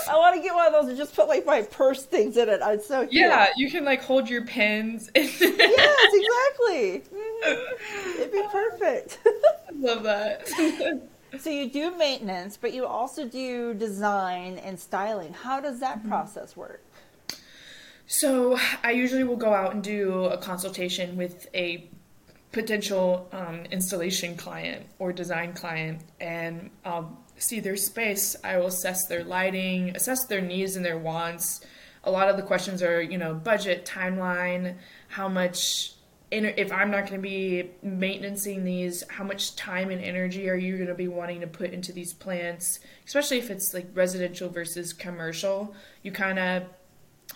I 0.09 0.15
want 0.17 0.35
to 0.35 0.41
get 0.41 0.55
one 0.55 0.65
of 0.67 0.73
those 0.73 0.87
and 0.89 0.97
just 0.97 1.15
put 1.15 1.27
like 1.27 1.45
my 1.45 1.61
purse 1.63 2.03
things 2.03 2.37
in 2.37 2.47
it. 2.49 2.59
It's 2.63 2.87
so 2.87 3.01
cute. 3.01 3.13
Yeah, 3.13 3.47
you 3.57 3.69
can 3.69 3.83
like 3.85 4.01
hold 4.01 4.29
your 4.29 4.45
pens. 4.45 5.09
Yes, 5.15 5.41
exactly. 5.41 7.03
Mhm. 7.13 8.19
It'd 8.19 8.31
be 8.31 8.41
perfect. 8.51 9.19
I 9.25 9.71
love 9.77 10.03
that. 10.03 11.01
So 11.39 11.49
you 11.49 11.69
do 11.69 11.95
maintenance, 11.97 12.57
but 12.57 12.73
you 12.73 12.85
also 12.85 13.27
do 13.27 13.73
design 13.73 14.57
and 14.57 14.79
styling. 14.79 15.33
How 15.33 15.59
does 15.59 15.79
that 15.79 16.07
process 16.07 16.55
work? 16.55 16.83
so 18.05 18.59
I 18.83 18.91
usually 18.91 19.23
will 19.23 19.37
go 19.37 19.53
out 19.53 19.73
and 19.73 19.83
do 19.83 20.25
a 20.25 20.37
consultation 20.37 21.15
with 21.15 21.47
a 21.53 21.89
potential 22.51 23.27
um, 23.31 23.65
installation 23.71 24.35
client 24.37 24.85
or 24.99 25.11
design 25.11 25.53
client, 25.53 26.01
and 26.19 26.69
I'll 26.85 27.17
see 27.37 27.59
their 27.59 27.75
space, 27.75 28.35
I 28.43 28.57
will 28.57 28.67
assess 28.67 29.07
their 29.07 29.23
lighting, 29.23 29.95
assess 29.95 30.25
their 30.25 30.41
needs 30.41 30.75
and 30.75 30.85
their 30.85 30.97
wants. 30.97 31.65
A 32.03 32.11
lot 32.11 32.29
of 32.29 32.37
the 32.37 32.43
questions 32.43 32.83
are, 32.83 33.01
you 33.01 33.17
know, 33.17 33.33
budget, 33.33 33.85
timeline, 33.85 34.75
how 35.07 35.27
much 35.27 35.93
if 36.33 36.71
I'm 36.71 36.91
not 36.91 37.01
going 37.01 37.21
to 37.21 37.27
be 37.27 37.71
maintaining 37.81 38.65
these, 38.65 39.03
how 39.09 39.23
much 39.23 39.55
time 39.55 39.91
and 39.91 40.01
energy 40.01 40.49
are 40.49 40.55
you 40.55 40.75
going 40.75 40.87
to 40.87 40.95
be 40.95 41.07
wanting 41.07 41.41
to 41.41 41.47
put 41.47 41.71
into 41.71 41.91
these 41.91 42.13
plants, 42.13 42.79
especially 43.05 43.37
if 43.37 43.49
it's 43.49 43.73
like 43.73 43.87
residential 43.93 44.49
versus 44.49 44.93
commercial? 44.93 45.75
You 46.01 46.11
kind 46.11 46.39
of 46.39 46.63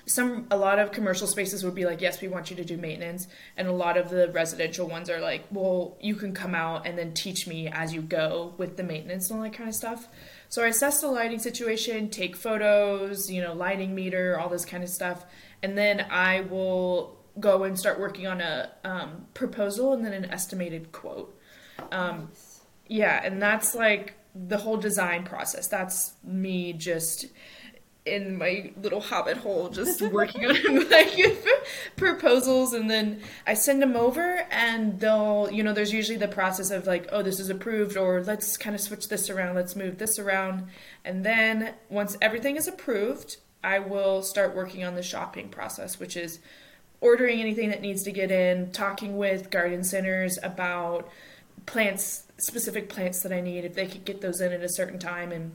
some 0.05 0.47
a 0.51 0.57
lot 0.57 0.79
of 0.79 0.91
commercial 0.91 1.27
spaces 1.27 1.63
would 1.63 1.75
be 1.75 1.85
like 1.85 2.01
yes 2.01 2.21
we 2.21 2.27
want 2.27 2.49
you 2.49 2.55
to 2.55 2.63
do 2.63 2.77
maintenance 2.77 3.27
and 3.57 3.67
a 3.67 3.71
lot 3.71 3.97
of 3.97 4.09
the 4.09 4.29
residential 4.31 4.87
ones 4.87 5.09
are 5.09 5.19
like 5.19 5.43
well 5.51 5.97
you 5.99 6.15
can 6.15 6.33
come 6.33 6.55
out 6.55 6.85
and 6.85 6.97
then 6.97 7.13
teach 7.13 7.47
me 7.47 7.67
as 7.67 7.93
you 7.93 8.01
go 8.01 8.53
with 8.57 8.77
the 8.77 8.83
maintenance 8.83 9.29
and 9.29 9.37
all 9.37 9.43
that 9.43 9.53
kind 9.53 9.67
of 9.67 9.75
stuff 9.75 10.07
so 10.49 10.63
i 10.63 10.67
assess 10.67 11.01
the 11.01 11.07
lighting 11.07 11.39
situation 11.39 12.09
take 12.09 12.35
photos 12.35 13.29
you 13.29 13.41
know 13.41 13.53
lighting 13.53 13.93
meter 13.93 14.39
all 14.39 14.49
this 14.49 14.65
kind 14.65 14.83
of 14.83 14.89
stuff 14.89 15.25
and 15.61 15.77
then 15.77 16.05
i 16.09 16.41
will 16.41 17.16
go 17.39 17.63
and 17.63 17.77
start 17.77 17.99
working 17.99 18.27
on 18.27 18.41
a 18.41 18.71
um, 18.83 19.25
proposal 19.33 19.93
and 19.93 20.03
then 20.03 20.13
an 20.13 20.25
estimated 20.25 20.91
quote 20.91 21.39
um, 21.91 22.29
nice. 22.29 22.61
yeah 22.87 23.21
and 23.23 23.41
that's 23.41 23.75
like 23.75 24.15
the 24.33 24.57
whole 24.57 24.77
design 24.77 25.23
process 25.23 25.67
that's 25.67 26.13
me 26.23 26.73
just 26.73 27.27
in 28.07 28.37
my 28.37 28.71
little 28.81 29.01
hobbit 29.01 29.37
hole 29.37 29.69
just 29.69 30.01
working 30.13 30.45
on 30.45 30.89
like 30.89 31.13
proposals 31.97 32.73
and 32.73 32.89
then 32.89 33.21
I 33.45 33.53
send 33.53 33.81
them 33.81 33.95
over 33.95 34.47
and 34.49 34.99
they'll 34.99 35.49
you 35.51 35.61
know 35.61 35.73
there's 35.73 35.93
usually 35.93 36.17
the 36.17 36.27
process 36.27 36.71
of 36.71 36.87
like 36.87 37.07
oh 37.11 37.21
this 37.21 37.39
is 37.39 37.49
approved 37.49 37.97
or 37.97 38.23
let's 38.23 38.57
kind 38.57 38.75
of 38.75 38.81
switch 38.81 39.09
this 39.09 39.29
around 39.29 39.55
let's 39.55 39.75
move 39.75 39.97
this 39.97 40.17
around 40.17 40.67
and 41.03 41.25
then 41.25 41.73
once 41.89 42.17
everything 42.21 42.55
is 42.55 42.67
approved 42.67 43.37
I 43.63 43.79
will 43.79 44.21
start 44.21 44.55
working 44.55 44.85
on 44.85 44.95
the 44.95 45.03
shopping 45.03 45.49
process 45.49 45.99
which 45.99 46.15
is 46.15 46.39
ordering 47.01 47.39
anything 47.39 47.69
that 47.69 47.81
needs 47.81 48.03
to 48.03 48.11
get 48.11 48.31
in 48.31 48.71
talking 48.71 49.17
with 49.17 49.49
garden 49.49 49.83
centers 49.83 50.39
about 50.41 51.09
plants 51.65 52.23
specific 52.37 52.89
plants 52.89 53.21
that 53.21 53.31
I 53.31 53.41
need 53.41 53.65
if 53.65 53.75
they 53.75 53.87
could 53.87 54.05
get 54.05 54.21
those 54.21 54.41
in 54.41 54.51
at 54.51 54.61
a 54.61 54.69
certain 54.69 54.99
time 54.99 55.31
and 55.31 55.53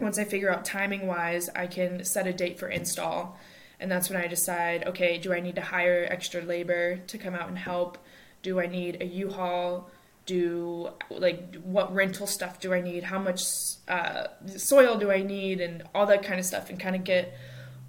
once 0.00 0.18
I 0.18 0.24
figure 0.24 0.52
out 0.52 0.64
timing 0.64 1.06
wise, 1.06 1.48
I 1.54 1.66
can 1.66 2.04
set 2.04 2.26
a 2.26 2.32
date 2.32 2.58
for 2.58 2.68
install. 2.68 3.38
And 3.80 3.90
that's 3.90 4.08
when 4.08 4.20
I 4.20 4.26
decide 4.26 4.86
okay, 4.86 5.18
do 5.18 5.32
I 5.32 5.40
need 5.40 5.56
to 5.56 5.60
hire 5.60 6.06
extra 6.08 6.42
labor 6.42 6.98
to 6.98 7.18
come 7.18 7.34
out 7.34 7.48
and 7.48 7.58
help? 7.58 7.98
Do 8.42 8.60
I 8.60 8.66
need 8.66 9.02
a 9.02 9.06
U 9.06 9.30
haul? 9.30 9.90
Do 10.26 10.90
like 11.10 11.56
what 11.62 11.94
rental 11.94 12.26
stuff 12.26 12.60
do 12.60 12.72
I 12.72 12.80
need? 12.80 13.04
How 13.04 13.18
much 13.18 13.42
uh, 13.88 14.28
soil 14.56 14.96
do 14.96 15.10
I 15.10 15.22
need? 15.22 15.60
And 15.60 15.82
all 15.94 16.06
that 16.06 16.22
kind 16.22 16.40
of 16.40 16.46
stuff, 16.46 16.70
and 16.70 16.80
kind 16.80 16.96
of 16.96 17.04
get 17.04 17.36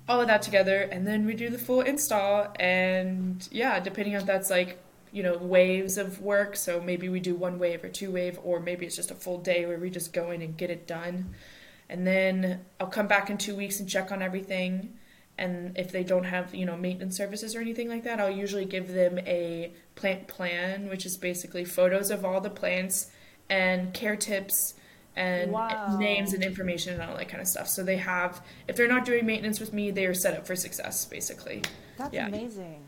all 0.08 0.22
of 0.22 0.28
that 0.28 0.41
together. 0.41 0.82
And 0.82 1.06
then 1.06 1.26
we 1.26 1.34
do 1.34 1.49
the 1.49 1.58
full 1.58 1.82
install. 1.82 2.53
And 2.60 3.47
yeah, 3.51 3.80
depending 3.80 4.16
on 4.16 4.26
that's 4.26 4.49
like 4.49 4.80
you 5.12 5.24
know 5.24 5.38
waves 5.38 5.97
of 5.97 6.20
work 6.22 6.58
so 6.58 6.82
maybe 6.82 7.08
we 7.08 7.22
do 7.22 7.36
one 7.36 7.58
wave 7.58 7.82
or 7.86 7.88
two 7.88 8.12
wave 8.12 8.38
or 8.43 8.60
maybe 8.60 8.86
it's 8.86 8.97
just 8.97 9.12
a 9.12 9.16
full 9.16 9.38
day 9.38 9.66
where 9.66 9.78
we 9.78 9.89
just 9.89 10.12
go 10.12 10.32
in 10.32 10.41
and 10.41 10.58
get 10.58 10.70
it 10.70 10.86
done 10.86 11.34
and 11.89 12.06
then 12.06 12.66
I'll 12.80 12.88
come 12.88 13.08
back 13.08 13.30
in 13.30 13.38
two 13.38 13.56
weeks 13.56 13.80
and 13.80 13.88
check 13.88 14.12
on 14.12 14.22
everything. 14.22 14.97
And 15.38 15.78
if 15.78 15.91
they 15.91 16.03
don't 16.03 16.24
have, 16.24 16.56
you 16.56 16.66
know, 16.66 16.78
maintenance 16.78 17.18
services 17.18 17.56
or 17.56 17.60
anything 17.60 17.89
like 17.89 18.03
that, 18.03 18.20
I'll 18.20 18.30
usually 18.30 18.66
give 18.66 18.93
them 18.93 19.20
a 19.20 19.74
plant 19.95 20.28
plan, 20.28 20.88
which 20.88 21.06
is 21.06 21.18
basically 21.18 21.66
photos 21.66 22.10
of 22.10 22.24
all 22.24 22.41
the 22.41 22.49
plants 22.49 23.12
and 23.49 23.93
care 23.93 24.16
tips 24.16 24.76
and 25.16 25.51
wow. 25.51 25.97
names 25.97 26.34
and 26.34 26.43
information 26.43 26.93
and 26.93 27.09
all 27.09 27.18
that 27.18 27.30
kind 27.30 27.41
of 27.41 27.47
stuff. 27.47 27.68
So 27.68 27.84
they 27.84 27.97
have, 27.97 28.43
if 28.68 28.76
they're 28.76 28.88
not 28.88 29.05
doing 29.05 29.26
maintenance 29.26 29.59
with 29.59 29.74
me, 29.74 29.91
they 29.91 30.05
are 30.05 30.13
set 30.13 30.38
up 30.38 30.45
for 30.45 30.55
success, 30.55 31.05
basically. 31.05 31.61
That's 31.97 32.13
yeah. 32.13 32.28
amazing. 32.28 32.84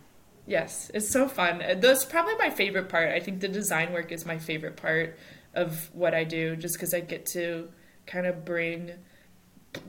Yes, 0.46 0.92
it's 0.94 1.10
so 1.10 1.28
fun. 1.28 1.62
That's 1.80 2.06
probably 2.06 2.36
my 2.36 2.50
favorite 2.50 2.90
part. 2.90 3.10
I 3.12 3.20
think 3.20 3.42
the 3.42 3.48
design 3.48 3.94
work 3.94 4.12
is 4.12 4.26
my 4.26 4.38
favorite 4.38 4.78
part 4.78 5.18
of 5.54 5.90
what 5.94 6.14
I 6.14 6.24
do, 6.24 6.56
just 6.56 6.76
because 6.76 6.94
I 6.94 7.02
get 7.02 7.26
to 7.28 7.70
kind 8.06 8.26
of 8.26 8.46
bring 8.46 8.92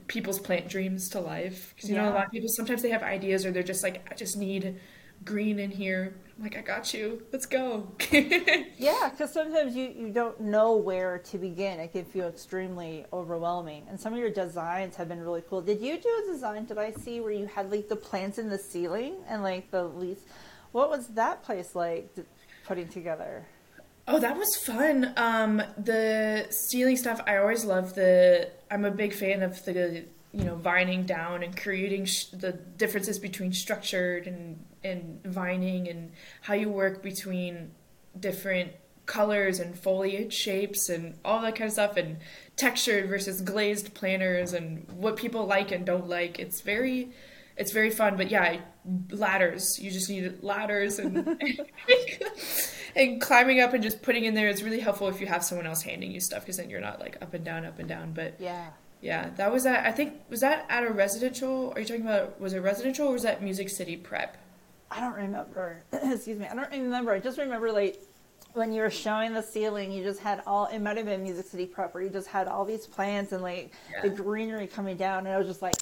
people's 0.07 0.39
plant 0.39 0.67
dreams 0.67 1.09
to 1.09 1.19
life 1.19 1.73
because 1.75 1.89
you 1.89 1.95
yeah. 1.95 2.03
know 2.03 2.11
a 2.11 2.13
lot 2.13 2.25
of 2.25 2.31
people 2.31 2.49
sometimes 2.49 2.81
they 2.81 2.89
have 2.89 3.01
ideas 3.01 3.45
or 3.45 3.51
they're 3.51 3.63
just 3.63 3.81
like 3.81 4.05
i 4.11 4.13
just 4.13 4.37
need 4.37 4.79
green 5.25 5.57
in 5.57 5.71
here 5.71 6.13
I'm 6.39 6.43
like 6.43 6.57
i 6.57 6.61
got 6.61 6.93
you. 6.93 7.21
Let's 7.33 7.45
go. 7.45 7.91
Yeah 8.77 9.09
because 9.09 9.33
sometimes 9.33 9.75
you, 9.75 9.93
you 9.93 10.09
don't 10.09 10.39
know 10.39 10.77
where 10.77 11.17
to 11.17 11.37
begin. 11.37 11.81
It 11.81 11.91
can 11.91 12.05
feel 12.05 12.29
extremely 12.29 13.05
overwhelming. 13.11 13.85
And 13.89 13.99
some 13.99 14.13
of 14.13 14.19
your 14.19 14.29
designs 14.29 14.95
have 14.95 15.09
been 15.09 15.19
really 15.19 15.43
cool. 15.49 15.61
Did 15.61 15.81
you 15.81 15.97
do 15.97 16.23
a 16.23 16.31
design 16.31 16.63
did 16.63 16.77
i 16.77 16.91
see 16.91 17.19
where 17.19 17.31
you 17.31 17.45
had 17.45 17.69
like 17.69 17.89
the 17.89 17.97
plants 17.97 18.37
in 18.37 18.47
the 18.47 18.57
ceiling 18.57 19.15
and 19.27 19.43
like 19.43 19.69
the 19.69 19.83
leaves? 19.83 20.21
What 20.71 20.89
was 20.89 21.07
that 21.09 21.43
place 21.43 21.75
like 21.75 22.15
putting 22.65 22.87
together? 22.87 23.45
Oh, 24.07 24.19
that 24.19 24.37
was 24.37 24.55
fun. 24.55 25.13
Um, 25.17 25.61
the 25.77 26.47
ceiling 26.49 26.95
stuff, 26.95 27.19
I 27.27 27.35
always 27.37 27.65
love 27.65 27.95
the. 27.95 28.49
I'm 28.71 28.85
a 28.85 28.91
big 28.91 29.13
fan 29.13 29.43
of 29.43 29.63
the 29.65 30.05
you 30.31 30.43
know 30.45 30.55
vining 30.55 31.05
down 31.05 31.43
and 31.43 31.55
creating 31.55 32.05
sh- 32.05 32.25
the 32.27 32.53
differences 32.53 33.19
between 33.19 33.51
structured 33.51 34.25
and 34.25 34.63
and 34.83 35.23
vining 35.23 35.87
and 35.87 36.11
how 36.41 36.53
you 36.53 36.69
work 36.69 37.03
between 37.03 37.71
different 38.19 38.71
colors 39.05 39.59
and 39.59 39.77
foliage 39.77 40.33
shapes 40.33 40.87
and 40.89 41.17
all 41.25 41.41
that 41.41 41.55
kind 41.55 41.67
of 41.67 41.73
stuff 41.73 41.97
and 41.97 42.17
textured 42.55 43.09
versus 43.09 43.41
glazed 43.41 43.93
planters 43.95 44.53
and 44.53 44.87
what 44.91 45.15
people 45.15 45.45
like 45.45 45.71
and 45.71 45.85
don't 45.85 46.07
like. 46.07 46.39
It's 46.39 46.61
very 46.61 47.11
it's 47.57 47.73
very 47.73 47.89
fun. 47.89 48.15
But 48.15 48.31
yeah, 48.31 48.61
ladders. 49.11 49.77
You 49.79 49.91
just 49.91 50.09
need 50.09 50.41
ladders 50.41 50.97
and 50.97 51.27
and 52.95 53.21
climbing 53.21 53.59
up 53.59 53.73
and 53.73 53.83
just 53.83 54.01
putting 54.01 54.25
in 54.25 54.33
there 54.33 54.47
is 54.47 54.63
really 54.63 54.79
helpful 54.79 55.09
if 55.09 55.19
you 55.19 55.27
have 55.27 55.43
someone 55.43 55.67
else 55.67 55.81
handing 55.81 56.11
you 56.11 56.21
stuff 56.21 56.41
because 56.41 56.57
then 56.57 56.69
you're 56.69 56.79
not 56.79 56.99
like 56.99 57.17
up 57.21 57.33
and 57.33 57.43
down, 57.43 57.65
up 57.65 57.77
and 57.79 57.89
down. 57.89 58.13
But 58.13 58.35
yeah. 58.39 58.69
Yeah, 59.01 59.29
that 59.37 59.51
was 59.51 59.65
at 59.65 59.85
I 59.85 59.91
think 59.91 60.13
was 60.29 60.41
that 60.41 60.65
at 60.69 60.83
a 60.83 60.91
residential? 60.91 61.71
Are 61.75 61.79
you 61.79 61.85
talking 61.85 62.01
about 62.01 62.39
was 62.39 62.53
it 62.53 62.59
residential 62.59 63.07
or 63.07 63.13
was 63.13 63.23
that 63.23 63.41
Music 63.41 63.69
City 63.69 63.97
Prep? 63.97 64.37
I 64.91 64.99
don't 64.99 65.15
remember. 65.15 65.83
Excuse 65.91 66.39
me. 66.39 66.47
I 66.47 66.55
don't 66.55 66.71
remember. 66.71 67.11
I 67.11 67.19
just 67.19 67.37
remember 67.37 67.71
like 67.71 68.01
when 68.53 68.73
you 68.73 68.81
were 68.81 68.89
showing 68.89 69.33
the 69.33 69.43
ceiling, 69.43 69.91
you 69.91 70.03
just 70.03 70.19
had 70.19 70.41
all. 70.47 70.65
It 70.67 70.79
might 70.79 70.97
have 70.97 71.05
been 71.05 71.23
Music 71.23 71.45
City 71.45 71.65
Prep 71.65 71.93
where 71.93 72.03
you 72.03 72.09
just 72.09 72.27
had 72.27 72.47
all 72.47 72.65
these 72.65 72.87
plants 72.87 73.31
and 73.31 73.43
like 73.43 73.73
yeah. 73.91 74.01
the 74.01 74.09
greenery 74.09 74.67
coming 74.67 74.97
down, 74.97 75.25
and 75.25 75.29
I 75.29 75.37
was 75.37 75.47
just 75.47 75.61
like, 75.61 75.75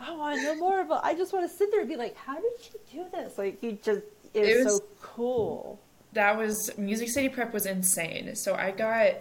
oh, 0.00 0.12
I 0.12 0.16
want 0.16 0.38
to 0.38 0.44
know 0.44 0.56
more 0.56 0.80
about. 0.80 1.04
I 1.04 1.14
just 1.14 1.32
want 1.32 1.50
to 1.50 1.56
sit 1.56 1.70
there 1.70 1.80
and 1.80 1.88
be 1.88 1.96
like, 1.96 2.16
how 2.16 2.36
did 2.36 2.44
you 2.72 2.80
do 2.92 3.10
this? 3.10 3.36
Like 3.38 3.62
you 3.62 3.78
just 3.82 4.02
it, 4.34 4.44
it 4.44 4.64
was 4.64 4.78
so 4.78 4.84
cool. 5.02 5.80
That 6.12 6.36
was 6.36 6.70
Music 6.78 7.08
City 7.10 7.28
Prep 7.28 7.52
was 7.52 7.66
insane. 7.66 8.34
So 8.36 8.54
I 8.54 8.70
got 8.70 9.14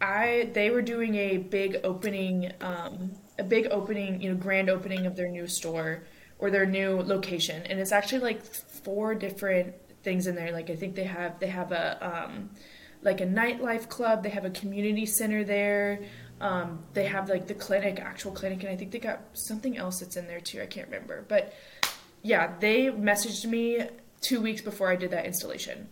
I 0.00 0.50
they 0.54 0.70
were 0.70 0.82
doing 0.82 1.14
a 1.14 1.36
big 1.38 1.78
opening 1.84 2.52
um 2.60 3.12
a 3.38 3.44
big 3.44 3.66
opening, 3.70 4.20
you 4.20 4.30
know, 4.30 4.36
grand 4.36 4.70
opening 4.70 5.06
of 5.06 5.16
their 5.16 5.28
new 5.28 5.46
store 5.46 6.04
or 6.38 6.50
their 6.50 6.66
new 6.66 7.00
location 7.02 7.62
and 7.66 7.78
it's 7.78 7.92
actually 7.92 8.20
like 8.20 8.44
four 8.44 9.14
different 9.14 9.74
things 10.04 10.26
in 10.26 10.36
there. 10.36 10.52
Like 10.52 10.70
I 10.70 10.76
think 10.76 10.94
they 10.94 11.04
have 11.04 11.40
they 11.40 11.48
have 11.48 11.72
a 11.72 11.98
um 12.06 12.50
like 13.02 13.20
a 13.20 13.26
nightlife 13.26 13.88
club, 13.88 14.22
they 14.22 14.30
have 14.30 14.44
a 14.44 14.50
community 14.50 15.06
center 15.06 15.44
there. 15.44 16.00
Um, 16.40 16.80
they 16.94 17.04
have 17.04 17.28
like 17.28 17.46
the 17.46 17.54
clinic, 17.54 18.00
actual 18.00 18.32
clinic, 18.32 18.62
and 18.62 18.72
I 18.72 18.76
think 18.76 18.90
they 18.90 18.98
got 18.98 19.20
something 19.34 19.76
else 19.76 20.00
that's 20.00 20.16
in 20.16 20.26
there 20.26 20.40
too. 20.40 20.60
I 20.60 20.66
can't 20.66 20.88
remember, 20.88 21.24
but 21.28 21.54
yeah, 22.22 22.52
they 22.58 22.86
messaged 22.86 23.46
me 23.46 23.82
two 24.20 24.40
weeks 24.40 24.60
before 24.62 24.90
I 24.90 24.96
did 24.96 25.10
that 25.10 25.26
installation. 25.26 25.88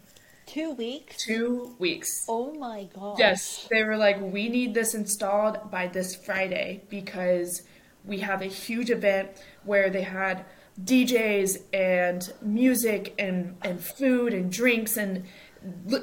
Two 0.46 0.72
weeks. 0.72 1.24
Two 1.24 1.74
weeks. 1.78 2.26
Oh 2.28 2.52
my 2.54 2.88
god. 2.94 3.18
Yes, 3.18 3.68
they 3.70 3.84
were 3.84 3.96
like, 3.96 4.20
we 4.20 4.48
need 4.48 4.74
this 4.74 4.94
installed 4.94 5.70
by 5.70 5.86
this 5.86 6.16
Friday 6.16 6.82
because 6.88 7.62
we 8.04 8.18
have 8.18 8.42
a 8.42 8.46
huge 8.46 8.90
event 8.90 9.30
where 9.64 9.90
they 9.90 10.02
had 10.02 10.44
DJs 10.82 11.62
and 11.72 12.32
music 12.40 13.14
and 13.18 13.56
and 13.62 13.80
food 13.80 14.32
and 14.32 14.50
drinks 14.50 14.96
and 14.96 15.24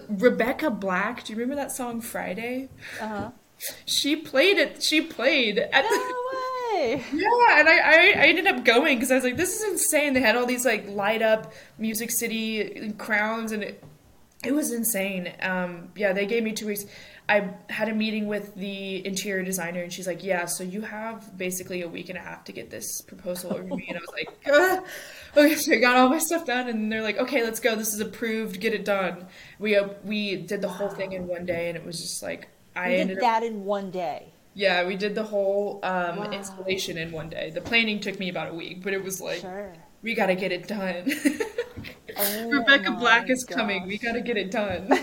Rebecca 0.10 0.70
Black. 0.70 1.24
Do 1.24 1.34
you 1.34 1.40
remember 1.40 1.62
that 1.62 1.72
song 1.72 2.02
Friday? 2.02 2.70
Uh 3.02 3.08
huh. 3.08 3.32
She 3.86 4.16
played 4.16 4.58
it. 4.58 4.82
She 4.82 5.02
played 5.02 5.58
at 5.60 5.84
no 5.84 5.90
the. 5.90 5.98
Way. 5.98 6.16
Yeah, 7.12 7.60
and 7.60 7.68
I, 7.68 7.78
I, 7.78 7.96
I 8.16 8.26
ended 8.28 8.48
up 8.48 8.64
going 8.64 8.98
because 8.98 9.12
I 9.12 9.16
was 9.16 9.24
like, 9.26 9.36
this 9.36 9.54
is 9.60 9.70
insane. 9.70 10.14
They 10.14 10.22
had 10.22 10.38
all 10.38 10.46
these 10.46 10.66
like 10.66 10.88
light 10.88 11.22
up 11.22 11.52
Music 11.78 12.10
City 12.10 12.94
crowns, 12.98 13.52
and 13.52 13.64
it, 13.64 13.84
it 14.44 14.54
was 14.54 14.72
insane. 14.72 15.32
Um, 15.42 15.90
yeah, 15.96 16.14
they 16.14 16.26
gave 16.26 16.44
me 16.44 16.54
two 16.54 16.68
weeks. 16.68 16.86
I 17.28 17.50
had 17.70 17.90
a 17.90 17.94
meeting 17.94 18.28
with 18.28 18.56
the 18.56 19.06
interior 19.06 19.44
designer, 19.44 19.82
and 19.84 19.94
she's 19.94 20.08
like, 20.08 20.24
"Yeah, 20.24 20.46
so 20.46 20.64
you 20.64 20.82
have 20.82 21.38
basically 21.38 21.82
a 21.84 21.88
week 21.88 22.10
and 22.10 22.18
a 22.18 22.22
half 22.22 22.44
to 22.46 22.52
get 22.52 22.70
this 22.72 23.02
proposal 23.02 23.54
over 23.54 23.64
me." 23.64 23.86
And 23.88 23.98
I 23.98 24.02
was 24.02 24.10
like, 24.14 24.30
ah. 24.48 24.84
"Okay." 25.38 25.56
So 25.56 25.74
I 25.74 25.76
got 25.78 25.96
all 25.98 26.10
my 26.10 26.18
stuff 26.18 26.46
done, 26.46 26.68
and 26.70 26.92
they're 26.92 27.04
like, 27.04 27.18
"Okay, 27.20 27.44
let's 27.44 27.60
go. 27.60 27.76
This 27.76 27.94
is 27.94 28.00
approved. 28.00 28.60
Get 28.60 28.74
it 28.74 28.84
done." 28.86 29.28
We 29.60 29.76
uh, 29.76 29.90
we 30.04 30.38
did 30.38 30.62
the 30.62 30.70
whole 30.70 30.90
thing 30.90 31.12
in 31.12 31.28
one 31.28 31.46
day, 31.46 31.68
and 31.70 31.78
it 31.78 31.86
was 31.86 32.00
just 32.02 32.24
like 32.24 32.48
I 32.76 32.94
ended 32.94 33.08
did 33.10 33.18
up 33.18 33.22
that 33.22 33.44
in 33.44 33.66
one 33.66 33.92
day. 33.92 34.34
yeah, 34.56 34.86
we 34.88 34.96
did 34.96 35.14
the 35.16 35.24
whole 35.24 35.80
um, 35.84 36.18
Wow. 36.18 36.32
installation 36.32 36.98
in 36.98 37.12
one 37.12 37.30
day. 37.30 37.52
The 37.52 37.62
planning 37.62 38.00
took 38.00 38.18
me 38.20 38.30
about 38.30 38.50
a 38.50 38.54
week, 38.56 38.82
but 38.84 38.94
it 38.94 39.04
was 39.04 39.22
like 39.22 39.42
Sure. 39.42 39.74
We 40.02 40.14
got 40.16 40.28
to 40.28 40.36
get 40.36 40.52
it 40.52 40.68
done. 40.68 41.12
Oh 42.22 42.50
Rebecca 42.50 42.92
Black 42.92 43.30
is 43.30 43.46
coming. 43.46 43.88
We 43.88 43.98
got 43.98 44.12
to 44.14 44.22
get 44.22 44.36
it 44.36 44.52
done. 44.52 44.90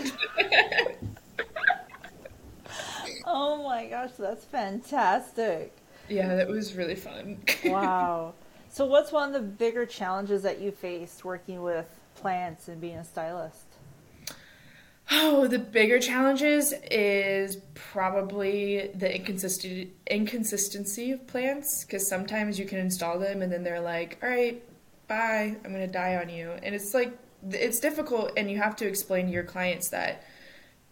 Oh 3.25 3.63
my 3.65 3.87
gosh, 3.87 4.13
that's 4.19 4.45
fantastic. 4.45 5.77
yeah, 6.09 6.35
that 6.37 6.49
was 6.49 6.75
really 6.75 6.95
fun. 6.95 7.39
Wow. 7.65 8.35
So, 8.69 8.85
what's 8.87 9.11
one 9.11 9.29
of 9.29 9.33
the 9.35 9.41
bigger 9.49 9.87
challenges 9.87 10.43
that 10.43 10.61
you 10.61 10.71
faced 10.71 11.25
working 11.25 11.63
with 11.63 11.87
plants 12.15 12.69
and 12.69 12.81
being 12.81 12.97
a 12.99 13.05
stylist? 13.05 13.65
Oh, 15.11 15.47
the 15.47 15.59
bigger 15.59 15.99
challenges 15.99 16.75
is 16.91 17.59
probably 17.75 18.91
the 18.95 19.15
inconsistent 19.15 19.91
inconsistency 20.09 21.13
of 21.13 21.27
plants 21.27 21.85
because 21.85 22.09
sometimes 22.09 22.59
you 22.59 22.67
can 22.67 22.79
install 22.79 23.19
them 23.19 23.41
and 23.41 23.51
then 23.51 23.63
they're 23.65 23.81
like, 23.81 24.19
"All 24.23 24.29
right, 24.29 24.63
bye. 25.09 25.57
I'm 25.65 25.73
going 25.73 25.87
to 25.87 25.93
die 25.93 26.17
on 26.17 26.29
you." 26.29 26.53
And 26.63 26.75
it's 26.75 26.95
like 26.95 27.17
it's 27.51 27.79
difficult 27.79 28.33
and 28.37 28.51
you 28.51 28.59
have 28.59 28.75
to 28.77 28.87
explain 28.87 29.27
to 29.27 29.33
your 29.33 29.45
clients 29.45 29.91
that 29.91 30.25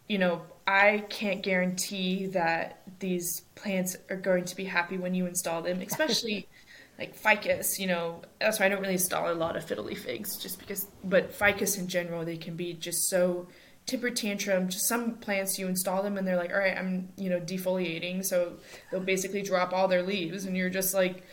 you 0.07 0.19
know, 0.19 0.43
I 0.67 1.03
can't 1.09 1.41
guarantee 1.41 2.27
that 2.27 2.81
these 2.99 3.41
plants 3.55 3.95
are 4.09 4.15
going 4.15 4.45
to 4.45 4.55
be 4.55 4.65
happy 4.65 4.97
when 4.97 5.15
you 5.15 5.25
install 5.25 5.61
them, 5.61 5.81
especially 5.81 6.47
like 6.99 7.15
ficus, 7.15 7.79
you 7.79 7.87
know, 7.87 8.21
that's 8.39 8.59
why 8.59 8.67
I 8.67 8.69
don't 8.69 8.81
really 8.81 8.93
install 8.93 9.31
a 9.31 9.33
lot 9.33 9.57
of 9.57 9.65
fiddly 9.65 9.97
figs 9.97 10.37
just 10.37 10.59
because 10.59 10.87
but 11.03 11.33
ficus 11.33 11.77
in 11.77 11.87
general 11.87 12.23
they 12.23 12.37
can 12.37 12.55
be 12.55 12.73
just 12.73 13.09
so 13.09 13.47
temper 13.85 14.09
tantrum. 14.09 14.69
Just 14.69 14.87
some 14.87 15.15
plants 15.15 15.59
you 15.59 15.67
install 15.67 16.03
them 16.03 16.17
and 16.17 16.27
they're 16.27 16.37
like, 16.37 16.51
all 16.51 16.59
right, 16.59 16.77
I'm 16.77 17.09
you 17.17 17.29
know 17.29 17.39
defoliating, 17.39 18.25
so 18.25 18.53
they'll 18.91 19.01
basically 19.01 19.41
drop 19.41 19.73
all 19.73 19.87
their 19.87 20.03
leaves, 20.03 20.45
and 20.45 20.55
you're 20.55 20.69
just 20.69 20.93
like, 20.93 21.23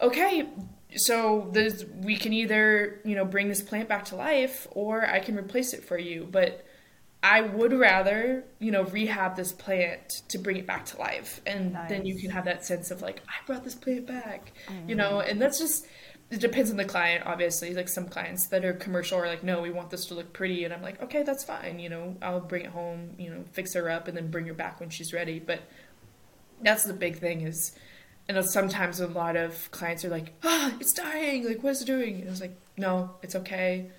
okay, 0.00 0.48
so 0.96 1.48
this 1.52 1.84
we 2.02 2.16
can 2.16 2.32
either 2.32 3.00
you 3.04 3.14
know 3.14 3.24
bring 3.24 3.48
this 3.48 3.62
plant 3.62 3.88
back 3.88 4.06
to 4.06 4.16
life 4.16 4.66
or 4.72 5.06
I 5.06 5.20
can 5.20 5.36
replace 5.36 5.72
it 5.72 5.84
for 5.84 5.98
you, 5.98 6.28
but 6.30 6.64
I 7.22 7.42
would 7.42 7.74
rather, 7.74 8.44
you 8.60 8.70
know, 8.70 8.84
rehab 8.84 9.36
this 9.36 9.52
plant 9.52 10.22
to 10.28 10.38
bring 10.38 10.56
it 10.56 10.66
back 10.66 10.86
to 10.86 10.98
life. 10.98 11.42
And 11.46 11.76
then 11.88 12.06
you 12.06 12.18
can 12.18 12.30
have 12.30 12.46
that 12.46 12.64
sense 12.64 12.90
of 12.90 13.02
like, 13.02 13.20
I 13.28 13.44
brought 13.46 13.62
this 13.62 13.74
plant 13.74 14.06
back, 14.06 14.52
you 14.68 14.74
mm-hmm. 14.74 14.96
know, 14.96 15.20
and 15.20 15.40
that's 15.40 15.58
just, 15.58 15.86
it 16.30 16.40
depends 16.40 16.70
on 16.70 16.78
the 16.78 16.84
client, 16.86 17.26
obviously. 17.26 17.74
Like 17.74 17.88
some 17.88 18.08
clients 18.08 18.46
that 18.46 18.64
are 18.64 18.72
commercial 18.72 19.18
are 19.18 19.26
like, 19.26 19.44
no, 19.44 19.60
we 19.60 19.70
want 19.70 19.90
this 19.90 20.06
to 20.06 20.14
look 20.14 20.32
pretty. 20.32 20.64
And 20.64 20.72
I'm 20.72 20.80
like, 20.80 21.02
okay, 21.02 21.22
that's 21.22 21.44
fine. 21.44 21.78
You 21.78 21.90
know, 21.90 22.16
I'll 22.22 22.40
bring 22.40 22.64
it 22.64 22.70
home, 22.70 23.10
you 23.18 23.28
know, 23.28 23.44
fix 23.52 23.74
her 23.74 23.90
up 23.90 24.08
and 24.08 24.16
then 24.16 24.30
bring 24.30 24.46
her 24.46 24.54
back 24.54 24.80
when 24.80 24.88
she's 24.88 25.12
ready. 25.12 25.40
But 25.40 25.60
that's 26.62 26.84
the 26.84 26.94
big 26.94 27.18
thing 27.18 27.42
is, 27.42 27.72
Know 28.32 28.42
sometimes 28.42 29.00
a 29.00 29.06
lot 29.06 29.36
of 29.36 29.70
clients 29.70 30.04
are 30.04 30.08
like, 30.10 30.32
ah, 30.44 30.72
it's 30.80 30.92
dying. 30.92 31.44
Like, 31.46 31.62
what 31.62 31.70
is 31.70 31.82
it 31.82 31.86
doing? 31.86 32.16
And 32.20 32.28
I 32.28 32.30
was 32.30 32.40
like, 32.40 32.56
no, 32.76 33.10
it's 33.22 33.34
okay. 33.36 33.90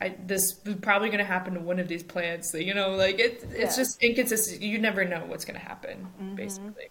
I, 0.00 0.14
this 0.26 0.58
is 0.66 0.74
probably 0.82 1.08
going 1.08 1.18
to 1.18 1.24
happen 1.24 1.54
to 1.54 1.60
one 1.60 1.78
of 1.78 1.88
these 1.88 2.02
plants. 2.02 2.52
You 2.54 2.74
know, 2.74 2.90
like 2.96 3.18
it, 3.18 3.44
it's 3.52 3.76
Yeah. 3.76 3.82
just 3.84 4.02
inconsistent. 4.02 4.60
You 4.62 4.78
never 4.78 5.04
know 5.04 5.24
what's 5.26 5.44
going 5.44 5.58
to 5.58 5.64
happen, 5.64 6.08
basically. 6.34 6.88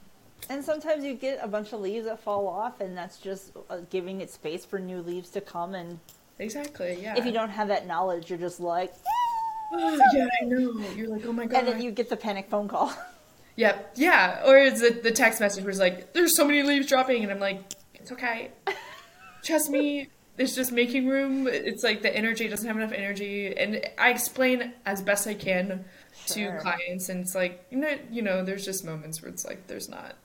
And 0.49 0.63
sometimes 0.63 1.03
you 1.05 1.13
get 1.13 1.39
a 1.41 1.47
bunch 1.47 1.71
of 1.73 1.79
leaves 1.81 2.05
that 2.05 2.19
fall 2.21 2.47
off, 2.47 2.81
and 2.81 2.97
that's 2.97 3.17
just 3.17 3.51
uh, 3.69 3.77
giving 3.89 4.19
it 4.21 4.29
space 4.31 4.65
for 4.65 4.79
new 4.79 5.01
leaves 5.01 5.29
to 5.31 5.41
come. 5.41 5.75
And 5.75 5.99
Exactly. 6.39 6.97
Yeah. 7.01 7.15
if 7.17 7.25
you 7.25 7.31
don't 7.31 7.49
have 7.49 7.67
that 7.67 7.87
knowledge, 7.87 8.29
you're 8.29 8.39
just 8.39 8.59
like, 8.59 8.93
yeah, 9.73 10.27
I 10.41 10.45
know. 10.45 10.79
You're 10.95 11.07
like, 11.09 11.25
oh 11.25 11.33
my 11.33 11.45
god. 11.45 11.59
and 11.59 11.67
then 11.67 11.81
you 11.81 11.91
get 11.91 12.09
the 12.09 12.17
panic 12.17 12.49
phone 12.49 12.67
call. 12.67 12.93
Yep. 13.55 13.93
Yeah. 13.95 14.43
Or 14.45 14.57
is 14.57 14.81
it 14.81 15.03
the 15.03 15.11
text 15.11 15.39
message 15.39 15.63
was 15.63 15.79
like, 15.79 16.13
"There's 16.13 16.35
so 16.35 16.45
many 16.45 16.63
leaves 16.63 16.87
dropping," 16.87 17.23
and 17.23 17.31
I'm 17.31 17.39
like, 17.39 17.61
"It's 17.93 18.11
okay. 18.11 18.51
Trust 19.43 19.69
me. 19.69 20.09
It's 20.37 20.55
just 20.55 20.71
making 20.71 21.07
room. 21.07 21.47
It's 21.47 21.83
like 21.83 22.01
the 22.01 22.15
energy 22.15 22.47
doesn't 22.47 22.65
have 22.67 22.75
enough 22.77 22.91
energy." 22.91 23.55
And 23.55 23.81
I 23.99 24.09
explain 24.09 24.73
as 24.85 25.01
best 25.01 25.27
I 25.27 25.35
can 25.35 25.85
Sure. 26.25 26.53
to 26.53 26.59
clients, 26.59 27.09
and 27.09 27.21
it's 27.21 27.35
like, 27.35 27.65
you 27.69 27.77
know, 27.77 27.97
you 28.11 28.21
know, 28.21 28.43
there's 28.45 28.63
just 28.65 28.85
moments 28.85 29.21
where 29.21 29.29
it's 29.29 29.43
like, 29.45 29.65
there's 29.67 29.89
not, 29.89 30.15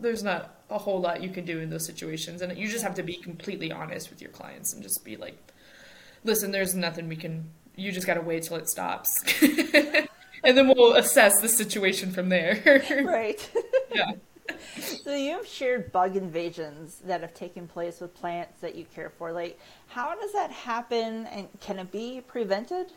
there's 0.00 0.22
not 0.22 0.60
a 0.70 0.78
whole 0.78 1.00
lot 1.00 1.22
you 1.22 1.28
can 1.28 1.44
do 1.44 1.58
in 1.60 1.70
those 1.70 1.84
situations, 1.84 2.40
and 2.40 2.56
you 2.56 2.68
just 2.68 2.82
have 2.84 2.94
to 2.94 3.02
be 3.02 3.14
completely 3.16 3.70
honest 3.70 4.10
with 4.10 4.20
your 4.22 4.30
clients 4.30 4.72
and 4.72 4.82
just 4.82 5.04
be 5.04 5.16
like, 5.16 5.36
"Listen, 6.24 6.50
there's 6.50 6.74
nothing 6.74 7.08
we 7.08 7.16
can. 7.16 7.50
You 7.76 7.92
just 7.92 8.06
got 8.06 8.14
to 8.14 8.20
wait 8.22 8.44
till 8.44 8.56
it 8.56 8.68
stops." 8.68 9.22
And 10.48 10.58
then 10.58 10.68
we'll 10.68 10.94
assess 10.94 11.40
the 11.40 11.48
situation 11.48 12.12
from 12.12 12.28
there. 12.28 12.60
right. 13.06 13.50
yeah. 13.94 14.12
so 15.02 15.14
you've 15.14 15.46
shared 15.46 15.90
bug 15.90 16.16
invasions 16.16 17.00
that 17.06 17.22
have 17.22 17.32
taken 17.32 17.66
place 17.66 18.00
with 18.00 18.14
plants 18.14 18.60
that 18.60 18.74
you 18.74 18.84
care 18.94 19.10
for. 19.10 19.32
Like, 19.32 19.58
how 19.88 20.14
does 20.14 20.32
that 20.32 20.50
happen, 20.50 21.26
and 21.26 21.48
can 21.60 21.78
it 21.78 21.90
be 21.90 22.22
prevented? 22.26 22.92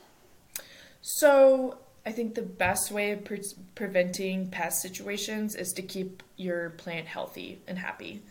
So 1.01 1.77
I 2.05 2.11
think 2.11 2.35
the 2.35 2.41
best 2.41 2.91
way 2.91 3.11
of 3.11 3.23
pre- 3.23 3.43
preventing 3.75 4.49
pest 4.49 4.81
situations 4.81 5.55
is 5.55 5.71
to 5.73 5.81
keep 5.81 6.23
your 6.35 6.71
plant 6.71 7.07
healthy 7.07 7.61
and 7.67 7.77
happy. 7.77 8.23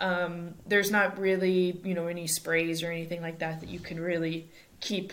Um, 0.00 0.54
there's 0.66 0.90
not 0.90 1.18
really, 1.18 1.80
you 1.84 1.94
know, 1.94 2.06
any 2.06 2.26
sprays 2.26 2.82
or 2.82 2.90
anything 2.90 3.20
like 3.20 3.38
that 3.40 3.60
that 3.60 3.68
you 3.68 3.80
can 3.80 4.00
really 4.00 4.48
keep. 4.80 5.12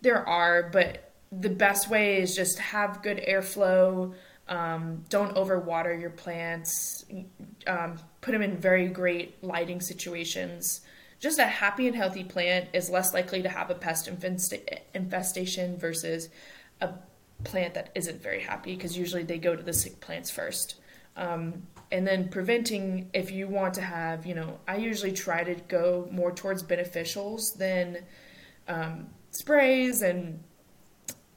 There 0.00 0.26
are, 0.28 0.62
but 0.72 1.12
the 1.40 1.50
best 1.50 1.88
way 1.88 2.20
is 2.20 2.34
just 2.34 2.58
have 2.58 3.02
good 3.02 3.18
airflow. 3.28 4.14
Um, 4.48 5.04
don't 5.08 5.34
overwater 5.36 5.98
your 5.98 6.10
plants. 6.10 7.04
Um, 7.66 7.98
put 8.20 8.32
them 8.32 8.42
in 8.42 8.56
very 8.56 8.88
great 8.88 9.42
lighting 9.42 9.80
situations. 9.80 10.82
Just 11.20 11.38
a 11.38 11.46
happy 11.46 11.86
and 11.86 11.96
healthy 11.96 12.24
plant 12.24 12.68
is 12.74 12.90
less 12.90 13.14
likely 13.14 13.42
to 13.42 13.48
have 13.48 13.70
a 13.70 13.74
pest 13.74 14.08
infest- 14.08 14.54
infestation 14.94 15.78
versus 15.78 16.28
a 16.80 16.90
plant 17.44 17.74
that 17.74 17.90
isn't 17.94 18.22
very 18.22 18.40
happy 18.40 18.74
because 18.74 18.96
usually 18.96 19.22
they 19.22 19.38
go 19.38 19.56
to 19.56 19.62
the 19.62 19.72
sick 19.72 20.00
plants 20.00 20.30
first. 20.30 20.76
Um, 21.16 21.62
and 21.92 22.06
then 22.06 22.28
preventing, 22.28 23.08
if 23.14 23.30
you 23.30 23.46
want 23.46 23.74
to 23.74 23.80
have, 23.80 24.26
you 24.26 24.34
know, 24.34 24.58
I 24.66 24.76
usually 24.76 25.12
try 25.12 25.44
to 25.44 25.54
go 25.54 26.08
more 26.10 26.32
towards 26.32 26.62
beneficials 26.62 27.56
than 27.56 27.98
um, 28.68 29.06
sprays 29.30 30.02
and 30.02 30.42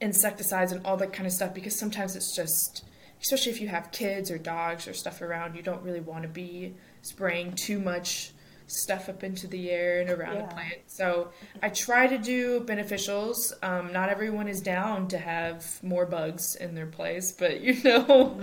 insecticides 0.00 0.72
and 0.72 0.84
all 0.86 0.96
that 0.96 1.12
kind 1.12 1.26
of 1.26 1.32
stuff 1.32 1.52
because 1.54 1.78
sometimes 1.78 2.14
it's 2.16 2.34
just 2.34 2.84
especially 3.20 3.50
if 3.50 3.60
you 3.60 3.66
have 3.68 3.90
kids 3.90 4.30
or 4.30 4.38
dogs 4.38 4.86
or 4.86 4.94
stuff 4.94 5.20
around 5.22 5.56
you 5.56 5.62
don't 5.62 5.82
really 5.82 6.00
want 6.00 6.22
to 6.22 6.28
be 6.28 6.74
spraying 7.02 7.52
too 7.54 7.80
much 7.80 8.30
stuff 8.68 9.08
up 9.08 9.24
into 9.24 9.46
the 9.46 9.70
air 9.70 10.00
and 10.02 10.10
around 10.10 10.36
Yeah. 10.36 10.42
the 10.46 10.54
plant. 10.54 10.74
So 10.86 11.30
i 11.62 11.68
try 11.70 12.06
to 12.06 12.18
do 12.18 12.60
beneficials. 12.60 13.52
Um, 13.62 13.92
not 13.94 14.10
everyone 14.10 14.46
is 14.46 14.60
down 14.60 15.08
to 15.08 15.18
have 15.18 15.82
more 15.82 16.04
bugs 16.06 16.54
in 16.54 16.74
their 16.74 16.86
place 16.86 17.32
but 17.32 17.60
you 17.60 17.74
know 17.84 18.38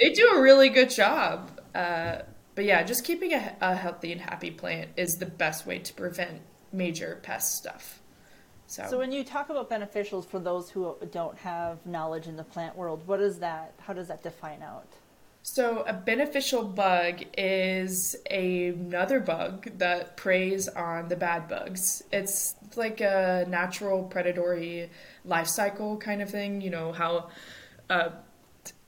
they 0.00 0.10
do 0.12 0.26
a 0.34 0.40
really 0.40 0.70
good 0.70 0.90
job. 0.90 1.60
Uh, 1.74 2.22
but 2.54 2.64
yeah 2.64 2.82
just 2.82 3.04
keeping 3.04 3.32
a, 3.32 3.54
a 3.60 3.76
healthy 3.76 4.10
and 4.12 4.20
happy 4.22 4.50
plant 4.50 4.88
is 4.96 5.16
the 5.18 5.26
best 5.26 5.66
way 5.66 5.78
to 5.78 5.92
prevent 5.94 6.40
major 6.72 7.20
pest 7.22 7.54
stuff 7.54 8.00
so, 8.66 8.86
So 8.88 8.98
when 8.98 9.12
you 9.12 9.24
talk 9.24 9.48
about 9.48 9.70
beneficials 9.70 10.26
for 10.26 10.38
those 10.38 10.70
who 10.70 10.96
don't 11.12 11.38
have 11.38 11.84
knowledge 11.86 12.26
in 12.26 12.36
the 12.36 12.44
plant 12.44 12.76
world, 12.76 13.06
what 13.06 13.20
is 13.20 13.38
that? 13.38 13.74
How 13.78 13.92
does 13.92 14.08
that 14.08 14.22
define 14.22 14.62
out? 14.62 14.88
So, 15.42 15.84
a 15.86 15.92
beneficial 15.92 16.64
bug 16.64 17.22
is 17.38 18.16
another 18.28 19.20
bug 19.20 19.78
that 19.78 20.16
preys 20.16 20.66
on 20.66 21.06
the 21.06 21.14
bad 21.14 21.46
bugs. 21.46 22.02
It's 22.12 22.56
like 22.74 23.00
a 23.00 23.46
natural 23.48 24.02
predatory 24.02 24.90
life 25.24 25.46
cycle 25.46 25.98
kind 25.98 26.20
of 26.20 26.30
thing. 26.30 26.60
You 26.60 26.70
know, 26.70 26.90
how, 26.90 27.28
uh, 27.88 28.08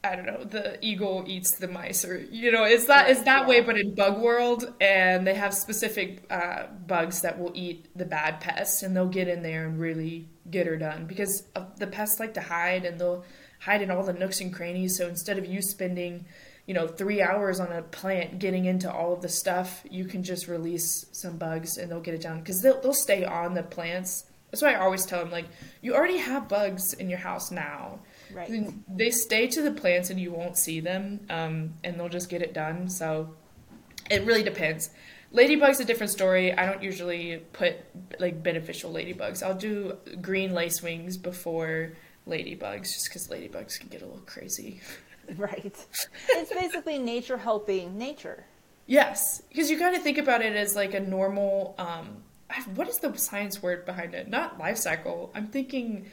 I 0.05 0.14
don't 0.14 0.26
know, 0.26 0.44
the 0.44 0.78
eagle 0.80 1.24
eats 1.26 1.57
the 1.59 1.66
mice, 1.66 2.05
or, 2.05 2.16
you 2.16 2.53
know, 2.53 2.62
it's 2.62 2.84
that, 2.84 3.11
it's 3.11 3.22
that 3.22 3.49
way, 3.49 3.61
but 3.62 3.76
in 3.76 3.96
bug 3.96 4.20
world. 4.20 4.72
And 4.80 5.26
they 5.26 5.34
have 5.34 5.53
specific 5.53 6.24
uh, 6.30 6.68
bugs 6.86 7.22
that 7.22 7.38
will 7.38 7.51
eat 7.55 7.88
the 7.96 8.05
bad 8.05 8.40
pests, 8.40 8.84
and 8.84 8.94
they'll 8.94 9.09
get 9.09 9.26
in 9.26 9.42
there 9.42 9.66
and 9.66 9.78
really 9.78 10.28
get 10.51 10.66
her 10.68 10.76
done 10.76 11.07
because 11.07 11.42
the 11.78 11.86
pests 11.88 12.20
like 12.20 12.34
to 12.34 12.40
hide 12.40 12.84
and 12.84 12.99
they'll 12.99 13.24
hide 13.61 13.82
in 13.82 13.90
all 13.90 14.05
the 14.05 14.12
nooks 14.12 14.40
and 14.40 14.55
crannies. 14.55 14.96
So 14.96 15.09
instead 15.09 15.36
of 15.36 15.46
you 15.46 15.61
spending, 15.61 16.26
you 16.64 16.74
know, 16.74 16.86
three 16.86 17.20
hours 17.20 17.59
on 17.59 17.72
a 17.72 17.82
plant 17.82 18.38
getting 18.38 18.66
into 18.66 18.90
all 18.90 19.12
of 19.12 19.20
the 19.20 19.28
stuff, 19.28 19.82
you 19.90 20.05
can 20.05 20.22
just 20.22 20.46
release 20.46 21.07
some 21.11 21.38
bugs 21.38 21.76
and 21.76 21.90
they'll 21.90 22.01
get 22.01 22.14
it 22.14 22.22
done 22.22 22.38
because 22.38 22.62
they'll, 22.62 22.80
they'll 22.80 22.94
stay 22.94 23.24
on 23.24 23.55
the 23.55 23.64
plants. 23.64 24.26
That's 24.51 24.62
why 24.62 24.74
I 24.74 24.80
always 24.80 25.05
tell 25.05 25.18
them, 25.18 25.30
like, 25.30 25.46
you 25.82 25.94
already 25.94 26.18
have 26.18 26.49
bugs 26.49 26.94
in 26.94 27.11
your 27.11 27.18
house 27.18 27.51
now. 27.51 27.99
Right. 28.33 28.72
They 28.89 29.11
stay 29.11 29.47
to 29.49 29.62
the 29.62 29.70
plants 29.70 30.11
and 30.11 30.20
you 30.20 30.33
won't 30.33 30.57
see 30.57 30.81
them, 30.81 31.20
um, 31.31 31.74
and 31.85 31.99
they'll 31.99 32.09
just 32.09 32.29
get 32.29 32.43
it 32.43 32.55
done. 32.55 32.89
So 32.89 33.35
it 34.11 34.24
really 34.24 34.43
depends. 34.43 34.91
Ladybug's 35.33 35.81
a 35.81 35.85
different 35.85 36.11
story. 36.11 36.53
I 36.53 36.66
don't 36.66 36.83
usually 36.83 37.39
put 37.53 37.76
like 38.18 38.43
beneficial 38.43 38.93
ladybugs. 38.93 39.43
I'll 39.43 39.55
do 39.55 39.97
green 40.22 40.53
lacewings 40.53 41.20
before 41.20 41.93
ladybugs, 42.26 42.93
just 42.93 43.09
because 43.09 43.29
ladybugs 43.29 43.79
can 43.79 43.89
get 43.89 44.03
a 44.03 44.07
little 44.07 44.22
crazy. 44.26 44.81
Right. 45.37 45.76
It's 46.31 46.51
basically 46.51 46.99
nature 46.99 47.37
helping 47.37 47.99
nature. 47.99 48.47
Yes, 48.87 49.43
because 49.51 49.70
you 49.70 49.79
kind 49.79 49.95
of 49.95 50.03
think 50.03 50.16
about 50.16 50.41
it 50.41 50.57
as 50.57 50.74
like 50.74 50.95
a 50.95 51.01
normal. 51.01 51.74
Um, 51.76 52.22
what 52.74 52.89
is 52.89 52.97
the 52.97 53.14
science 53.18 53.62
word 53.62 53.85
behind 53.85 54.14
it? 54.14 54.29
Not 54.29 54.59
life 54.59 54.79
cycle. 54.79 55.31
I'm 55.35 55.49
thinking 55.49 56.07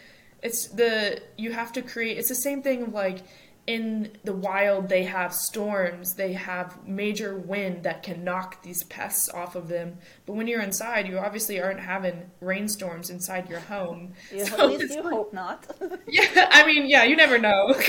it's 0.46 0.68
the 0.68 1.22
you 1.38 1.52
have 1.52 1.74
to 1.74 1.82
create. 1.82 2.18
It's 2.18 2.30
the 2.30 2.36
same 2.36 2.62
thing 2.62 2.84
of 2.84 2.94
like 2.94 3.24
in 3.68 4.16
the 4.24 4.32
wild 4.32 4.88
they 4.90 5.04
have 5.06 5.34
storms 5.34 6.14
they 6.14 6.34
have 6.34 6.88
major 6.88 7.36
wind 7.36 7.82
that 7.82 8.04
can 8.04 8.24
knock 8.24 8.62
these 8.62 8.84
pests 8.84 9.28
off 9.30 9.56
of 9.56 9.68
them. 9.68 9.98
But 10.28 10.34
when 10.34 10.46
you're 10.46 10.62
inside 10.62 11.08
you 11.08 11.18
obviously 11.18 11.60
aren't 11.60 11.80
having 11.80 12.30
rainstorms 12.42 13.10
inside 13.10 13.50
your 13.50 13.60
home. 13.62 14.14
Yeah, 14.32 14.44
so 14.44 14.72
at 14.72 14.80
least 14.80 14.94
you 14.94 15.02
like, 15.02 15.14
hope 15.14 15.34
not. 15.34 15.66
Yeah 16.08 16.48
i 16.52 16.64
mean 16.68 16.88
yeah 16.88 17.06
you 17.06 17.16
never 17.16 17.40
know. 17.40 17.74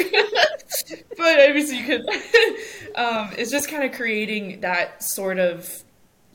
But 1.19 1.41
obviously 1.41 1.79
you 1.79 1.85
could 1.85 2.09
um, 2.97 3.31
it's 3.37 3.51
just 3.51 3.69
kind 3.69 3.85
of 3.85 3.93
creating 3.93 4.61
that 4.63 5.03
sort 5.03 5.39
of 5.39 5.85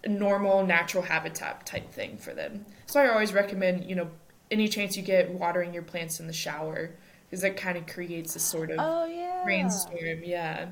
normal 0.05 0.65
natural 0.65 1.03
habitat 1.03 1.65
type 1.65 1.89
thing 1.91 2.17
for 2.17 2.33
them. 2.33 2.65
So 2.85 2.99
i 3.01 3.09
always 3.09 3.33
recommend 3.33 3.89
you 3.89 3.95
know 3.95 4.11
any 4.51 4.67
chance 4.67 4.95
you 4.95 5.03
get 5.03 5.31
watering 5.31 5.73
your 5.73 5.83
plants 5.83 6.19
in 6.19 6.27
the 6.27 6.33
shower 6.33 6.91
because 7.29 7.41
that 7.41 7.55
kind 7.55 7.77
of 7.77 7.87
creates 7.87 8.35
a 8.35 8.39
sort 8.39 8.69
of 8.71 8.77
oh, 8.79 9.05
yeah. 9.05 9.45
rainstorm. 9.45 10.23
Yeah. 10.23 10.67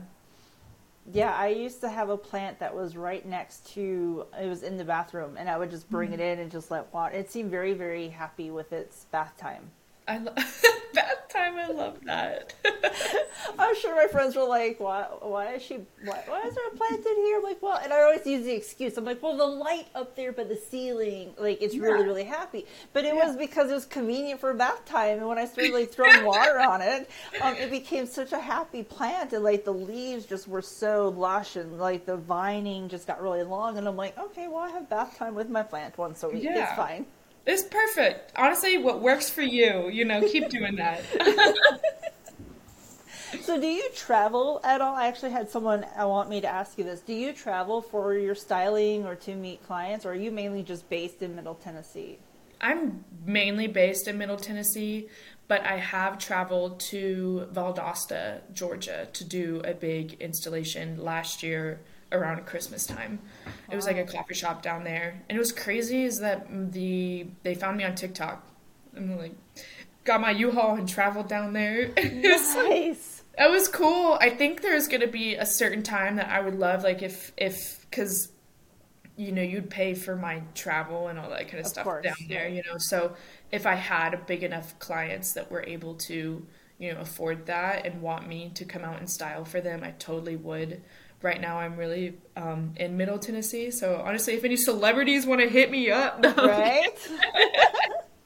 Yeah, 1.12 1.34
I 1.34 1.48
used 1.48 1.82
to 1.82 1.90
have 1.90 2.10
a 2.10 2.18
plant 2.18 2.60
that 2.60 2.76
was 2.76 2.96
right 2.96 3.26
next 3.26 3.74
to 3.74 4.26
it 4.40 4.46
was 4.46 4.62
in 4.62 4.78
the 4.78 4.84
bathroom, 4.84 5.38
and 5.38 5.50
I 5.50 5.58
would 5.58 5.72
just 5.72 5.90
bring 5.90 6.12
mm-hmm. 6.12 6.20
it 6.20 6.34
in 6.34 6.40
and 6.40 6.52
just 6.52 6.70
let 6.70 6.94
water. 6.94 7.16
It 7.16 7.32
seemed 7.32 7.50
very, 7.50 7.74
very 7.74 8.10
happy 8.10 8.52
with 8.52 8.74
its 8.74 9.06
bath 9.06 9.36
time. 9.38 9.72
I 10.10 10.18
love 10.18 10.36
bath 10.94 11.30
time. 11.30 11.56
I 11.58 11.68
love 11.68 12.00
that. 12.06 12.56
I'm 13.60 13.76
sure 13.76 13.96
my 13.96 14.08
friends 14.08 14.36
were 14.36 14.44
like, 14.44 14.80
"Why? 14.80 15.04
Why 15.22 15.54
is 15.54 15.62
she? 15.62 15.76
Why, 16.04 16.24
why 16.26 16.42
is 16.48 16.56
there 16.56 16.68
a 16.68 16.76
plant 16.76 17.06
in 17.06 17.16
here?" 17.18 17.38
I'm 17.38 17.44
like, 17.44 17.62
well, 17.62 17.80
and 17.82 17.94
I 17.94 18.02
always 18.02 18.26
use 18.26 18.44
the 18.46 18.54
excuse. 18.54 18.98
I'm 18.98 19.06
like, 19.06 19.22
well, 19.22 19.38
the 19.38 19.46
light 19.46 19.88
up 19.94 20.16
there 20.16 20.32
by 20.32 20.46
the 20.46 20.56
ceiling, 20.56 21.34
like 21.38 21.62
it's 21.62 21.76
yeah. 21.76 21.84
really, 21.84 22.06
really 22.06 22.24
happy. 22.24 22.66
But 22.92 23.06
it 23.06 23.14
yeah. 23.14 23.28
was 23.28 23.36
because 23.36 23.70
it 23.70 23.76
was 23.76 23.86
convenient 23.86 24.40
for 24.40 24.54
bath 24.56 24.84
time, 24.86 25.20
and 25.20 25.28
when 25.28 25.38
I 25.38 25.46
started 25.46 25.74
like 25.74 25.92
throwing 25.92 26.26
water 26.26 26.60
on 26.68 26.82
it, 26.82 27.10
um, 27.42 27.56
it 27.56 27.70
became 27.70 28.08
such 28.08 28.32
a 28.32 28.40
happy 28.40 28.82
plant, 28.82 29.34
and 29.34 29.44
like 29.44 29.66
the 29.66 29.74
leaves 29.74 30.26
just 30.26 30.48
were 30.48 30.64
so 30.64 31.10
lush, 31.10 31.56
and 31.56 31.78
like 31.78 32.06
the 32.06 32.18
vining 32.18 32.90
just 32.90 33.06
got 33.06 33.22
really 33.22 33.44
long, 33.44 33.78
and 33.78 33.88
I'm 33.88 33.96
like, 33.96 34.18
okay, 34.18 34.48
well, 34.48 34.64
I 34.64 34.70
have 34.72 34.90
bath 34.90 35.18
time 35.18 35.36
with 35.36 35.50
my 35.50 35.62
plant 35.62 35.98
once 36.00 36.24
a 36.24 36.30
week. 36.30 36.44
Yeah. 36.44 36.64
It's 36.64 36.76
fine. 36.76 37.06
It's 37.50 37.64
perfect. 37.64 38.32
Honestly, 38.36 38.78
what 38.78 39.02
works 39.02 39.28
for 39.28 39.42
you, 39.42 39.90
you 39.90 40.06
know, 40.06 40.22
keep 40.22 40.50
doing 40.50 40.76
that. 40.76 41.02
so, 43.42 43.60
do 43.60 43.66
you 43.66 43.90
travel 43.96 44.62
at 44.64 44.82
all? 44.82 44.96
I 44.96 45.08
actually 45.08 45.32
had 45.32 45.50
someone 45.50 45.84
I 45.98 46.06
want 46.06 46.30
me 46.30 46.42
to 46.42 46.48
ask 46.48 46.78
you 46.78 46.84
this. 46.84 47.00
Do 47.00 47.12
you 47.12 47.34
travel 47.34 47.82
for 47.82 48.14
your 48.14 48.36
styling 48.36 49.08
or 49.08 49.16
to 49.16 49.34
meet 49.34 49.66
clients, 49.66 50.06
or 50.06 50.12
are 50.12 50.16
you 50.16 50.30
mainly 50.30 50.62
just 50.62 50.88
based 50.92 51.24
in 51.24 51.36
Middle 51.36 51.56
Tennessee? 51.56 52.20
I'm 52.62 53.04
mainly 53.26 53.66
based 53.66 54.08
in 54.08 54.20
Middle 54.20 54.38
Tennessee, 54.38 55.10
but 55.48 55.66
I 55.66 55.78
have 55.78 56.20
traveled 56.20 56.80
to 56.92 57.48
Valdosta, 57.52 58.42
Georgia 58.54 59.08
to 59.14 59.24
do 59.24 59.64
a 59.66 59.74
big 59.74 60.22
installation 60.22 61.04
last 61.04 61.42
year 61.42 61.80
around 62.12 62.46
Christmas 62.46 62.86
time. 62.86 63.20
It 63.72 63.76
was 63.76 63.86
like 63.86 63.98
a 63.98 64.04
coffee 64.04 64.34
shop 64.34 64.62
down 64.62 64.84
there, 64.84 65.22
and 65.30 65.36
it 65.36 65.40
was 65.40 65.52
crazy. 65.52 66.04
Is 66.04 66.20
that 66.20 66.48
the 66.72 67.28
they 67.44 67.56
found 67.56 67.78
me 67.78 67.84
on 67.84 67.96
TikTok? 67.96 68.46
I'm 68.96 69.18
like, 69.18 69.34
got 70.04 70.22
my 70.22 70.32
U-Haul 70.32 70.76
and 70.76 70.90
traveled 70.90 71.28
down 71.28 71.54
there. 71.54 71.92
Nice. 72.00 73.24
That 73.38 73.52
was 73.52 73.68
cool. 73.68 74.18
I 74.20 74.30
think 74.30 74.62
there's 74.62 74.88
gonna 74.88 75.08
be 75.08 75.36
a 75.36 75.46
certain 75.46 75.84
time 75.84 76.18
that 76.18 76.30
I 76.30 76.42
would 76.42 76.56
love, 76.56 76.84
like 76.84 77.02
if 77.02 77.32
if 77.38 77.86
because 77.90 78.32
you 79.16 79.32
know 79.32 79.42
you'd 79.42 79.70
pay 79.70 79.94
for 79.94 80.16
my 80.16 80.42
travel 80.56 81.08
and 81.08 81.18
all 81.20 81.30
that 81.30 81.48
kind 81.48 81.60
of, 81.60 81.66
of 81.66 81.68
stuff 81.68 81.84
course, 81.84 82.04
down 82.04 82.16
there. 82.28 82.50
You 82.50 82.64
know, 82.64 82.78
so 82.78 83.16
if 83.52 83.66
I 83.66 83.76
had 83.76 84.14
a 84.14 84.18
big 84.18 84.44
enough 84.44 84.78
clients 84.80 85.34
that 85.34 85.50
were 85.52 85.64
able 85.64 85.94
to 85.96 86.46
you 86.80 86.94
know 86.94 87.00
afford 87.00 87.46
that 87.46 87.86
and 87.86 88.02
want 88.02 88.28
me 88.28 88.52
to 88.56 88.66
come 88.66 88.84
out 88.84 89.00
and 89.00 89.10
style 89.10 89.46
for 89.46 89.62
them, 89.62 89.84
I 89.84 89.92
totally 89.92 90.36
would 90.36 90.82
right 91.22 91.40
now 91.40 91.60
I'm 91.60 91.76
really 91.76 92.18
um, 92.36 92.74
in 92.78 92.98
Middle 92.98 93.20
Tennessee. 93.20 93.72
So 93.72 94.02
honestly, 94.06 94.34
if 94.34 94.44
any 94.44 94.56
celebrities 94.56 95.26
want 95.26 95.42
to 95.42 95.50
hit 95.50 95.72
me 95.72 95.92
up, 95.92 96.20
no. 96.20 96.34
right? 96.38 96.90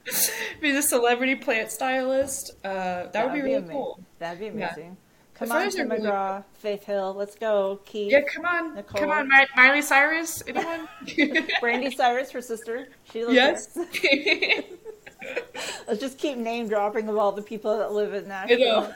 be 0.60 0.72
the 0.72 0.82
celebrity 0.82 1.34
plant 1.34 1.70
stylist. 1.70 2.52
Uh, 2.64 2.68
that, 2.72 3.12
that, 3.12 3.26
would 3.26 3.34
be, 3.34 3.42
really 3.42 3.68
cool. 3.68 4.00
That'd 4.18 4.40
be 4.40 4.48
amazing. 4.48 4.84
Yeah. 4.84 4.90
Come 5.34 5.50
on, 5.50 5.68
Tim 5.68 5.88
McGraw, 5.88 6.30
really... 6.30 6.44
Faith 6.54 6.84
Hill, 6.84 7.12
let's 7.14 7.34
go. 7.34 7.80
Keith. 7.84 8.12
Yeah, 8.12 8.20
come 8.20 8.44
on, 8.44 8.76
Nicole. 8.76 9.00
come 9.00 9.10
on, 9.10 9.28
My- 9.28 9.46
Miley 9.56 9.82
Cyrus. 9.82 10.42
Anyone? 10.46 10.88
Brandi 11.60 11.92
Cyrus, 11.92 12.30
her 12.30 12.40
sister. 12.40 12.88
She 13.12 13.24
lives 13.24 13.68
yes. 13.74 13.78
Let's 15.86 16.00
just 16.00 16.18
keep 16.18 16.36
name 16.36 16.68
dropping 16.68 17.08
of 17.08 17.16
all 17.16 17.32
the 17.32 17.42
people 17.42 17.78
that 17.78 17.92
live 17.92 18.14
in 18.14 18.28
Nashville. 18.28 18.92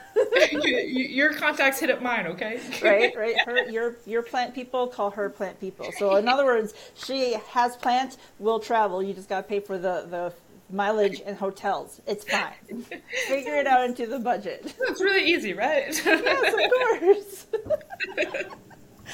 your 0.51 1.33
contacts 1.33 1.79
hit 1.79 1.89
up 1.89 2.01
mine, 2.01 2.27
okay? 2.27 2.59
right, 2.81 3.15
right. 3.15 3.35
Her, 3.45 3.69
your 3.69 3.97
your 4.05 4.23
plant 4.23 4.55
people 4.55 4.87
call 4.87 5.11
her 5.11 5.29
plant 5.29 5.59
people. 5.59 5.91
So 5.97 6.15
in 6.15 6.27
other 6.27 6.45
words, 6.45 6.73
she 6.95 7.33
has 7.49 7.75
plants, 7.75 8.17
will 8.39 8.59
travel. 8.59 9.03
You 9.03 9.13
just 9.13 9.29
got 9.29 9.41
to 9.41 9.47
pay 9.47 9.59
for 9.59 9.77
the 9.77 10.05
the 10.09 10.33
mileage 10.71 11.21
and 11.25 11.37
hotels. 11.37 12.01
It's 12.07 12.23
fine. 12.23 12.83
Figure 13.27 13.55
it 13.55 13.67
out 13.67 13.85
into 13.85 14.05
the 14.05 14.19
budget. 14.19 14.75
It's 14.81 15.01
really 15.01 15.31
easy, 15.31 15.53
right? 15.53 15.85
yes, 16.05 16.53
of 16.53 17.55
course. 18.15 18.55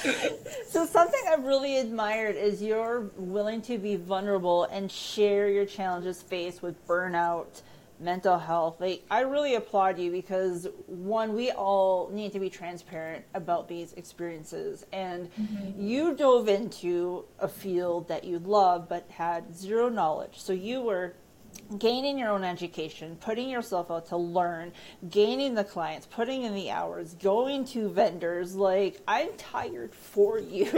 so 0.67 0.85
something 0.85 1.19
I've 1.27 1.43
really 1.43 1.77
admired 1.77 2.35
is 2.35 2.61
you're 2.61 3.09
willing 3.17 3.61
to 3.63 3.77
be 3.77 3.95
vulnerable 3.95 4.65
and 4.65 4.91
share 4.91 5.49
your 5.49 5.65
challenges 5.65 6.21
faced 6.21 6.61
with 6.61 6.85
burnout, 6.87 7.61
mental 7.99 8.37
health. 8.37 8.79
Like 8.79 9.03
I 9.09 9.21
really 9.21 9.55
applaud 9.55 9.97
you 9.97 10.11
because 10.11 10.67
one, 10.87 11.33
we 11.33 11.51
all 11.51 12.09
need 12.11 12.33
to 12.33 12.39
be 12.39 12.49
transparent 12.49 13.25
about 13.33 13.67
these 13.67 13.93
experiences. 13.93 14.85
And 14.91 15.29
mm-hmm. 15.33 15.81
you 15.81 16.15
dove 16.15 16.49
into 16.49 17.25
a 17.39 17.47
field 17.47 18.07
that 18.07 18.23
you 18.23 18.39
love 18.39 18.89
but 18.89 19.09
had 19.09 19.55
zero 19.55 19.89
knowledge. 19.89 20.39
So 20.39 20.53
you 20.53 20.81
were 20.81 21.15
gaining 21.77 22.17
your 22.17 22.29
own 22.29 22.43
education, 22.43 23.17
putting 23.19 23.49
yourself 23.49 23.89
out 23.91 24.07
to 24.07 24.17
learn, 24.17 24.71
gaining 25.09 25.55
the 25.55 25.63
clients, 25.63 26.07
putting 26.07 26.43
in 26.43 26.53
the 26.53 26.69
hours, 26.69 27.13
going 27.15 27.65
to 27.65 27.89
vendors. 27.89 28.55
Like, 28.55 29.01
I'm 29.07 29.33
tired 29.37 29.93
for 29.93 30.39
you. 30.39 30.65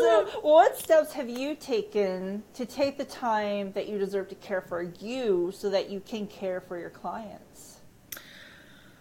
so, 0.00 0.26
what 0.42 0.78
steps 0.78 1.12
have 1.12 1.28
you 1.28 1.54
taken 1.54 2.42
to 2.54 2.66
take 2.66 2.98
the 2.98 3.04
time 3.04 3.72
that 3.72 3.88
you 3.88 3.98
deserve 3.98 4.28
to 4.28 4.34
care 4.36 4.60
for 4.60 4.82
you 4.82 5.52
so 5.54 5.70
that 5.70 5.90
you 5.90 6.00
can 6.00 6.26
care 6.26 6.60
for 6.60 6.78
your 6.78 6.90
clients? 6.90 7.80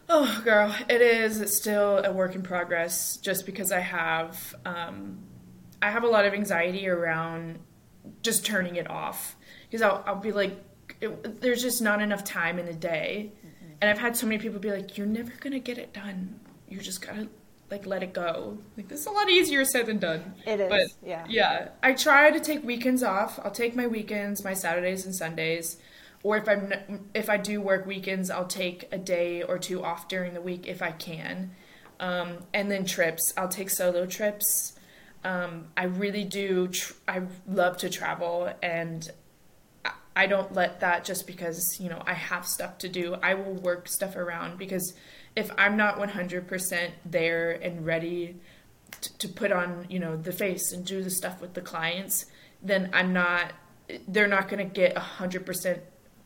Oh, 0.10 0.42
girl, 0.44 0.76
it 0.90 1.02
is 1.02 1.56
still 1.56 2.00
a 2.04 2.12
work 2.12 2.36
in 2.36 2.44
progress 2.44 3.18
just 3.18 3.46
because 3.46 3.72
I 3.72 3.80
have. 3.80 4.54
Um, 4.66 5.20
I 5.82 5.90
have 5.92 6.04
a 6.04 6.08
lot 6.08 6.26
of 6.26 6.34
anxiety 6.34 6.88
around 6.88 7.60
just 8.22 8.46
turning 8.46 8.76
it 8.76 8.90
off 8.90 9.36
because 9.74 9.82
I'll, 9.82 10.04
I'll 10.06 10.22
be 10.22 10.32
like, 10.32 10.56
it, 11.02 11.42
there's 11.42 11.64
just 11.64 11.82
not 11.82 12.00
enough 12.00 12.24
time 12.24 12.60
in 12.60 12.68
the 12.68 12.76
day. 12.76 13.32
Mm-hmm. 13.40 13.74
And 13.82 13.90
I've 13.90 13.98
had 13.98 14.16
so 14.16 14.28
many 14.28 14.38
people 14.38 14.60
be 14.60 14.70
like, 14.70 15.00
you're 15.00 15.08
never 15.08 15.32
going 15.40 15.54
to 15.54 15.60
get 15.60 15.80
it 15.80 15.94
done. 15.94 16.40
You 16.70 16.80
just 16.80 17.02
got 17.02 17.16
to 17.16 17.28
like 17.72 17.88
let 17.88 18.04
it 18.04 18.14
go. 18.14 18.60
Like 18.78 18.88
this 18.88 19.00
is 19.00 19.08
a 19.08 19.10
lot 19.10 19.32
easier 19.32 19.66
said 19.66 19.88
than 19.88 19.98
done. 19.98 20.36
It 20.46 20.60
is. 20.60 20.70
But 20.70 20.82
yeah. 21.04 21.26
Yeah. 21.28 21.70
I 21.82 21.94
try 21.94 22.30
to 22.30 22.40
take 22.40 22.64
weekends 22.64 23.02
off. 23.02 23.40
I'll 23.44 23.50
take 23.50 23.76
my 23.76 23.88
weekends, 23.88 24.44
my 24.44 24.54
Saturdays 24.54 25.08
and 25.08 25.16
Sundays. 25.16 25.78
Or 26.22 26.38
if 26.38 26.48
I'm 26.48 26.72
if 27.16 27.28
I 27.28 27.38
do 27.38 27.60
work 27.60 27.88
weekends, 27.88 28.30
I'll 28.30 28.46
take 28.46 28.88
a 28.92 29.00
day 29.00 29.42
or 29.42 29.58
two 29.58 29.84
off 29.84 30.08
during 30.08 30.36
the 30.36 30.42
week 30.42 30.68
if 30.68 30.84
I 30.84 30.92
can. 30.92 31.56
Um, 32.00 32.38
and 32.54 32.70
then 32.70 32.86
trips. 32.86 33.34
I'll 33.38 33.50
take 33.50 33.72
solo 33.72 34.06
trips. 34.06 34.74
Um, 35.24 35.70
I 35.76 35.86
really 35.86 36.26
do. 36.26 36.68
Tr- 36.68 36.94
I 37.08 37.24
love 37.48 37.78
to 37.78 37.90
travel, 37.90 38.54
and 38.62 39.10
I 40.16 40.28
don't 40.28 40.54
let 40.54 40.80
that 40.82 41.06
just 41.06 41.26
because, 41.26 41.80
you 41.80 41.90
know, 41.90 42.02
I 42.06 42.14
have 42.14 42.46
stuff 42.46 42.78
to 42.80 42.90
do. 42.90 43.16
I 43.16 43.34
will 43.34 43.56
work 43.56 43.88
stuff 43.88 44.16
around 44.16 44.58
because 44.58 44.94
if 45.36 45.50
I'm 45.58 45.76
not 45.76 45.98
100% 45.98 46.92
there 47.06 47.52
and 47.52 47.86
ready 47.86 48.36
to, 49.02 49.18
to 49.18 49.28
put 49.28 49.52
on, 49.52 49.88
you 49.90 50.00
know, 50.00 50.16
the 50.16 50.32
face 50.32 50.72
and 50.72 50.86
do 50.86 51.04
the 51.04 51.10
stuff 51.10 51.42
with 51.42 51.56
the 51.56 51.62
clients, 51.62 52.26
then 52.62 52.90
I'm 52.94 53.12
not, 53.12 53.54
they're 54.08 54.28
not 54.28 54.50
going 54.50 54.68
to 54.68 54.72
get 54.72 54.96
100% 54.96 55.80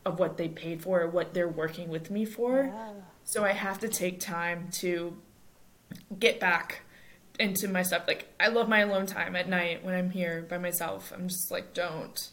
of 0.06 0.20
what 0.20 0.38
they 0.38 0.50
paid 0.50 0.82
for 0.82 1.02
or 1.02 1.08
what 1.08 1.34
they're 1.34 1.48
working 1.48 1.90
with 1.90 2.12
me 2.12 2.26
for. 2.26 2.66
Yeah. 2.66 2.92
So 3.24 3.44
I 3.44 3.52
have 3.52 3.80
to 3.80 3.88
take 3.88 4.20
time 4.20 4.70
to 4.74 5.18
get 6.20 6.40
back 6.40 6.82
into 7.40 7.68
my 7.68 7.84
stuff. 7.84 8.04
Like, 8.08 8.34
I 8.40 8.48
love 8.48 8.68
my 8.68 8.80
alone 8.80 9.06
time 9.06 9.36
at 9.36 9.48
night 9.48 9.84
when 9.84 9.94
I'm 9.94 10.10
here 10.10 10.46
by 10.50 10.58
myself. 10.58 11.14
I'm 11.16 11.28
just 11.28 11.52
like, 11.52 11.74
don't 11.74 12.30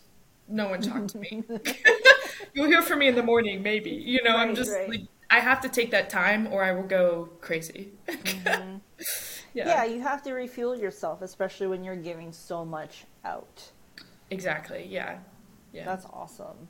no 0.49 0.69
one 0.69 0.81
talked 0.83 1.11
to 1.11 1.19
me. 1.19 1.43
You'll 2.55 2.67
hear 2.67 2.83
from 2.83 3.01
me 3.01 3.09
in 3.09 3.15
the 3.15 3.23
morning, 3.23 3.63
maybe. 3.63 3.91
You 3.91 4.23
know, 4.23 4.35
right, 4.35 4.49
I'm 4.49 4.55
just 4.55 4.73
right. 4.73 4.89
like, 4.89 5.03
I 5.31 5.41
have 5.41 5.61
to 5.63 5.69
take 5.69 5.91
that 5.91 6.11
time 6.11 6.49
or 6.53 6.63
I 6.63 6.73
will 6.73 6.83
go 6.83 7.31
crazy. 7.41 7.93
Mm-hmm. 8.07 8.77
yeah. 9.55 9.67
yeah, 9.67 9.85
you 9.85 10.01
have 10.01 10.23
to 10.25 10.33
refuel 10.33 10.77
yourself, 10.77 11.23
especially 11.23 11.67
when 11.67 11.83
you're 11.83 11.97
giving 11.97 12.33
so 12.33 12.65
much 12.65 13.05
out. 13.25 13.71
Exactly. 14.31 14.87
Yeah. 14.89 15.19
Yeah. 15.73 15.85
That's 15.85 16.07
awesome. 16.07 16.69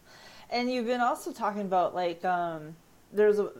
And 0.51 0.71
you've 0.71 0.87
been 0.87 1.01
also 1.01 1.33
talking 1.33 1.63
about 1.63 1.95
like 1.95 2.25
um 2.25 2.77
there's 3.13 3.39
a 3.39 3.51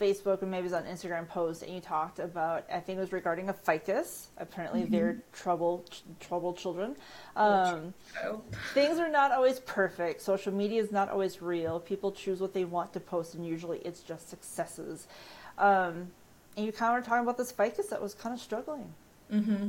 Facebook 0.00 0.42
and 0.42 0.50
maybe 0.50 0.60
it 0.60 0.64
was 0.64 0.72
on 0.72 0.84
Instagram 0.84 1.28
post, 1.28 1.62
and 1.62 1.74
you 1.74 1.80
talked 1.80 2.18
about 2.18 2.64
I 2.72 2.80
think 2.80 2.98
it 2.98 3.00
was 3.00 3.12
regarding 3.12 3.48
a 3.48 3.52
ficus. 3.52 4.28
Apparently, 4.38 4.82
mm-hmm. 4.82 4.92
they're 4.92 5.22
trouble 5.32 5.84
troubled 6.20 6.58
children. 6.58 6.96
Um, 7.36 7.94
oh. 8.24 8.42
Things 8.72 8.98
are 8.98 9.08
not 9.08 9.32
always 9.32 9.60
perfect. 9.60 10.20
Social 10.20 10.52
media 10.52 10.82
is 10.82 10.92
not 10.92 11.08
always 11.08 11.42
real. 11.42 11.80
People 11.80 12.12
choose 12.12 12.40
what 12.40 12.54
they 12.54 12.64
want 12.64 12.92
to 12.92 13.00
post, 13.00 13.34
and 13.34 13.46
usually 13.46 13.78
it's 13.78 14.00
just 14.00 14.28
successes. 14.28 15.08
Um, 15.58 16.08
and 16.56 16.66
you 16.66 16.72
kind 16.72 16.96
of 16.96 17.02
were 17.02 17.06
talking 17.08 17.24
about 17.24 17.36
this 17.36 17.52
ficus 17.52 17.88
that 17.88 18.00
was 18.00 18.14
kind 18.14 18.34
of 18.34 18.40
struggling. 18.40 18.92
Mm-hmm. 19.32 19.68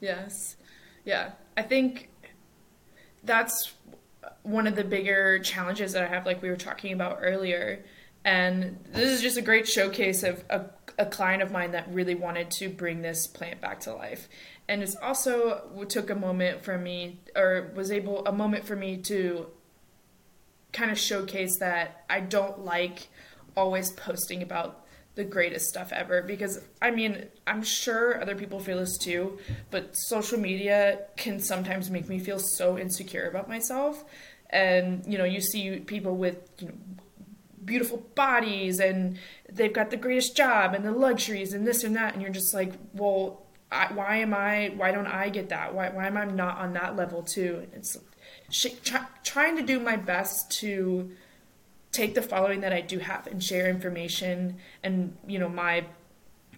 Yes. 0.00 0.56
Yeah. 1.04 1.32
I 1.56 1.62
think 1.62 2.08
that's 3.22 3.72
one 4.42 4.66
of 4.66 4.76
the 4.76 4.84
bigger 4.84 5.38
challenges 5.38 5.92
that 5.92 6.02
I 6.02 6.06
have, 6.06 6.26
like 6.26 6.42
we 6.42 6.48
were 6.48 6.56
talking 6.56 6.92
about 6.92 7.18
earlier 7.20 7.84
and 8.24 8.78
this 8.92 9.10
is 9.10 9.20
just 9.20 9.36
a 9.36 9.42
great 9.42 9.68
showcase 9.68 10.22
of 10.22 10.42
a, 10.48 10.64
a 10.98 11.06
client 11.06 11.42
of 11.42 11.50
mine 11.50 11.72
that 11.72 11.92
really 11.92 12.14
wanted 12.14 12.50
to 12.52 12.68
bring 12.68 13.02
this 13.02 13.26
plant 13.26 13.60
back 13.60 13.80
to 13.80 13.94
life. 13.94 14.28
And 14.66 14.82
it's 14.82 14.96
also 14.96 15.84
took 15.88 16.08
a 16.08 16.14
moment 16.14 16.64
for 16.64 16.78
me, 16.78 17.20
or 17.36 17.70
was 17.74 17.90
able, 17.90 18.24
a 18.24 18.32
moment 18.32 18.66
for 18.66 18.76
me 18.76 18.96
to 19.02 19.46
kind 20.72 20.90
of 20.90 20.98
showcase 20.98 21.58
that 21.58 22.04
I 22.08 22.20
don't 22.20 22.64
like 22.64 23.08
always 23.56 23.90
posting 23.90 24.42
about 24.42 24.84
the 25.14 25.24
greatest 25.24 25.68
stuff 25.68 25.92
ever 25.92 26.22
because 26.22 26.60
I 26.82 26.90
mean, 26.90 27.26
I'm 27.46 27.62
sure 27.62 28.20
other 28.20 28.34
people 28.34 28.58
feel 28.58 28.78
this 28.78 28.98
too, 28.98 29.38
but 29.70 29.96
social 29.96 30.40
media 30.40 31.02
can 31.16 31.38
sometimes 31.38 31.90
make 31.90 32.08
me 32.08 32.18
feel 32.18 32.40
so 32.40 32.76
insecure 32.76 33.28
about 33.28 33.48
myself. 33.48 34.04
And 34.50 35.04
you 35.06 35.18
know, 35.18 35.24
you 35.24 35.40
see 35.40 35.78
people 35.80 36.16
with 36.16 36.38
you 36.58 36.68
know 36.68 36.74
beautiful 37.64 37.98
bodies 38.14 38.80
and 38.80 39.18
they've 39.50 39.72
got 39.72 39.90
the 39.90 39.96
greatest 39.96 40.36
job 40.36 40.74
and 40.74 40.84
the 40.84 40.92
luxuries 40.92 41.52
and 41.52 41.66
this 41.66 41.84
and 41.84 41.96
that. 41.96 42.14
And 42.14 42.22
you're 42.22 42.30
just 42.30 42.54
like 42.54 42.72
well 42.92 43.42
I, 43.72 43.92
why 43.92 44.16
am 44.18 44.34
i 44.34 44.72
why 44.76 44.92
don't 44.92 45.06
i 45.06 45.28
get 45.28 45.48
that? 45.48 45.74
Why, 45.74 45.90
why 45.90 46.06
am 46.06 46.16
i 46.16 46.24
not 46.24 46.58
on 46.58 46.72
that 46.74 46.96
level 46.96 47.22
too? 47.22 47.60
And 47.62 47.74
it's 47.74 47.96
sh- 48.50 48.78
try, 48.82 49.06
trying 49.22 49.56
to 49.56 49.62
do 49.62 49.80
my 49.80 49.96
best 49.96 50.50
to 50.60 51.10
take 51.92 52.14
the 52.14 52.22
following 52.22 52.60
that 52.62 52.72
i 52.72 52.80
do 52.80 52.98
have 52.98 53.24
and 53.28 53.42
share 53.42 53.68
information 53.68 54.56
and 54.82 55.16
you 55.28 55.38
know 55.38 55.48
my 55.48 55.84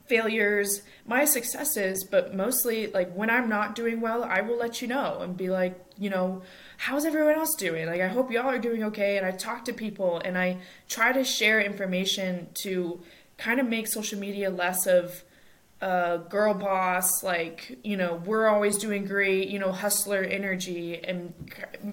failures, 0.09 0.83
my 1.07 1.25
successes, 1.25 2.05
but 2.05 2.35
mostly 2.35 2.87
like 2.89 3.13
when 3.13 3.31
I'm 3.31 3.49
not 3.49 3.75
doing 3.75 4.01
well, 4.01 4.25
I 4.25 4.41
will 4.41 4.57
let 4.57 4.81
you 4.81 4.89
know 4.89 5.19
and 5.21 5.37
be 5.37 5.51
like, 5.51 5.79
you 5.99 6.11
know, 6.11 6.43
how's 6.77 7.05
everyone 7.05 7.35
else 7.35 7.55
doing? 7.55 7.87
Like, 7.87 8.01
I 8.01 8.09
hope 8.09 8.31
y'all 8.31 8.49
are 8.49 8.59
doing 8.59 8.85
okay. 8.85 9.17
And 9.17 9.27
I 9.27 9.33
talk 9.33 9.65
to 9.67 9.73
people 9.73 10.19
and 10.25 10.37
I 10.37 10.59
try 10.89 11.13
to 11.13 11.25
share 11.25 11.61
information 11.61 12.49
to 12.55 13.01
kind 13.39 13.61
of 13.61 13.67
make 13.67 13.87
social 13.87 14.19
media 14.19 14.51
less 14.51 14.87
of 14.87 15.23
a 15.81 16.21
girl 16.31 16.55
boss, 16.55 17.23
like, 17.23 17.79
you 17.85 17.97
know, 17.97 18.23
we're 18.25 18.49
always 18.49 18.79
doing 18.79 19.05
great, 19.05 19.49
you 19.49 19.59
know, 19.59 19.73
hustler 19.73 20.23
energy 20.23 20.99
and 21.05 21.35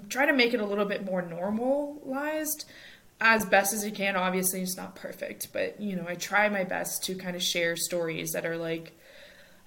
try 0.09 0.25
to 0.25 0.33
make 0.33 0.53
it 0.53 0.61
a 0.61 0.65
little 0.65 0.85
bit 0.85 1.03
more 1.03 1.21
normalized 1.21 2.65
as 3.19 3.45
best 3.45 3.73
as 3.73 3.85
you 3.85 3.91
can. 3.91 4.15
Obviously, 4.15 4.61
it's 4.61 4.77
not 4.77 4.95
perfect, 4.95 5.51
but 5.51 5.79
you 5.81 5.95
know, 5.95 6.05
I 6.07 6.15
try 6.15 6.47
my 6.49 6.63
best 6.63 7.03
to 7.05 7.15
kind 7.15 7.35
of 7.35 7.43
share 7.43 7.75
stories 7.75 8.31
that 8.31 8.45
are 8.45 8.57
like, 8.57 8.97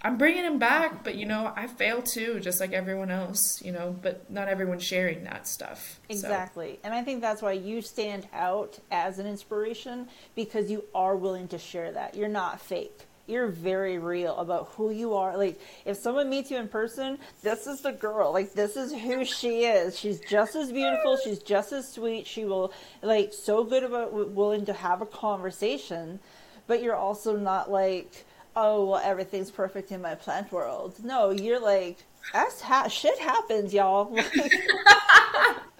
I'm 0.02 0.18
bringing 0.18 0.44
him 0.44 0.58
back, 0.58 1.02
but 1.02 1.16
you 1.16 1.26
know, 1.26 1.52
I 1.56 1.66
fail 1.66 2.02
too, 2.02 2.38
just 2.40 2.60
like 2.60 2.72
everyone 2.72 3.10
else, 3.10 3.60
you 3.62 3.72
know, 3.72 3.96
but 4.00 4.30
not 4.30 4.48
everyone's 4.48 4.84
sharing 4.84 5.24
that 5.24 5.48
stuff. 5.48 6.00
Exactly. 6.08 6.74
So. 6.74 6.80
And 6.84 6.94
I 6.94 7.02
think 7.02 7.22
that's 7.22 7.42
why 7.42 7.52
you 7.52 7.82
stand 7.82 8.28
out 8.32 8.78
as 8.90 9.18
an 9.18 9.26
inspiration 9.26 10.08
because 10.34 10.70
you 10.70 10.84
are 10.94 11.16
willing 11.16 11.48
to 11.48 11.58
share 11.58 11.92
that. 11.92 12.14
You're 12.14 12.28
not 12.28 12.60
fake 12.60 13.06
you're 13.26 13.48
very 13.48 13.98
real 13.98 14.36
about 14.36 14.68
who 14.76 14.90
you 14.90 15.14
are. 15.14 15.36
Like, 15.36 15.60
if 15.84 15.96
someone 15.96 16.30
meets 16.30 16.50
you 16.50 16.58
in 16.58 16.68
person, 16.68 17.18
this 17.42 17.66
is 17.66 17.80
the 17.80 17.92
girl. 17.92 18.32
Like, 18.32 18.52
this 18.52 18.76
is 18.76 18.92
who 18.92 19.24
she 19.24 19.64
is. 19.64 19.98
She's 19.98 20.20
just 20.20 20.54
as 20.54 20.72
beautiful. 20.72 21.18
She's 21.22 21.40
just 21.40 21.72
as 21.72 21.92
sweet. 21.92 22.26
She 22.26 22.44
will, 22.44 22.72
like, 23.02 23.32
so 23.32 23.64
good 23.64 23.82
about 23.82 24.12
willing 24.12 24.64
to 24.66 24.72
have 24.72 25.02
a 25.02 25.06
conversation, 25.06 26.20
but 26.66 26.82
you're 26.82 26.96
also 26.96 27.36
not 27.36 27.70
like, 27.70 28.24
oh, 28.56 28.86
well, 28.86 29.00
everything's 29.04 29.50
perfect 29.50 29.92
in 29.92 30.00
my 30.02 30.14
plant 30.14 30.50
world. 30.50 30.94
No, 31.04 31.30
you're 31.30 31.60
like, 31.60 31.98
that's 32.32 32.60
ha- 32.62 32.88
shit 32.88 33.18
happens, 33.18 33.72
y'all. 33.72 34.16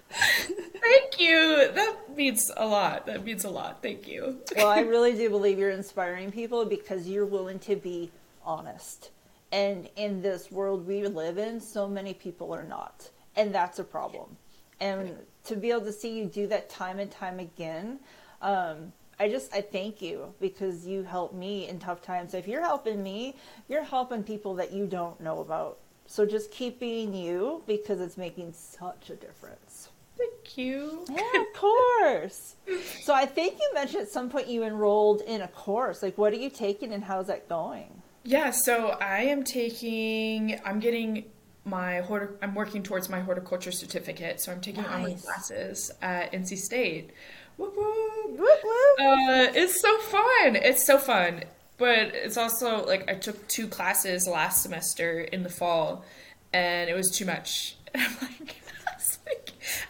Thank 0.09 1.19
you. 1.19 1.69
That 1.73 1.95
means 2.15 2.51
a 2.55 2.65
lot. 2.65 3.05
That 3.07 3.25
means 3.25 3.43
a 3.43 3.49
lot. 3.49 3.81
Thank 3.81 4.07
you. 4.07 4.39
well, 4.55 4.67
I 4.67 4.79
really 4.93 5.13
do 5.13 5.29
believe 5.29 5.59
you're 5.59 5.71
inspiring 5.71 6.31
people 6.31 6.63
because 6.65 7.09
you're 7.09 7.25
willing 7.25 7.59
to 7.59 7.75
be 7.75 8.11
honest. 8.45 9.09
And 9.51 9.89
in 9.95 10.21
this 10.21 10.51
world 10.51 10.87
we 10.87 11.05
live 11.07 11.37
in, 11.37 11.59
so 11.59 11.87
many 11.87 12.13
people 12.13 12.53
are 12.53 12.63
not. 12.63 13.09
And 13.35 13.53
that's 13.53 13.79
a 13.79 13.83
problem. 13.83 14.37
And 14.79 15.17
to 15.45 15.55
be 15.55 15.71
able 15.71 15.81
to 15.81 15.91
see 15.91 16.17
you 16.17 16.25
do 16.25 16.47
that 16.47 16.69
time 16.69 16.99
and 16.99 17.09
time 17.09 17.39
again, 17.39 17.99
um, 18.41 18.93
I 19.19 19.29
just 19.29 19.53
I 19.53 19.61
thank 19.61 20.01
you 20.01 20.33
because 20.39 20.85
you 20.85 21.03
help 21.03 21.33
me 21.33 21.67
in 21.67 21.79
tough 21.79 22.01
times. 22.01 22.33
If 22.33 22.47
you're 22.47 22.61
helping 22.61 23.01
me, 23.01 23.35
you're 23.67 23.83
helping 23.83 24.23
people 24.23 24.55
that 24.55 24.71
you 24.71 24.85
don't 24.85 25.19
know 25.19 25.39
about. 25.39 25.79
So 26.05 26.25
just 26.25 26.51
keep 26.51 26.79
being 26.79 27.13
you 27.13 27.63
because 27.67 27.99
it's 27.99 28.17
making 28.17 28.53
such 28.53 29.09
a 29.09 29.15
difference. 29.15 29.89
Thank 30.17 30.57
you. 30.57 31.05
Yeah, 31.09 31.41
of 31.41 31.53
course. 31.53 32.55
so 33.01 33.13
I 33.13 33.25
think 33.25 33.59
you 33.59 33.71
mentioned 33.73 34.03
at 34.03 34.09
some 34.09 34.29
point 34.29 34.47
you 34.47 34.63
enrolled 34.63 35.21
in 35.21 35.41
a 35.41 35.47
course. 35.49 36.01
Like, 36.01 36.17
what 36.17 36.33
are 36.33 36.37
you 36.37 36.49
taking 36.49 36.93
and 36.93 37.03
how's 37.03 37.27
that 37.27 37.47
going? 37.49 38.01
Yeah, 38.23 38.51
so 38.51 38.89
I 38.99 39.23
am 39.23 39.43
taking, 39.43 40.59
I'm 40.65 40.79
getting 40.79 41.25
my, 41.65 42.01
I'm 42.41 42.55
working 42.55 42.83
towards 42.83 43.09
my 43.09 43.19
horticulture 43.19 43.71
certificate. 43.71 44.41
So 44.41 44.51
I'm 44.51 44.61
taking 44.61 44.83
nice. 44.83 44.93
online 44.93 45.17
classes 45.17 45.91
at 46.01 46.31
NC 46.31 46.57
State. 46.57 47.11
Whoop, 47.57 47.75
whoop. 47.75 48.39
Whoop, 48.39 48.59
whoop. 48.63 48.99
Uh, 48.99 49.51
it's 49.55 49.81
so 49.81 49.97
fun. 49.99 50.55
It's 50.55 50.85
so 50.85 50.97
fun. 50.97 51.43
But 51.77 52.13
it's 52.13 52.37
also 52.37 52.85
like 52.85 53.09
I 53.09 53.15
took 53.15 53.47
two 53.47 53.67
classes 53.67 54.27
last 54.27 54.63
semester 54.63 55.21
in 55.21 55.43
the 55.43 55.49
fall 55.49 56.05
and 56.53 56.89
it 56.89 56.95
was 56.95 57.09
too 57.09 57.25
much. 57.25 57.77
And 57.93 58.03
I'm 58.05 58.17
like, 58.21 58.55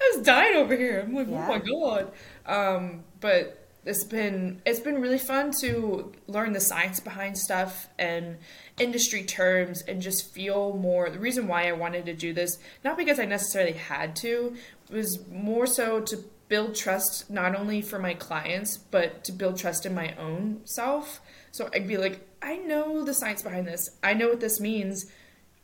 I 0.01 0.15
was 0.15 0.25
dying 0.25 0.55
over 0.55 0.75
here. 0.75 1.01
I'm 1.05 1.13
like, 1.13 1.29
yeah. 1.29 1.45
oh 1.45 1.47
my 1.47 1.59
god. 1.59 2.11
Um, 2.45 3.03
but 3.19 3.67
it's 3.85 4.03
been 4.03 4.61
it's 4.65 4.81
been 4.81 4.99
really 4.99 5.17
fun 5.17 5.51
to 5.61 6.11
learn 6.27 6.51
the 6.51 6.59
science 6.59 6.99
behind 6.99 7.37
stuff 7.37 7.87
and 7.97 8.37
industry 8.77 9.23
terms 9.23 9.81
and 9.87 10.01
just 10.01 10.33
feel 10.33 10.75
more 10.75 11.09
the 11.09 11.19
reason 11.19 11.47
why 11.47 11.69
I 11.69 11.71
wanted 11.71 12.05
to 12.07 12.13
do 12.13 12.33
this 12.33 12.59
not 12.83 12.97
because 12.97 13.17
I 13.17 13.25
necessarily 13.25 13.71
had 13.71 14.15
to 14.17 14.55
was 14.91 15.25
more 15.29 15.65
so 15.65 16.01
to 16.01 16.23
build 16.49 16.75
trust 16.75 17.29
not 17.29 17.55
only 17.55 17.81
for 17.81 17.99
my 17.99 18.13
clients 18.13 18.77
but 18.77 19.23
to 19.25 19.31
build 19.31 19.57
trust 19.57 19.85
in 19.85 19.93
my 19.93 20.15
own 20.15 20.61
self. 20.65 21.21
So 21.51 21.69
I'd 21.73 21.87
be 21.87 21.97
like 21.97 22.27
I 22.41 22.57
know 22.57 23.03
the 23.03 23.13
science 23.13 23.41
behind 23.41 23.67
this. 23.67 23.89
I 24.03 24.13
know 24.13 24.29
what 24.29 24.39
this 24.39 24.59
means. 24.59 25.07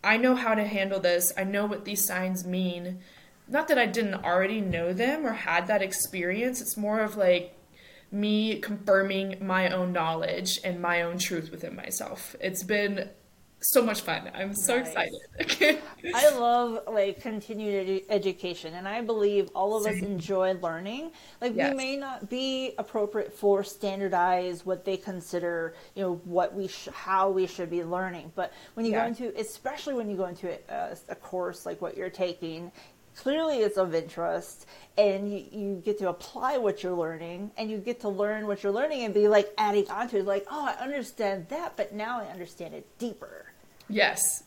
I 0.04 0.18
know 0.18 0.36
how 0.36 0.56
to 0.56 0.66
handle 0.66 1.00
this. 1.00 1.32
I 1.38 1.44
know 1.44 1.66
what 1.66 1.86
these 1.86 2.06
signs 2.06 2.46
mean. 2.46 3.00
Not 3.48 3.68
that 3.68 3.78
I 3.78 3.86
didn't 3.86 4.24
already 4.26 4.62
know 4.62 4.94
them 4.94 5.26
or 5.26 5.34
had 5.34 5.68
that 5.68 5.82
experience. 5.82 6.62
It's 6.62 6.78
more 6.78 7.02
of 7.02 7.16
like 7.16 7.56
me 8.12 8.60
confirming 8.60 9.38
my 9.42 9.70
own 9.70 9.92
knowledge 9.92 10.60
and 10.64 10.82
my 10.82 11.02
own 11.02 11.18
truth 11.18 11.52
within 11.52 11.76
myself. 11.76 12.36
It's 12.40 12.64
been 12.64 13.10
so 13.64 13.82
much 13.82 14.02
fun. 14.02 14.30
I'm 14.34 14.54
so 14.54 14.80
nice. 14.80 14.94
excited. 15.40 15.82
I 16.14 16.30
love 16.38 16.84
like 16.88 17.22
continued 17.22 17.88
edu- 17.88 18.06
education, 18.10 18.74
and 18.74 18.88
I 18.88 19.02
believe 19.02 19.50
all 19.56 19.78
of 19.78 19.86
us 19.86 20.02
enjoy 20.02 20.54
learning. 20.56 21.12
Like 21.42 21.56
yes. 21.56 21.72
we 21.72 21.78
may 21.78 21.96
not 21.96 22.30
be 22.30 22.74
appropriate 22.78 23.34
for 23.34 23.64
standardized 23.64 24.66
what 24.66 24.86
they 24.86 24.98
consider, 24.98 25.76
you 25.96 26.04
know, 26.04 26.16
what 26.26 26.54
we 26.54 26.68
sh- 26.68 26.90
how 26.94 27.30
we 27.30 27.48
should 27.48 27.70
be 27.70 27.84
learning. 27.84 28.32
But 28.36 28.54
when 28.74 28.86
you 28.86 28.92
yeah. 28.92 29.02
go 29.02 29.08
into, 29.08 29.40
especially 29.40 29.94
when 29.94 30.10
you 30.10 30.18
go 30.18 30.26
into 30.26 30.52
a, 30.70 30.98
a 31.10 31.16
course 31.16 31.66
like 31.66 31.82
what 31.82 31.98
you're 31.98 32.10
taking, 32.10 32.72
clearly 33.16 33.60
it's 33.60 33.78
of 33.78 33.94
interest 33.94 34.66
and 34.98 35.32
you, 35.32 35.46
you 35.52 35.82
get 35.86 35.98
to 36.00 36.10
apply 36.10 36.58
what 36.58 36.84
you're 36.84 36.94
learning 36.94 37.52
and 37.58 37.70
you 37.70 37.78
get 37.78 38.00
to 38.02 38.10
learn 38.10 38.48
what 38.48 38.64
you're 38.64 38.72
learning 38.72 39.04
and 39.04 39.14
be 39.14 39.28
like 39.28 39.54
adding 39.58 39.88
on 39.90 40.08
to 40.08 40.18
it 40.18 40.26
like 40.26 40.46
oh 40.50 40.66
i 40.66 40.84
understand 40.84 41.48
that 41.50 41.76
but 41.78 41.94
now 41.94 42.20
i 42.20 42.26
understand 42.26 42.74
it 42.74 42.86
deeper 42.98 43.53
yes 43.94 44.44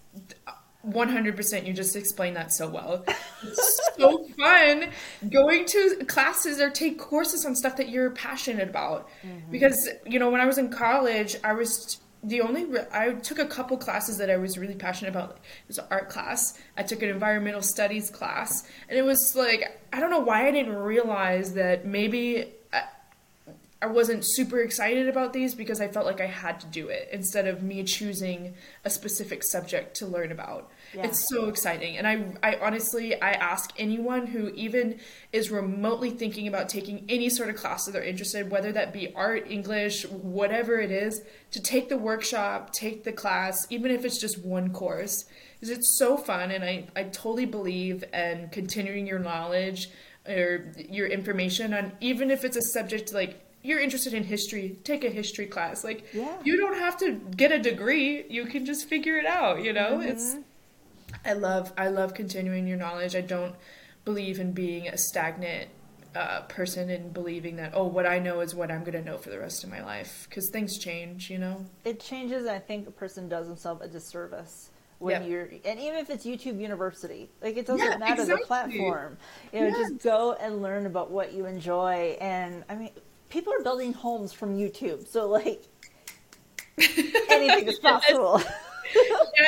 100% 0.86 1.66
you 1.66 1.72
just 1.72 1.96
explained 1.96 2.36
that 2.36 2.52
so 2.52 2.68
well 2.68 3.04
it's 3.42 3.80
so 3.96 4.24
fun 4.38 4.90
going 5.30 5.64
to 5.64 6.04
classes 6.06 6.60
or 6.60 6.70
take 6.70 6.98
courses 6.98 7.44
on 7.44 7.56
stuff 7.56 7.76
that 7.76 7.88
you're 7.88 8.10
passionate 8.10 8.68
about 8.68 9.08
mm-hmm. 9.24 9.50
because 9.50 9.88
you 10.06 10.18
know 10.18 10.30
when 10.30 10.40
i 10.40 10.46
was 10.46 10.58
in 10.58 10.68
college 10.68 11.36
i 11.42 11.52
was 11.52 11.98
the 12.26 12.40
only 12.40 12.64
re- 12.64 12.86
I 12.92 13.12
took 13.12 13.38
a 13.38 13.46
couple 13.46 13.76
classes 13.76 14.18
that 14.18 14.30
I 14.30 14.36
was 14.36 14.58
really 14.58 14.74
passionate 14.74 15.10
about. 15.10 15.32
It 15.36 15.68
was 15.68 15.78
an 15.78 15.84
art 15.90 16.08
class. 16.08 16.58
I 16.76 16.82
took 16.82 17.02
an 17.02 17.08
environmental 17.08 17.62
studies 17.62 18.10
class, 18.10 18.64
and 18.88 18.98
it 18.98 19.02
was 19.02 19.34
like 19.36 19.80
I 19.92 20.00
don't 20.00 20.10
know 20.10 20.20
why 20.20 20.48
I 20.48 20.50
didn't 20.50 20.74
realize 20.74 21.54
that 21.54 21.86
maybe 21.86 22.52
I 23.82 23.86
wasn't 23.86 24.24
super 24.24 24.60
excited 24.60 25.06
about 25.06 25.34
these 25.34 25.54
because 25.54 25.82
I 25.82 25.88
felt 25.88 26.06
like 26.06 26.20
I 26.20 26.26
had 26.26 26.60
to 26.60 26.66
do 26.66 26.88
it 26.88 27.10
instead 27.12 27.46
of 27.46 27.62
me 27.62 27.84
choosing 27.84 28.54
a 28.86 28.90
specific 28.90 29.44
subject 29.44 29.96
to 29.96 30.06
learn 30.06 30.32
about. 30.32 30.70
Yeah. 30.94 31.04
It's 31.04 31.28
so 31.28 31.48
exciting. 31.50 31.98
And 31.98 32.06
I 32.06 32.32
I 32.42 32.56
honestly 32.56 33.20
I 33.20 33.32
ask 33.32 33.70
anyone 33.76 34.28
who 34.28 34.48
even 34.50 34.98
is 35.30 35.50
remotely 35.50 36.10
thinking 36.10 36.48
about 36.48 36.70
taking 36.70 37.04
any 37.10 37.28
sort 37.28 37.50
of 37.50 37.56
class 37.56 37.84
that 37.84 37.92
they're 37.92 38.02
interested, 38.02 38.50
whether 38.50 38.72
that 38.72 38.94
be 38.94 39.12
art, 39.14 39.50
English, 39.50 40.06
whatever 40.06 40.80
it 40.80 40.90
is, 40.90 41.22
to 41.50 41.60
take 41.60 41.90
the 41.90 41.98
workshop, 41.98 42.72
take 42.72 43.04
the 43.04 43.12
class, 43.12 43.66
even 43.68 43.90
if 43.90 44.06
it's 44.06 44.18
just 44.18 44.42
one 44.42 44.72
course. 44.72 45.26
Because 45.54 45.76
it's 45.76 45.98
so 45.98 46.16
fun 46.16 46.50
and 46.50 46.64
I, 46.64 46.86
I 46.96 47.04
totally 47.04 47.46
believe 47.46 48.04
in 48.14 48.48
continuing 48.50 49.06
your 49.06 49.18
knowledge 49.18 49.90
or 50.26 50.72
your 50.76 51.06
information 51.06 51.72
on 51.72 51.92
even 52.00 52.30
if 52.30 52.44
it's 52.44 52.56
a 52.56 52.62
subject 52.62 53.12
like 53.12 53.45
you're 53.66 53.80
interested 53.80 54.14
in 54.14 54.22
history, 54.22 54.78
take 54.84 55.04
a 55.04 55.10
history 55.10 55.46
class. 55.46 55.82
Like 55.82 56.06
yeah. 56.14 56.36
you 56.44 56.56
don't 56.56 56.78
have 56.78 56.96
to 56.98 57.12
get 57.12 57.50
a 57.50 57.58
degree. 57.58 58.24
You 58.28 58.46
can 58.46 58.64
just 58.64 58.88
figure 58.88 59.16
it 59.16 59.26
out, 59.26 59.62
you 59.62 59.72
know? 59.72 59.98
Mm-hmm. 59.98 60.08
It's 60.08 60.36
I 61.24 61.32
love 61.32 61.72
I 61.76 61.88
love 61.88 62.14
continuing 62.14 62.66
your 62.66 62.78
knowledge. 62.78 63.16
I 63.16 63.20
don't 63.20 63.56
believe 64.04 64.38
in 64.38 64.52
being 64.52 64.86
a 64.86 64.96
stagnant 64.96 65.70
uh, 66.14 66.42
person 66.42 66.88
and 66.88 67.12
believing 67.12 67.56
that 67.56 67.72
oh 67.74 67.84
what 67.84 68.06
I 68.06 68.18
know 68.18 68.40
is 68.40 68.54
what 68.54 68.70
I'm 68.70 68.80
going 68.80 68.92
to 68.92 69.04
know 69.04 69.18
for 69.18 69.30
the 69.30 69.38
rest 69.38 69.64
of 69.64 69.70
my 69.70 69.82
life 69.84 70.26
because 70.28 70.48
things 70.48 70.78
change, 70.78 71.28
you 71.28 71.38
know. 71.38 71.66
It 71.84 72.00
changes. 72.00 72.42
and 72.42 72.50
I 72.50 72.60
think 72.60 72.86
a 72.86 72.92
person 72.92 73.28
does 73.28 73.48
himself 73.48 73.80
a 73.82 73.88
disservice 73.88 74.70
when 74.98 75.22
yep. 75.22 75.30
you're 75.30 75.48
and 75.64 75.78
even 75.78 75.98
if 75.98 76.08
it's 76.08 76.24
YouTube 76.24 76.60
University, 76.60 77.28
like 77.42 77.56
it 77.56 77.66
doesn't 77.66 77.84
yeah, 77.84 77.98
matter 77.98 78.22
exactly. 78.22 78.42
the 78.42 78.46
platform. 78.46 79.18
You 79.52 79.60
know, 79.60 79.66
yes. 79.66 79.90
just 79.90 80.02
go 80.02 80.34
and 80.40 80.62
learn 80.62 80.86
about 80.86 81.10
what 81.10 81.32
you 81.32 81.46
enjoy. 81.46 82.16
And 82.20 82.64
I 82.68 82.76
mean, 82.76 82.90
people 83.28 83.52
are 83.52 83.62
building 83.62 83.92
homes 83.92 84.32
from 84.32 84.56
YouTube, 84.56 85.06
so 85.06 85.28
like 85.28 85.62
anything 86.78 87.68
is 87.68 87.78
possible. 87.78 88.42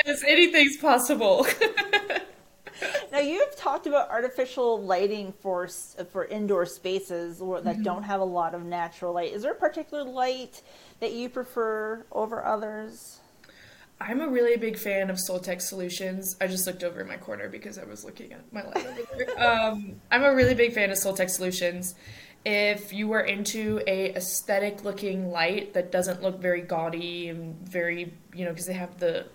yes, 0.07 0.23
anything's 0.27 0.77
possible. 0.77 1.47
now 3.13 3.19
you've 3.19 3.57
talked 3.57 3.87
about 3.87 4.11
artificial 4.11 4.83
lighting 4.83 5.33
for 5.41 5.69
for 6.11 6.25
indoor 6.27 6.67
spaces 6.67 7.39
that 7.39 7.47
mm-hmm. 7.47 7.83
don't 7.83 8.03
have 8.03 8.21
a 8.21 8.25
lot 8.25 8.55
of 8.55 8.65
natural 8.65 9.13
light. 9.13 9.33
Is 9.33 9.43
there 9.43 9.53
a 9.53 9.57
particular 9.57 10.05
light 10.05 10.63
that 11.01 11.13
you 11.13 11.29
prefer 11.29 12.05
over 12.13 12.45
others? 12.45 13.21
I'm 14.01 14.21
a 14.21 14.29
really 14.29 14.57
big 14.57 14.79
fan 14.79 15.11
of 15.11 15.17
Soltech 15.17 15.61
Solutions. 15.61 16.37
I 16.41 16.47
just 16.47 16.67
looked 16.69 16.85
over 16.85 17.01
in 17.01 17.09
my 17.09 17.17
corner 17.17 17.49
because 17.49 17.79
I 17.79 17.85
was 17.85 18.05
looking 18.05 18.33
at 18.33 18.53
my 18.53 18.63
light 18.63 18.87
over 18.87 19.03
there. 19.17 19.29
Um, 19.39 20.01
I'm 20.11 20.23
a 20.23 20.35
really 20.35 20.55
big 20.55 20.73
fan 20.73 20.91
of 20.91 20.99
Soltech 20.99 21.31
Solutions 21.31 21.97
if 22.45 22.93
you 22.93 23.13
are 23.13 23.21
into 23.21 23.81
a 23.87 24.15
aesthetic 24.15 24.85
looking 24.85 25.31
light 25.31 25.75
that 25.75 25.93
doesn't 25.93 26.23
look 26.23 26.41
very 26.41 26.63
gaudy 26.63 27.29
and 27.29 27.57
very 27.69 28.13
you 28.35 28.45
know 28.45 28.51
because 28.51 28.67
they 28.67 28.75
have 28.75 28.99
the 28.99 29.27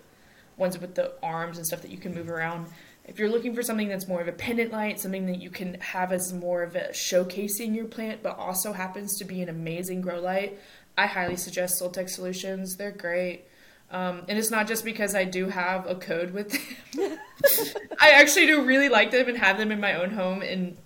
ones 0.56 0.78
with 0.78 0.94
the 0.94 1.12
arms 1.22 1.56
and 1.56 1.66
stuff 1.66 1.82
that 1.82 1.90
you 1.90 1.98
can 1.98 2.14
move 2.14 2.30
around 2.30 2.66
if 3.06 3.18
you're 3.18 3.28
looking 3.28 3.54
for 3.54 3.62
something 3.62 3.88
that's 3.88 4.08
more 4.08 4.20
of 4.20 4.28
a 4.28 4.32
pendant 4.32 4.72
light 4.72 4.98
something 4.98 5.26
that 5.26 5.40
you 5.40 5.50
can 5.50 5.74
have 5.80 6.12
as 6.12 6.32
more 6.32 6.62
of 6.62 6.74
a 6.74 6.88
showcasing 6.88 7.74
your 7.74 7.84
plant 7.84 8.22
but 8.22 8.38
also 8.38 8.72
happens 8.72 9.16
to 9.18 9.24
be 9.24 9.42
an 9.42 9.48
amazing 9.48 10.00
grow 10.00 10.20
light 10.20 10.58
i 10.96 11.06
highly 11.06 11.36
suggest 11.36 11.80
soltech 11.80 12.08
solutions 12.08 12.76
they're 12.76 12.90
great 12.90 13.44
um, 13.90 14.22
and 14.28 14.38
it's 14.38 14.50
not 14.50 14.66
just 14.66 14.84
because 14.84 15.14
I 15.14 15.22
do 15.24 15.48
have 15.48 15.86
a 15.86 15.94
code 15.94 16.32
with 16.32 16.50
them. 16.50 17.18
I 18.00 18.10
actually 18.10 18.46
do 18.46 18.64
really 18.64 18.88
like 18.88 19.12
them 19.12 19.28
and 19.28 19.38
have 19.38 19.56
them 19.56 19.70
in 19.70 19.78
my 19.78 19.94
own 19.94 20.10
home. 20.10 20.42
And 20.42 20.76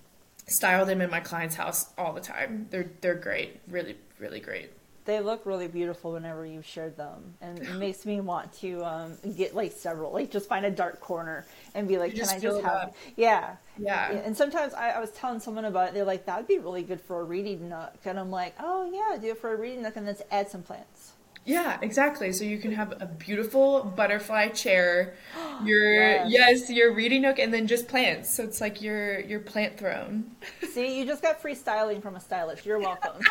style 0.49 0.85
them 0.85 1.01
in 1.01 1.09
my 1.09 1.19
client's 1.19 1.55
house 1.55 1.89
all 1.97 2.13
the 2.13 2.21
time. 2.21 2.67
They're 2.69 2.89
they're 3.01 3.15
great, 3.15 3.59
really 3.69 3.95
really 4.19 4.39
great. 4.39 4.71
They 5.05 5.21
look 5.21 5.45
really 5.45 5.67
beautiful 5.67 6.11
whenever 6.11 6.45
you've 6.45 6.67
shared 6.67 6.95
them, 6.95 7.33
and 7.41 7.57
it 7.57 7.73
makes 7.77 8.05
me 8.05 8.21
want 8.21 8.53
to 8.59 8.85
um, 8.85 9.17
get 9.35 9.55
like 9.55 9.71
several, 9.71 10.11
like 10.11 10.29
just 10.29 10.47
find 10.47 10.65
a 10.65 10.71
dark 10.71 10.99
corner 10.99 11.47
and 11.73 11.87
be 11.87 11.97
like, 11.97 12.15
you 12.15 12.21
"Can 12.21 12.29
I 12.29 12.39
just 12.39 12.61
have?" 12.61 12.93
Yeah, 13.15 13.55
yeah. 13.79 14.11
And 14.11 14.37
sometimes 14.37 14.73
I, 14.75 14.91
I, 14.91 14.99
was 14.99 15.09
telling 15.11 15.39
someone 15.39 15.65
about 15.65 15.87
it. 15.87 15.93
They're 15.95 16.03
like, 16.03 16.25
"That 16.25 16.37
would 16.37 16.47
be 16.47 16.59
really 16.59 16.83
good 16.83 17.01
for 17.01 17.21
a 17.21 17.23
reading 17.23 17.69
nook," 17.69 17.97
and 18.05 18.19
I'm 18.19 18.29
like, 18.29 18.53
"Oh 18.59 18.87
yeah, 18.91 19.17
do 19.17 19.29
it 19.29 19.39
for 19.39 19.51
a 19.51 19.55
reading 19.55 19.81
nook, 19.81 19.95
and 19.95 20.07
then 20.07 20.15
add 20.29 20.49
some 20.51 20.61
plants." 20.61 21.13
Yeah, 21.49 21.79
exactly. 21.81 22.31
So 22.31 22.43
you 22.43 22.59
can 22.59 22.71
have 22.73 22.93
a 23.01 23.07
beautiful 23.07 23.83
butterfly 23.83 24.49
chair, 24.49 25.15
your 25.65 25.93
yes. 25.93 26.29
yes. 26.29 26.69
your 26.69 26.93
reading 26.93 27.23
nook, 27.23 27.39
and 27.39 27.51
then 27.51 27.65
just 27.65 27.87
plants. 27.87 28.33
So 28.35 28.43
it's 28.43 28.61
like 28.61 28.81
your 28.83 29.19
your 29.21 29.39
plant 29.39 29.77
throne. 29.77 30.29
See, 30.71 30.99
you 30.99 31.05
just 31.05 31.23
got 31.23 31.41
free 31.41 31.55
styling 31.55 32.01
from 32.01 32.15
a 32.15 32.19
stylist. 32.19 32.65
You're 32.65 32.79
welcome. 32.79 33.19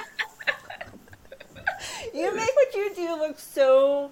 you 2.14 2.34
make 2.34 2.56
what 2.56 2.74
you 2.74 2.92
do 2.96 3.16
look 3.16 3.38
so 3.38 4.10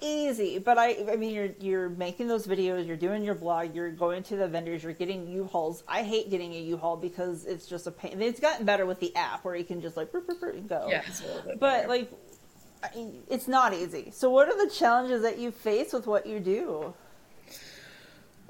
easy 0.00 0.60
but 0.60 0.78
i 0.78 0.96
i 1.10 1.16
mean 1.16 1.34
you're 1.34 1.50
you're 1.58 1.88
making 1.88 2.28
those 2.28 2.46
videos 2.46 2.86
you're 2.86 2.96
doing 2.96 3.24
your 3.24 3.34
blog 3.34 3.74
you're 3.74 3.90
going 3.90 4.22
to 4.22 4.36
the 4.36 4.46
vendors 4.46 4.84
you're 4.84 4.92
getting 4.92 5.26
u-hauls 5.26 5.82
i 5.88 6.04
hate 6.04 6.30
getting 6.30 6.54
a 6.54 6.60
u-haul 6.60 6.96
because 6.96 7.44
it's 7.46 7.66
just 7.66 7.88
a 7.88 7.90
pain 7.90 8.22
it's 8.22 8.38
gotten 8.38 8.64
better 8.64 8.86
with 8.86 9.00
the 9.00 9.12
app 9.16 9.44
where 9.44 9.56
you 9.56 9.64
can 9.64 9.80
just 9.80 9.96
like 9.96 10.12
burp, 10.12 10.24
burp, 10.28 10.40
burp, 10.40 10.68
go 10.68 10.86
yeah, 10.88 11.02
but 11.58 11.58
better. 11.58 11.88
like 11.88 12.12
it's 12.94 13.48
not 13.48 13.74
easy. 13.74 14.10
So, 14.12 14.30
what 14.30 14.48
are 14.48 14.66
the 14.66 14.70
challenges 14.70 15.22
that 15.22 15.38
you 15.38 15.50
face 15.50 15.92
with 15.92 16.06
what 16.06 16.26
you 16.26 16.40
do? 16.40 16.94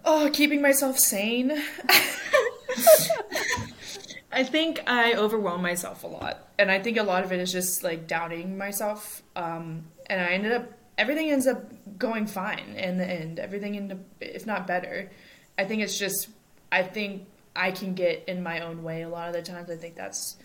Oh, 0.04 0.30
keeping 0.32 0.62
myself 0.62 0.98
sane. 0.98 1.50
I 4.30 4.44
think 4.44 4.80
I 4.86 5.14
overwhelm 5.14 5.62
myself 5.62 6.04
a 6.04 6.06
lot, 6.06 6.48
and 6.58 6.70
I 6.70 6.80
think 6.80 6.96
a 6.96 7.02
lot 7.02 7.24
of 7.24 7.32
it 7.32 7.40
is 7.40 7.50
just 7.50 7.82
like 7.82 8.06
doubting 8.06 8.56
myself. 8.56 9.22
Um, 9.34 9.86
and 10.06 10.20
I 10.20 10.28
ended 10.28 10.52
up 10.52 10.70
everything 10.96 11.30
ends 11.30 11.46
up 11.46 11.64
going 11.98 12.26
fine 12.26 12.74
in 12.76 12.98
the 12.98 13.06
end. 13.06 13.38
Everything 13.38 13.76
ended 13.76 14.04
if 14.20 14.46
not 14.46 14.66
better. 14.66 15.10
I 15.56 15.64
think 15.64 15.82
it's 15.82 15.98
just 15.98 16.28
I 16.70 16.82
think 16.82 17.26
I 17.56 17.70
can 17.70 17.94
get 17.94 18.24
in 18.28 18.42
my 18.42 18.60
own 18.60 18.82
way 18.82 19.02
a 19.02 19.08
lot 19.08 19.28
of 19.28 19.34
the 19.34 19.42
times. 19.42 19.70
I 19.70 19.76
think 19.76 19.96
that's 19.96 20.36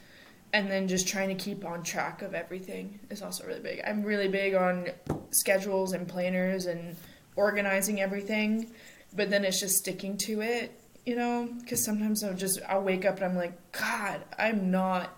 and 0.54 0.70
then 0.70 0.88
just 0.88 1.08
trying 1.08 1.36
to 1.36 1.36
keep 1.36 1.66
on 1.66 1.84
track 1.84 2.22
of 2.22 2.36
everything 2.36 2.99
is 3.10 3.24
also 3.24 3.45
really 3.45 3.60
big. 3.60 3.82
I'm 3.86 4.04
really 4.04 4.28
big 4.28 4.54
on 4.54 4.89
schedules 5.32 5.93
and 5.93 6.08
planners 6.08 6.68
and 6.68 6.95
organizing 7.36 7.99
everything, 7.99 8.72
but 9.16 9.32
then 9.32 9.43
it's 9.43 9.60
just 9.60 9.78
sticking 9.78 10.16
to 10.18 10.41
it, 10.41 10.80
you 11.08 11.16
know, 11.16 11.49
because 11.60 11.84
sometimes 11.84 12.24
I'll 12.24 12.36
just 12.36 12.60
I'll 12.70 12.84
wake 12.84 13.04
up 13.04 13.16
and 13.16 13.26
I'm 13.26 13.36
like, 13.36 13.54
God, 13.72 14.22
I'm 14.38 14.70
not 14.70 15.18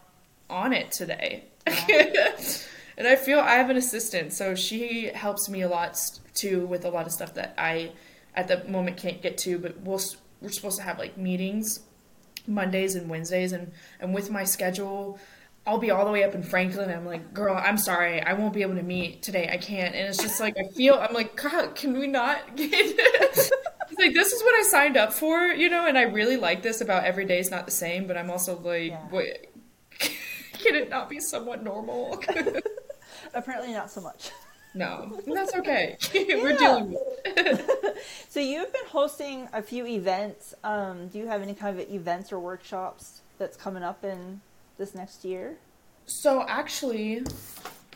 on 0.49 0.71
it 0.71 0.93
today. 0.93 1.43
Yeah. 1.67 2.31
and 2.97 3.05
I 3.05 3.17
feel 3.17 3.39
I 3.39 3.55
have 3.55 3.69
an 3.69 3.75
assistant, 3.77 4.31
so 4.31 4.55
she 4.55 5.07
helps 5.07 5.49
me 5.49 5.61
a 5.63 5.67
lot 5.67 5.99
too 6.33 6.65
with 6.65 6.85
a 6.85 6.89
lot 6.89 7.07
of 7.07 7.11
stuff 7.11 7.33
that 7.33 7.55
I 7.57 7.91
at 8.35 8.47
the 8.47 8.63
moment 8.69 8.95
can't 8.95 9.21
get 9.21 9.37
to, 9.39 9.59
but 9.59 9.81
we'll 9.81 10.01
we're 10.41 10.49
supposed 10.49 10.77
to 10.77 10.83
have 10.83 10.97
like 10.97 11.17
meetings 11.17 11.81
Mondays 12.47 12.95
and 12.95 13.09
Wednesdays, 13.09 13.51
and 13.51 13.71
and 13.99 14.13
with 14.13 14.29
my 14.29 14.43
schedule, 14.43 15.19
I'll 15.67 15.79
be 15.79 15.91
all 15.91 16.05
the 16.05 16.11
way 16.11 16.23
up 16.23 16.35
in 16.35 16.43
Franklin. 16.43 16.91
I'm 16.91 17.05
like, 17.05 17.33
girl, 17.33 17.55
I'm 17.55 17.77
sorry, 17.77 18.21
I 18.21 18.33
won't 18.33 18.53
be 18.53 18.61
able 18.61 18.75
to 18.75 18.83
meet 18.83 19.23
today. 19.23 19.49
I 19.51 19.57
can't. 19.57 19.95
And 19.95 20.07
it's 20.07 20.17
just 20.17 20.39
like 20.39 20.57
I 20.57 20.67
feel 20.73 20.95
I'm 20.95 21.13
like, 21.13 21.35
God, 21.35 21.75
can 21.75 21.97
we 21.97 22.07
not 22.07 22.55
get? 22.55 22.71
like 23.97 24.13
this 24.13 24.31
is 24.31 24.43
what 24.43 24.53
I 24.59 24.63
signed 24.63 24.97
up 24.97 25.13
for, 25.13 25.47
you 25.47 25.69
know. 25.69 25.87
And 25.87 25.97
I 25.97 26.03
really 26.03 26.37
like 26.37 26.61
this 26.61 26.81
about 26.81 27.05
every 27.05 27.25
day 27.25 27.39
is 27.39 27.49
not 27.49 27.65
the 27.65 27.71
same, 27.71 28.07
but 28.07 28.17
I'm 28.17 28.29
also 28.29 28.59
like, 28.59 28.91
yeah. 28.91 29.07
wait, 29.11 29.49
can 29.99 30.75
it 30.75 30.89
not 30.89 31.09
be 31.09 31.19
somewhat 31.19 31.63
normal? 31.63 32.21
Apparently, 33.33 33.73
not 33.73 33.91
so 33.91 34.01
much. 34.01 34.29
No, 34.75 35.17
that's 35.25 35.55
okay. 35.55 35.97
We're 36.13 36.57
dealing 36.57 36.91
with 36.91 37.01
it. 37.25 37.97
so 38.29 38.39
you've 38.41 38.71
been 38.73 38.85
hosting 38.87 39.47
a 39.53 39.61
few 39.61 39.85
events. 39.87 40.53
Um, 40.63 41.07
do 41.07 41.17
you 41.17 41.27
have 41.27 41.41
any 41.41 41.53
kind 41.53 41.79
of 41.79 41.89
events 41.89 42.31
or 42.33 42.39
workshops 42.39 43.21
that's 43.37 43.55
coming 43.55 43.83
up 43.83 44.03
in 44.03 44.41
this 44.77 44.93
next 44.93 45.23
year? 45.23 45.55
So 46.05 46.45
actually, 46.47 47.23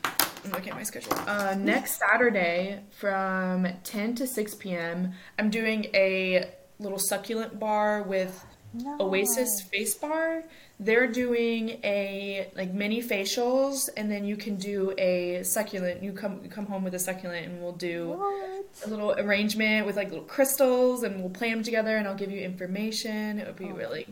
I'm 0.03 0.51
looking 0.51 0.69
at 0.69 0.75
my 0.75 0.83
schedule. 0.83 1.13
Uh, 1.27 1.55
next 1.59 1.99
Saturday 1.99 2.79
from 2.91 3.67
10 3.83 4.15
to 4.15 4.25
6 4.25 4.55
p.m., 4.55 5.13
I'm 5.37 5.49
doing 5.49 5.85
a 5.93 6.49
little 6.79 6.99
succulent 6.99 7.59
bar 7.59 8.03
with 8.03 8.45
Nice. 8.73 8.99
Oasis 8.99 9.61
Face 9.71 9.95
Bar. 9.95 10.43
They're 10.81 11.07
doing 11.11 11.71
a 11.83 12.49
like 12.55 12.73
mini 12.73 13.01
facials, 13.01 13.89
and 13.97 14.09
then 14.09 14.23
you 14.23 14.37
can 14.37 14.55
do 14.55 14.93
a 14.97 15.43
succulent. 15.43 16.01
You 16.01 16.13
come 16.13 16.39
you 16.43 16.49
come 16.49 16.65
home 16.67 16.83
with 16.85 16.93
a 16.95 16.99
succulent, 16.99 17.45
and 17.47 17.61
we'll 17.61 17.73
do 17.73 18.11
What? 18.11 18.65
a 18.85 18.87
little 18.89 19.11
arrangement 19.11 19.85
with 19.85 19.97
like 19.97 20.09
little 20.09 20.23
crystals, 20.23 21.03
and 21.03 21.19
we'll 21.19 21.31
play 21.31 21.49
them 21.49 21.63
together, 21.63 21.97
and 21.97 22.07
I'll 22.07 22.15
give 22.15 22.31
you 22.31 22.39
information. 22.39 23.39
It 23.39 23.45
would 23.47 23.57
be 23.57 23.65
Oh 23.65 23.73
really 23.73 24.07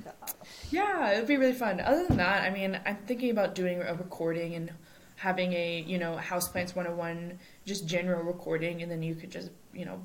yeah, 0.70 1.12
it 1.12 1.20
would 1.20 1.28
be 1.28 1.38
really 1.38 1.54
fun. 1.54 1.80
Other 1.80 2.06
than 2.06 2.18
that, 2.18 2.44
I 2.44 2.50
mean, 2.50 2.80
I'm 2.86 2.98
thinking 3.06 3.30
about 3.32 3.56
doing 3.56 3.82
a 3.82 3.94
recording 3.94 4.56
and 4.56 4.72
having 5.16 5.54
a, 5.54 5.82
you 5.88 5.98
know, 5.98 6.18
Houseplants 6.18 6.76
101 6.76 7.40
just 7.66 7.88
general 7.88 8.24
recording 8.24 8.82
and 8.84 8.92
then 8.92 9.02
you 9.02 9.16
could 9.16 9.32
just, 9.32 9.52
you 9.74 9.86
know, 9.86 10.02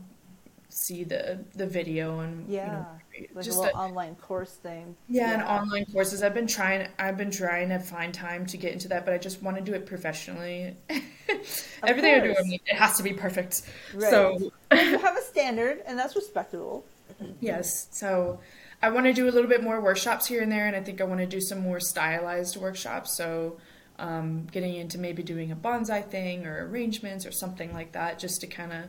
see 0.69 1.05
the 1.05 1.45
the 1.55 1.67
video 1.67 2.21
and 2.21 2.49
you 2.49 2.55
Yeah. 2.57 2.67
know, 2.73 2.87
Like 3.35 3.45
just 3.45 3.59
a 3.59 3.61
little 3.61 3.79
a- 3.79 3.83
online 3.85 4.15
course 4.17 4.53
thing. 4.53 4.97
yeah, 5.09 5.33
and 5.33 5.43
online 5.43 5.87
courses. 5.87 6.23
I've 6.23 6.35
been 6.35 6.47
trying 6.47 6.89
I've 6.99 7.17
been 7.17 7.31
trying 7.31 7.69
to 7.71 7.79
find 7.79 8.13
time 8.13 8.47
to 8.47 8.57
get 8.57 8.73
into 8.73 8.89
that, 8.89 9.05
but 9.05 9.15
I 9.15 9.19
just 9.19 9.43
want 9.43 9.57
to 9.59 9.63
do 9.63 9.75
it 9.75 9.87
professionally. 9.87 10.77
Everything 11.83 12.15
I 12.15 12.21
do, 12.21 12.35
I 12.39 12.43
mean, 12.43 12.61
it 12.67 12.77
has 12.77 12.97
to 12.97 13.03
be 13.03 13.13
perfect. 13.13 13.63
Right. 13.95 14.11
So 14.11 14.39
you 14.73 14.99
have 14.99 15.17
a 15.17 15.23
standard, 15.23 15.83
and 15.87 15.99
that's 15.99 16.17
respectable. 16.17 16.85
Yes. 17.41 17.89
So 17.93 18.41
I 18.83 18.91
want 18.91 19.07
to 19.07 19.13
do 19.13 19.29
a 19.29 19.31
little 19.31 19.49
bit 19.49 19.63
more 19.63 19.81
workshops 19.81 20.27
here 20.27 20.43
and 20.43 20.51
there, 20.51 20.67
and 20.67 20.75
I 20.75 20.81
think 20.81 21.01
I 21.01 21.05
want 21.05 21.21
to 21.21 21.27
do 21.27 21.41
some 21.41 21.61
more 21.61 21.79
stylized 21.79 22.57
workshops. 22.57 23.17
So 23.17 23.59
um, 23.99 24.47
getting 24.51 24.75
into 24.75 24.99
maybe 24.99 25.23
doing 25.23 25.53
a 25.53 25.57
bonsai 25.57 26.09
thing 26.09 26.47
or 26.47 26.67
arrangements 26.67 27.25
or 27.27 27.31
something 27.31 27.73
like 27.73 27.93
that, 27.93 28.19
just 28.19 28.41
to 28.41 28.47
kind 28.49 28.73
of 28.73 28.85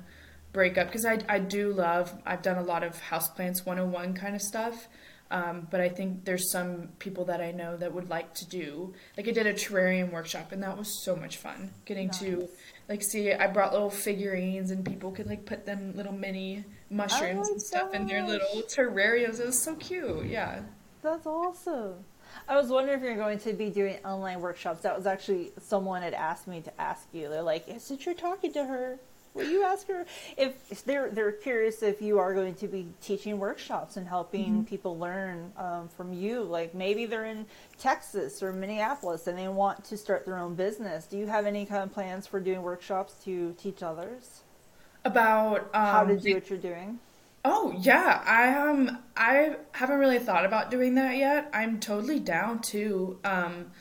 break 0.53 0.77
up. 0.77 0.87
Because 0.87 1.05
I, 1.05 1.19
I 1.27 1.39
do 1.39 1.73
love, 1.73 2.13
I've 2.25 2.41
done 2.41 2.57
a 2.57 2.63
lot 2.63 2.83
of 2.83 2.99
houseplants 3.01 3.65
101 3.65 4.13
kind 4.13 4.35
of 4.35 4.41
stuff. 4.41 4.87
Um, 5.31 5.67
but 5.71 5.81
I 5.81 5.89
think 5.89 6.25
there's 6.25 6.51
some 6.51 6.89
people 6.99 7.25
that 7.25 7.41
I 7.41 7.51
know 7.51 7.75
that 7.77 7.91
would 7.91 8.07
like 8.07 8.35
to 8.35 8.47
do, 8.47 8.93
like 9.17 9.27
I 9.27 9.31
did 9.31 9.47
a 9.47 9.53
terrarium 9.53 10.11
workshop, 10.11 10.51
and 10.51 10.61
that 10.61 10.77
was 10.77 11.03
so 11.03 11.15
much 11.15 11.37
fun. 11.37 11.71
Getting 11.85 12.11
to 12.11 12.47
like 12.87 13.01
see, 13.01 13.33
I 13.33 13.47
brought 13.47 13.73
little 13.73 13.89
figurines, 13.89 14.69
and 14.69 14.85
people 14.85 15.09
could 15.09 15.25
like 15.25 15.43
put 15.45 15.65
them 15.65 15.93
little 15.95 16.11
mini 16.13 16.65
mushrooms 16.91 17.47
Oh 17.49 17.53
and 17.53 17.61
stuff 17.61 17.93
in 17.95 18.05
their 18.05 18.21
gosh. 18.21 18.29
little 18.29 18.61
terrariums. 18.63 19.39
It 19.39 19.47
was 19.47 19.59
so 19.59 19.73
cute. 19.75 20.27
Yeah. 20.27 20.61
That's 21.01 21.25
awesome. 21.25 21.95
I 22.47 22.55
was 22.55 22.69
wondering 22.69 22.99
if 22.99 23.03
you're 23.03 23.15
going 23.15 23.39
to 23.39 23.53
be 23.53 23.71
doing 23.71 23.97
online 24.05 24.39
workshops. 24.39 24.81
That 24.81 24.95
was 24.95 25.07
actually 25.07 25.51
someone 25.59 26.03
had 26.03 26.13
asked 26.13 26.47
me 26.47 26.61
to 26.61 26.81
ask 26.81 27.07
you. 27.11 27.29
They're 27.29 27.41
like, 27.41 27.65
since 27.79 28.05
you're 28.05 28.13
talking 28.13 28.53
to 28.53 28.65
her, 28.65 28.99
will 29.33 29.45
you 29.49 29.63
ask 29.63 29.87
her 29.87 30.05
if, 30.37 30.53
if 30.71 30.83
they're 30.85 31.09
they're 31.09 31.31
curious 31.31 31.81
if 31.83 32.01
you 32.01 32.19
are 32.19 32.33
going 32.33 32.55
to 32.55 32.67
be 32.67 32.87
teaching 33.01 33.39
workshops 33.39 33.97
and 33.97 34.07
helping 34.07 34.43
Mm-hmm. 34.53 34.63
people 34.63 34.97
learn 34.97 35.51
um, 35.57 35.89
from 35.89 36.13
you? 36.13 36.43
Like 36.43 36.73
maybe 36.75 37.05
they're 37.05 37.25
in 37.25 37.45
Texas 37.79 38.41
or 38.43 38.53
Minneapolis 38.53 39.27
and 39.27 39.37
they 39.37 39.47
want 39.47 39.83
to 39.85 39.97
start 39.97 40.25
their 40.25 40.37
own 40.37 40.55
business. 40.55 41.05
Do 41.07 41.17
you 41.17 41.27
have 41.27 41.45
any 41.45 41.65
kind 41.65 41.83
of 41.83 41.91
plans 41.93 42.27
for 42.27 42.39
doing 42.39 42.61
workshops 42.61 43.13
to 43.25 43.53
teach 43.57 43.83
others 43.83 44.43
About 45.05 45.69
um, 45.73 45.85
how 45.85 46.03
to 46.05 46.17
do 46.19 46.33
what 46.35 46.49
you're 46.49 46.59
doing? 46.59 46.99
Oh 47.45 47.73
yeah, 47.77 48.21
I 48.25 48.55
um 48.69 48.99
I 49.17 49.57
haven't 49.73 49.99
really 49.99 50.19
thought 50.19 50.45
about 50.45 50.71
doing 50.71 50.95
that 50.95 51.17
yet. 51.17 51.49
I'm 51.53 51.79
totally 51.79 52.19
down 52.19 52.61
to 52.71 53.19
um 53.25 53.71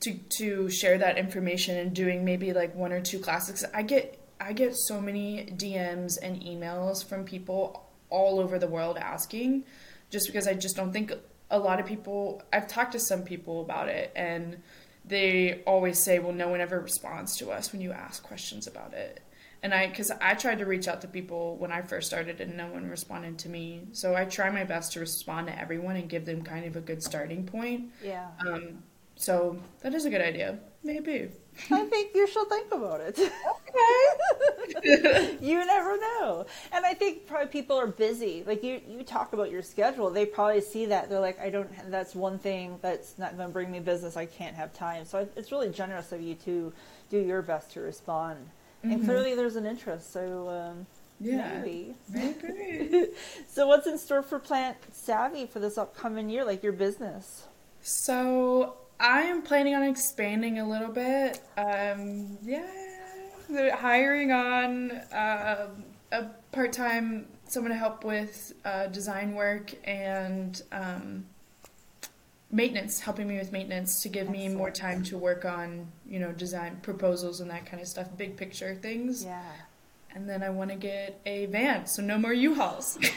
to 0.00 0.14
to 0.38 0.70
share 0.70 0.98
that 0.98 1.18
information 1.18 1.76
and 1.76 1.92
doing 1.94 2.24
maybe 2.24 2.52
like 2.52 2.74
one 2.76 2.92
or 2.92 3.00
two 3.00 3.18
classes. 3.18 3.64
I 3.74 3.82
get 3.82 4.17
I 4.40 4.52
get 4.52 4.76
so 4.76 5.00
many 5.00 5.46
DMs 5.56 6.18
and 6.20 6.40
emails 6.42 7.04
from 7.04 7.24
people 7.24 7.88
all 8.10 8.40
over 8.40 8.58
the 8.58 8.66
world 8.66 8.96
asking 8.96 9.64
just 10.10 10.26
because 10.26 10.46
I 10.46 10.54
just 10.54 10.76
don't 10.76 10.92
think 10.92 11.12
a 11.50 11.58
lot 11.58 11.80
of 11.80 11.86
people 11.86 12.42
I've 12.52 12.68
talked 12.68 12.92
to 12.92 12.98
some 13.00 13.22
people 13.22 13.60
about 13.60 13.88
it 13.88 14.12
and 14.14 14.58
they 15.04 15.62
always 15.66 15.98
say, 15.98 16.18
"Well, 16.18 16.32
no 16.32 16.48
one 16.48 16.60
ever 16.60 16.78
responds 16.78 17.36
to 17.38 17.50
us 17.50 17.72
when 17.72 17.80
you 17.80 17.92
ask 17.92 18.22
questions 18.22 18.66
about 18.66 18.92
it." 18.92 19.22
And 19.62 19.74
I, 19.74 19.88
because 19.88 20.10
I 20.20 20.34
tried 20.34 20.58
to 20.58 20.66
reach 20.66 20.86
out 20.86 21.00
to 21.00 21.08
people 21.08 21.56
when 21.56 21.72
I 21.72 21.82
first 21.82 22.06
started 22.06 22.40
and 22.40 22.56
no 22.56 22.68
one 22.68 22.88
responded 22.88 23.38
to 23.40 23.48
me. 23.48 23.88
So 23.92 24.14
I 24.14 24.24
try 24.24 24.50
my 24.50 24.64
best 24.64 24.92
to 24.92 25.00
respond 25.00 25.48
to 25.48 25.58
everyone 25.58 25.96
and 25.96 26.08
give 26.08 26.24
them 26.26 26.42
kind 26.42 26.64
of 26.64 26.76
a 26.76 26.80
good 26.80 27.02
starting 27.02 27.44
point. 27.44 27.90
Yeah. 28.02 28.28
Um, 28.46 28.84
so 29.16 29.58
that 29.80 29.94
is 29.94 30.04
a 30.04 30.10
good 30.10 30.20
idea. 30.20 30.58
Maybe. 30.84 31.30
I 31.70 31.84
think 31.84 32.14
you 32.14 32.26
should 32.26 32.48
think 32.48 32.72
about 32.72 33.00
it. 33.00 33.18
Okay. 33.18 35.38
you 35.40 35.66
never 35.66 35.98
know. 35.98 36.46
And 36.72 36.86
I 36.86 36.94
think 36.94 37.26
probably 37.26 37.48
people 37.48 37.76
are 37.76 37.86
busy. 37.86 38.44
Like 38.46 38.62
you, 38.62 38.80
you 38.88 39.02
talk 39.02 39.32
about 39.32 39.50
your 39.50 39.62
schedule. 39.62 40.10
They 40.10 40.26
probably 40.26 40.60
see 40.60 40.86
that. 40.86 41.08
They're 41.08 41.20
like, 41.20 41.38
I 41.40 41.50
don't, 41.50 41.70
that's 41.90 42.14
one 42.14 42.38
thing 42.38 42.78
that's 42.80 43.18
not 43.18 43.36
going 43.36 43.48
to 43.48 43.52
bring 43.52 43.70
me 43.70 43.80
business. 43.80 44.16
I 44.16 44.26
can't 44.26 44.56
have 44.56 44.72
time. 44.72 45.04
So 45.04 45.28
it's 45.36 45.52
really 45.52 45.70
generous 45.70 46.12
of 46.12 46.20
you 46.20 46.34
to 46.36 46.72
do 47.10 47.18
your 47.18 47.42
best 47.42 47.72
to 47.72 47.80
respond. 47.80 48.48
And 48.82 49.04
clearly 49.04 49.34
there's 49.34 49.56
an 49.56 49.66
interest. 49.66 50.12
So 50.12 50.48
um, 50.48 50.86
yeah. 51.20 51.58
maybe. 51.58 51.94
Maybe. 52.08 53.08
So 53.48 53.66
what's 53.66 53.86
in 53.86 53.98
store 53.98 54.22
for 54.22 54.38
Plant 54.38 54.76
Savvy 54.92 55.46
for 55.46 55.58
this 55.58 55.78
upcoming 55.78 56.30
year, 56.30 56.44
like 56.44 56.62
your 56.62 56.72
business? 56.72 57.46
So 57.80 58.76
I 59.00 59.22
am 59.22 59.42
planning 59.42 59.74
on 59.74 59.82
expanding 59.84 60.58
a 60.58 60.68
little 60.68 60.92
bit. 60.92 61.40
Um, 61.56 62.38
yeah, 62.42 62.66
they're 63.48 63.76
hiring 63.76 64.32
on 64.32 64.90
uh, 64.90 65.68
a 66.12 66.24
part-time 66.52 67.26
someone 67.46 67.70
to 67.70 67.78
help 67.78 68.04
with 68.04 68.52
uh, 68.64 68.86
design 68.88 69.34
work 69.34 69.72
and 69.84 70.60
um, 70.72 71.26
maintenance, 72.50 73.00
helping 73.00 73.28
me 73.28 73.38
with 73.38 73.52
maintenance 73.52 74.02
to 74.02 74.08
give 74.08 74.28
me 74.28 74.48
more 74.48 74.70
time 74.70 75.02
to 75.04 75.16
work 75.16 75.44
on 75.44 75.86
you 76.06 76.18
know 76.18 76.32
design 76.32 76.78
proposals 76.82 77.40
and 77.40 77.50
that 77.50 77.66
kind 77.66 77.80
of 77.80 77.88
stuff, 77.88 78.08
big 78.16 78.36
picture 78.36 78.74
things. 78.74 79.24
Yeah. 79.24 79.42
And 80.14 80.28
then 80.28 80.42
I 80.42 80.50
want 80.50 80.70
to 80.70 80.76
get 80.76 81.20
a 81.26 81.46
van, 81.46 81.86
so 81.86 82.02
no 82.02 82.18
more 82.18 82.32
U-Hauls. 82.32 82.98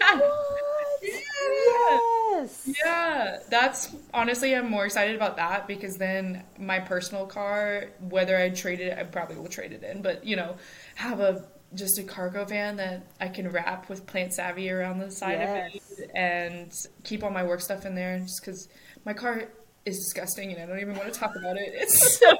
What? 0.00 1.02
Yeah. 1.02 2.17
Yes. 2.38 2.70
Yeah, 2.84 3.38
that's 3.50 3.94
honestly, 4.14 4.54
I'm 4.54 4.70
more 4.70 4.84
excited 4.86 5.16
about 5.16 5.36
that 5.36 5.66
because 5.66 5.96
then 5.96 6.44
my 6.58 6.78
personal 6.78 7.26
car, 7.26 7.86
whether 8.00 8.36
I 8.36 8.50
trade 8.50 8.80
it, 8.80 8.96
I 8.96 9.04
probably 9.04 9.36
will 9.36 9.48
trade 9.48 9.72
it 9.72 9.82
in, 9.82 10.02
but 10.02 10.24
you 10.24 10.36
know, 10.36 10.56
have 10.94 11.20
a 11.20 11.44
just 11.74 11.98
a 11.98 12.02
cargo 12.02 12.44
van 12.44 12.76
that 12.76 13.06
I 13.20 13.28
can 13.28 13.50
wrap 13.50 13.88
with 13.90 14.06
Plant 14.06 14.32
Savvy 14.32 14.70
around 14.70 14.98
the 15.00 15.10
side 15.10 15.38
Yes. 15.40 15.74
of 15.74 15.98
it 15.98 16.10
and 16.14 16.72
keep 17.04 17.22
all 17.22 17.30
my 17.30 17.44
work 17.44 17.60
stuff 17.60 17.84
in 17.84 17.94
there 17.94 18.18
just 18.20 18.40
because 18.40 18.68
my 19.04 19.12
car 19.12 19.44
is 19.84 19.98
disgusting 19.98 20.52
and 20.52 20.62
I 20.62 20.66
don't 20.66 20.80
even 20.80 20.96
want 20.96 21.12
to 21.12 21.18
talk 21.18 21.36
about 21.36 21.56
it. 21.58 21.70
It's 21.74 22.18
so, 22.20 22.36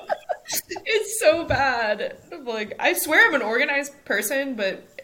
it's 0.87 1.21
so 1.21 1.45
bad. 1.45 2.17
Like, 2.43 2.75
I 2.79 2.95
swear 2.95 3.27
I'm 3.29 3.35
an 3.35 3.43
organized 3.43 3.93
person, 4.07 4.55
but 4.55 4.98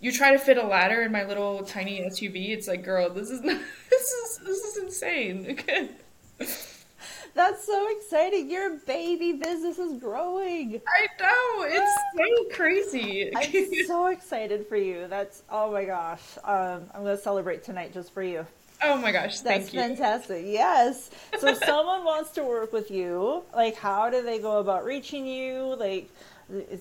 you 0.00 0.12
try 0.12 0.32
to 0.32 0.38
fit 0.38 0.56
a 0.58 0.62
ladder 0.66 1.02
in 1.02 1.12
my 1.12 1.24
little 1.24 1.62
tiny 1.64 2.00
SUV, 2.02 2.50
it's 2.50 2.68
like, 2.68 2.84
girl, 2.84 3.10
this 3.10 3.30
is 3.30 3.40
not, 3.44 3.60
this 3.90 4.02
is 4.12 4.38
this 4.44 4.58
is 4.58 4.76
insane. 4.78 5.46
Okay. 5.50 5.88
That's 7.34 7.64
so 7.64 7.88
exciting. 7.96 8.50
Your 8.50 8.78
baby 8.78 9.32
business 9.34 9.78
is 9.78 10.00
growing. 10.00 10.80
I 10.88 11.06
know 11.20 11.64
it's 11.66 11.92
so 12.16 12.56
crazy. 12.56 13.30
I'm 13.36 13.86
so 13.86 14.06
excited 14.06 14.66
for 14.66 14.76
you. 14.76 15.06
That's 15.08 15.42
oh 15.50 15.70
my 15.70 15.84
gosh. 15.84 16.22
Um, 16.44 16.84
I'm 16.94 17.02
gonna 17.04 17.16
celebrate 17.16 17.62
tonight 17.62 17.92
just 17.92 18.12
for 18.12 18.22
you. 18.22 18.44
oh 18.82 18.96
my 18.96 19.12
gosh, 19.12 19.40
That's 19.40 19.72
you. 19.72 19.80
fantastic. 19.80 20.44
Yes. 20.46 21.10
So 21.38 21.48
if 21.48 21.58
someone 21.64 22.04
wants 22.04 22.30
to 22.32 22.44
work 22.44 22.72
with 22.72 22.90
you, 22.90 23.42
like 23.54 23.76
how 23.76 24.10
do 24.10 24.22
they 24.22 24.38
go 24.40 24.58
about 24.58 24.84
reaching 24.84 25.26
you? 25.26 25.76
Like 25.78 26.08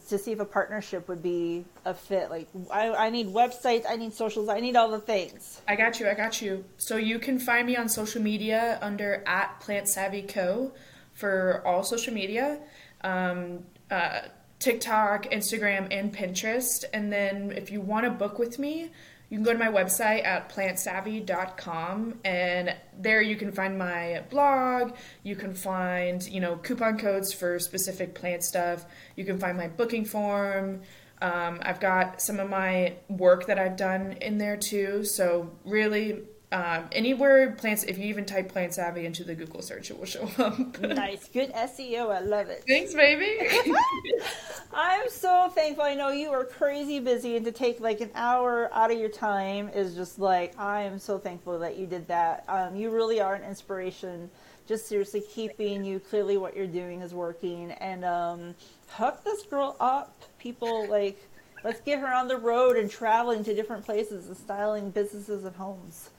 to 0.07 0.18
see 0.18 0.32
if 0.32 0.39
a 0.39 0.45
partnership 0.45 1.07
would 1.09 1.22
be 1.22 1.65
a 1.86 1.93
fit. 1.93 2.30
Like 2.30 2.47
I, 2.72 2.89
I 2.89 3.09
need 3.09 3.28
websites, 3.28 3.86
I 3.88 3.95
need 3.97 4.13
socials, 4.13 4.49
I 4.49 4.59
need 4.59 4.76
all 4.76 4.89
the 4.89 4.99
things. 4.99 5.61
I 5.68 5.76
got 5.76 5.99
you. 5.99 6.07
I 6.07 6.13
got 6.13 6.41
you. 6.41 6.63
So 6.78 6.97
you 6.97 7.20
can 7.20 7.38
find 7.39 7.68
me 7.68 7.76
on 7.76 7.89
social 7.89 8.22
media 8.22 8.80
under 8.82 9.24
at 9.26 9.59
Plant 9.59 9.89
Savvy 9.89 10.22
Co. 10.22 10.72
for 11.13 11.61
all 11.65 11.84
social 11.84 12.13
media, 12.13 12.59
um, 13.01 13.65
uh, 13.91 14.22
TikTok, 14.59 15.26
Instagram, 15.32 15.88
and 15.91 16.13
Pinterest. 16.15 16.86
And 16.93 17.11
then 17.11 17.51
if 17.51 17.72
you 17.72 17.82
want 17.82 18.05
to 18.05 18.11
book 18.11 18.39
with 18.39 18.59
me, 18.59 18.91
you 19.30 19.38
can 19.38 19.43
go 19.43 19.51
to 19.51 19.59
my 19.59 19.67
website 19.67 20.25
at 20.25 20.49
plantsavvy.com 20.49 22.19
and 22.23 22.75
there 22.97 23.21
you 23.21 23.36
can 23.36 23.51
find 23.51 23.78
my 23.78 24.23
blog. 24.30 24.95
You 25.23 25.36
can 25.36 25.53
find 25.53 26.25
you 26.28 26.39
know 26.39 26.55
coupon 26.57 26.97
codes 26.97 27.34
for 27.34 27.59
specific 27.59 28.15
plant 28.15 28.43
stuff. 28.43 28.86
You 29.15 29.25
can 29.25 29.38
find 29.38 29.57
my 29.57 29.67
booking 29.67 30.05
form. 30.05 30.82
Um, 31.19 31.59
i've 31.63 31.80
got 31.80 32.21
some 32.21 32.39
of 32.39 32.47
my 32.47 32.93
work 33.09 33.47
that 33.47 33.57
i've 33.57 33.75
done 33.75 34.13
in 34.21 34.38
there 34.38 34.55
too. 34.55 35.03
So 35.03 35.51
really 35.65 36.21
um, 36.51 36.85
anywhere 36.93 37.51
plants 37.51 37.83
if 37.83 37.97
you 37.97 38.05
even 38.05 38.23
type 38.25 38.49
plant 38.49 38.73
savvy 38.73 39.05
into 39.05 39.23
the 39.25 39.35
google 39.35 39.61
search 39.61 39.91
it 39.91 39.97
will 39.99 40.05
show 40.05 40.29
up 40.37 40.79
Nice. 40.81 41.27
Good 41.27 41.51
SEO. 41.53 42.09
I 42.15 42.19
love 42.21 42.47
it. 42.47 42.63
thanks 42.67 42.93
baby 42.93 43.37
I'm 44.73 45.09
so 45.09 45.49
thankful. 45.55 45.83
I 45.83 45.95
know 45.95 46.09
you 46.09 46.29
are 46.29 46.43
crazy 46.43 46.99
busy, 46.99 47.35
and 47.35 47.45
to 47.45 47.51
take 47.51 47.79
like 47.79 48.01
an 48.01 48.11
hour 48.15 48.69
out 48.73 48.91
of 48.91 48.99
your 48.99 49.09
time 49.09 49.69
is 49.69 49.95
just 49.95 50.19
like 50.19 50.57
I 50.59 50.81
am 50.83 50.99
so 50.99 51.17
thankful 51.17 51.57
that 51.59 51.77
you 51.77 51.87
did 51.87 52.07
that. 52.09 52.43
Um, 52.47 52.75
you 52.75 52.89
really 52.91 53.19
are 53.19 53.33
an 53.33 53.43
inspiration. 53.43 54.29
Just 54.67 54.87
seriously 54.87 55.21
keeping 55.33 55.83
you 55.83 55.99
clearly 55.99 56.37
what 56.37 56.55
you're 56.55 56.67
doing 56.67 57.01
is 57.01 57.13
working, 57.13 57.71
and 57.71 58.03
um, 58.05 58.55
hook 58.89 59.23
this 59.23 59.43
girl 59.43 59.75
up. 59.79 60.13
People 60.37 60.87
like 60.89 61.17
let's 61.63 61.81
get 61.81 61.99
her 61.99 62.13
on 62.13 62.27
the 62.27 62.37
road 62.37 62.75
and 62.77 62.91
traveling 62.91 63.43
to 63.45 63.55
different 63.55 63.83
places 63.85 64.27
and 64.27 64.37
styling 64.37 64.91
businesses 64.91 65.43
and 65.45 65.55
homes. 65.55 66.09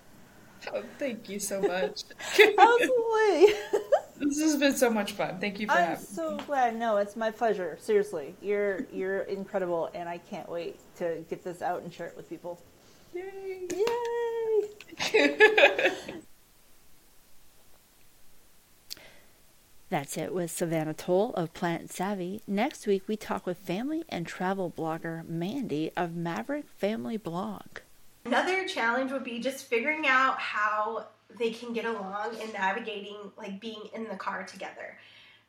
Oh, 0.73 0.83
thank 0.99 1.29
you 1.29 1.39
so 1.39 1.61
much. 1.61 2.05
Absolutely. 2.31 3.55
this 4.19 4.41
has 4.41 4.57
been 4.57 4.75
so 4.75 4.91
much 4.91 5.13
fun. 5.13 5.39
Thank 5.39 5.61
you 5.61 5.67
for 5.67 5.73
I'm 5.73 5.85
having 5.85 6.05
so 6.05 6.37
glad. 6.47 6.77
No, 6.77 6.97
it's 6.97 7.17
my 7.17 7.31
pleasure. 7.31 7.77
Seriously, 7.81 8.35
you're 8.43 8.87
you're 8.93 9.21
incredible, 9.21 9.91
and 9.95 10.09
I 10.09 10.19
can't 10.19 10.49
wait 10.49 10.81
to 10.97 11.25
get 11.31 11.45
this 11.45 11.63
out 11.63 11.83
and 11.83 11.93
share 11.93 12.07
it 12.07 12.17
with 12.17 12.29
people. 12.29 12.61
Yay! 13.15 13.69
Yay! 15.13 15.89
That's 19.91 20.19
it 20.19 20.35
with 20.35 20.51
Savannah 20.51 20.93
Toal 20.93 21.33
of 21.33 21.55
Plant 21.55 21.91
Savvy. 21.91 22.43
Next 22.47 22.87
week, 22.87 23.05
we 23.07 23.17
talk 23.17 23.47
with 23.47 23.57
family 23.57 24.05
and 24.11 24.27
travel 24.27 24.71
blogger 24.71 25.27
Mandy 25.27 25.93
of 25.97 26.15
Maverick 26.15 26.69
Family 26.69 27.17
Blog. 27.17 27.79
Another 28.29 28.69
challenge 28.69 29.11
would 29.11 29.25
be 29.25 29.39
just 29.39 29.65
figuring 29.65 30.07
out 30.07 30.39
how 30.39 31.07
they 31.39 31.51
can 31.51 31.73
get 31.73 31.87
along 31.87 32.37
and 32.43 32.53
navigating 32.53 33.17
like 33.39 33.59
being 33.59 33.81
in 33.95 34.05
the 34.05 34.17
car 34.17 34.45
together. 34.45 34.99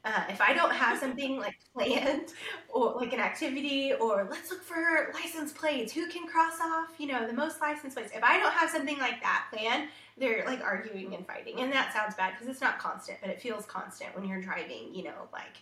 Uh, 0.06 0.24
if 0.30 0.40
I 0.40 0.54
don't 0.54 0.72
have 0.72 0.98
something 1.06 1.40
like 1.40 1.58
planned 1.74 2.32
or 2.70 2.94
like 2.94 3.12
an 3.12 3.20
activity 3.20 3.92
or 3.92 4.26
let's 4.32 4.50
look 4.50 4.64
for 4.64 5.12
license 5.14 5.52
plates, 5.52 5.92
who 5.92 6.08
can 6.08 6.26
cross 6.26 6.62
off, 6.62 6.92
you 6.98 7.08
know, 7.08 7.28
the 7.28 7.34
most 7.34 7.60
license 7.60 7.96
plates. 7.96 8.14
If 8.16 8.24
I 8.24 8.40
don't 8.40 8.54
have 8.54 8.70
something 8.70 8.98
like 8.98 9.22
that 9.24 9.48
planned, 9.52 9.90
they're 10.18 10.46
like 10.46 10.64
arguing 10.64 11.14
and 11.16 11.28
fighting. 11.28 11.60
And 11.60 11.74
that 11.74 11.92
sounds 11.92 12.16
bad 12.16 12.32
because 12.32 12.48
it's 12.48 12.62
not 12.62 12.80
constant, 12.80 13.18
but 13.20 13.30
it 13.30 13.42
feels 13.42 13.66
constant 13.66 14.16
when 14.16 14.24
you're 14.24 14.42
driving, 14.42 14.94
you 14.96 15.04
know, 15.04 15.28
like 15.34 15.58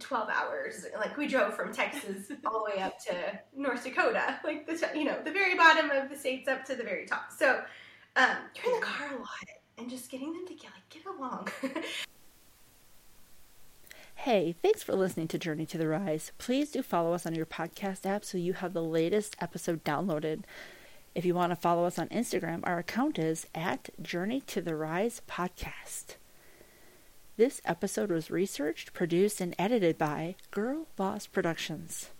12 0.00 0.28
hours. 0.28 0.86
Like 0.96 1.16
we 1.16 1.28
drove 1.28 1.54
from 1.54 1.72
Texas 1.72 2.30
all 2.44 2.64
the 2.64 2.76
way 2.76 2.82
up 2.82 2.98
to 3.04 3.40
North 3.54 3.84
Dakota, 3.84 4.40
like 4.44 4.66
the, 4.66 4.90
you 4.94 5.04
know, 5.04 5.18
the 5.24 5.30
very 5.30 5.56
bottom 5.56 5.90
of 5.90 6.10
the 6.10 6.16
states 6.16 6.48
up 6.48 6.64
to 6.66 6.74
the 6.74 6.82
very 6.84 7.06
top. 7.06 7.32
So 7.36 7.62
um, 8.16 8.36
you're 8.56 8.74
in 8.74 8.80
the 8.80 8.86
car 8.86 9.08
a 9.14 9.18
lot 9.18 9.48
and 9.78 9.88
just 9.88 10.10
getting 10.10 10.32
them 10.32 10.46
to 10.46 10.54
get, 10.54 10.70
like, 10.72 10.88
get 10.88 11.06
along. 11.06 11.48
Hey, 14.24 14.54
thanks 14.60 14.82
for 14.82 14.94
listening 14.94 15.28
to 15.28 15.38
Journey 15.38 15.64
to 15.64 15.78
the 15.78 15.88
Rise. 15.88 16.32
Please 16.36 16.70
do 16.70 16.82
follow 16.82 17.14
us 17.14 17.24
on 17.24 17.34
your 17.34 17.46
podcast 17.46 18.04
app 18.04 18.22
so 18.22 18.36
you 18.36 18.52
have 18.52 18.74
the 18.74 18.82
latest 18.82 19.34
episode 19.40 19.82
downloaded. 19.82 20.42
If 21.14 21.24
you 21.24 21.34
want 21.34 21.52
to 21.52 21.56
follow 21.56 21.86
us 21.86 21.98
on 21.98 22.08
Instagram, 22.08 22.60
our 22.64 22.78
account 22.78 23.18
is 23.18 23.46
at 23.54 23.88
Journey 24.02 24.42
to 24.42 24.60
the 24.60 24.76
Rise 24.76 25.22
Podcast. 25.26 26.16
This 27.40 27.62
episode 27.64 28.10
was 28.10 28.30
researched, 28.30 28.92
produced, 28.92 29.40
and 29.40 29.54
edited 29.58 29.96
by 29.96 30.34
Girl 30.50 30.88
Boss 30.96 31.26
Productions. 31.26 32.10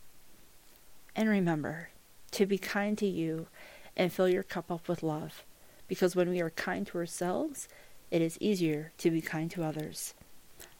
And 1.15 1.29
remember 1.29 1.91
to 2.31 2.47
be 2.47 2.57
kind 2.57 2.97
to 2.97 3.07
you 3.07 3.49
and 3.95 4.11
fill 4.11 4.31
your 4.31 4.43
cup 4.43 4.73
up 4.73 4.89
with 4.89 5.03
love, 5.03 5.45
because 5.89 6.17
when 6.17 6.31
we 6.31 6.41
are 6.41 6.49
kind 6.49 6.87
to 6.87 6.97
ourselves, 6.97 7.69
it 8.11 8.23
is 8.23 8.39
easier 8.41 8.93
to 8.97 9.11
be 9.11 9.21
kind 9.21 9.51
to 9.51 9.63
others. 9.63 10.15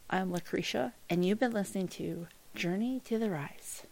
I'm 0.09 0.33
Lucretia, 0.33 0.95
and 1.11 1.23
you've 1.23 1.39
been 1.39 1.53
listening 1.53 1.89
to 1.89 2.27
Journey 2.55 3.03
to 3.05 3.19
the 3.19 3.29
Rise. 3.29 3.83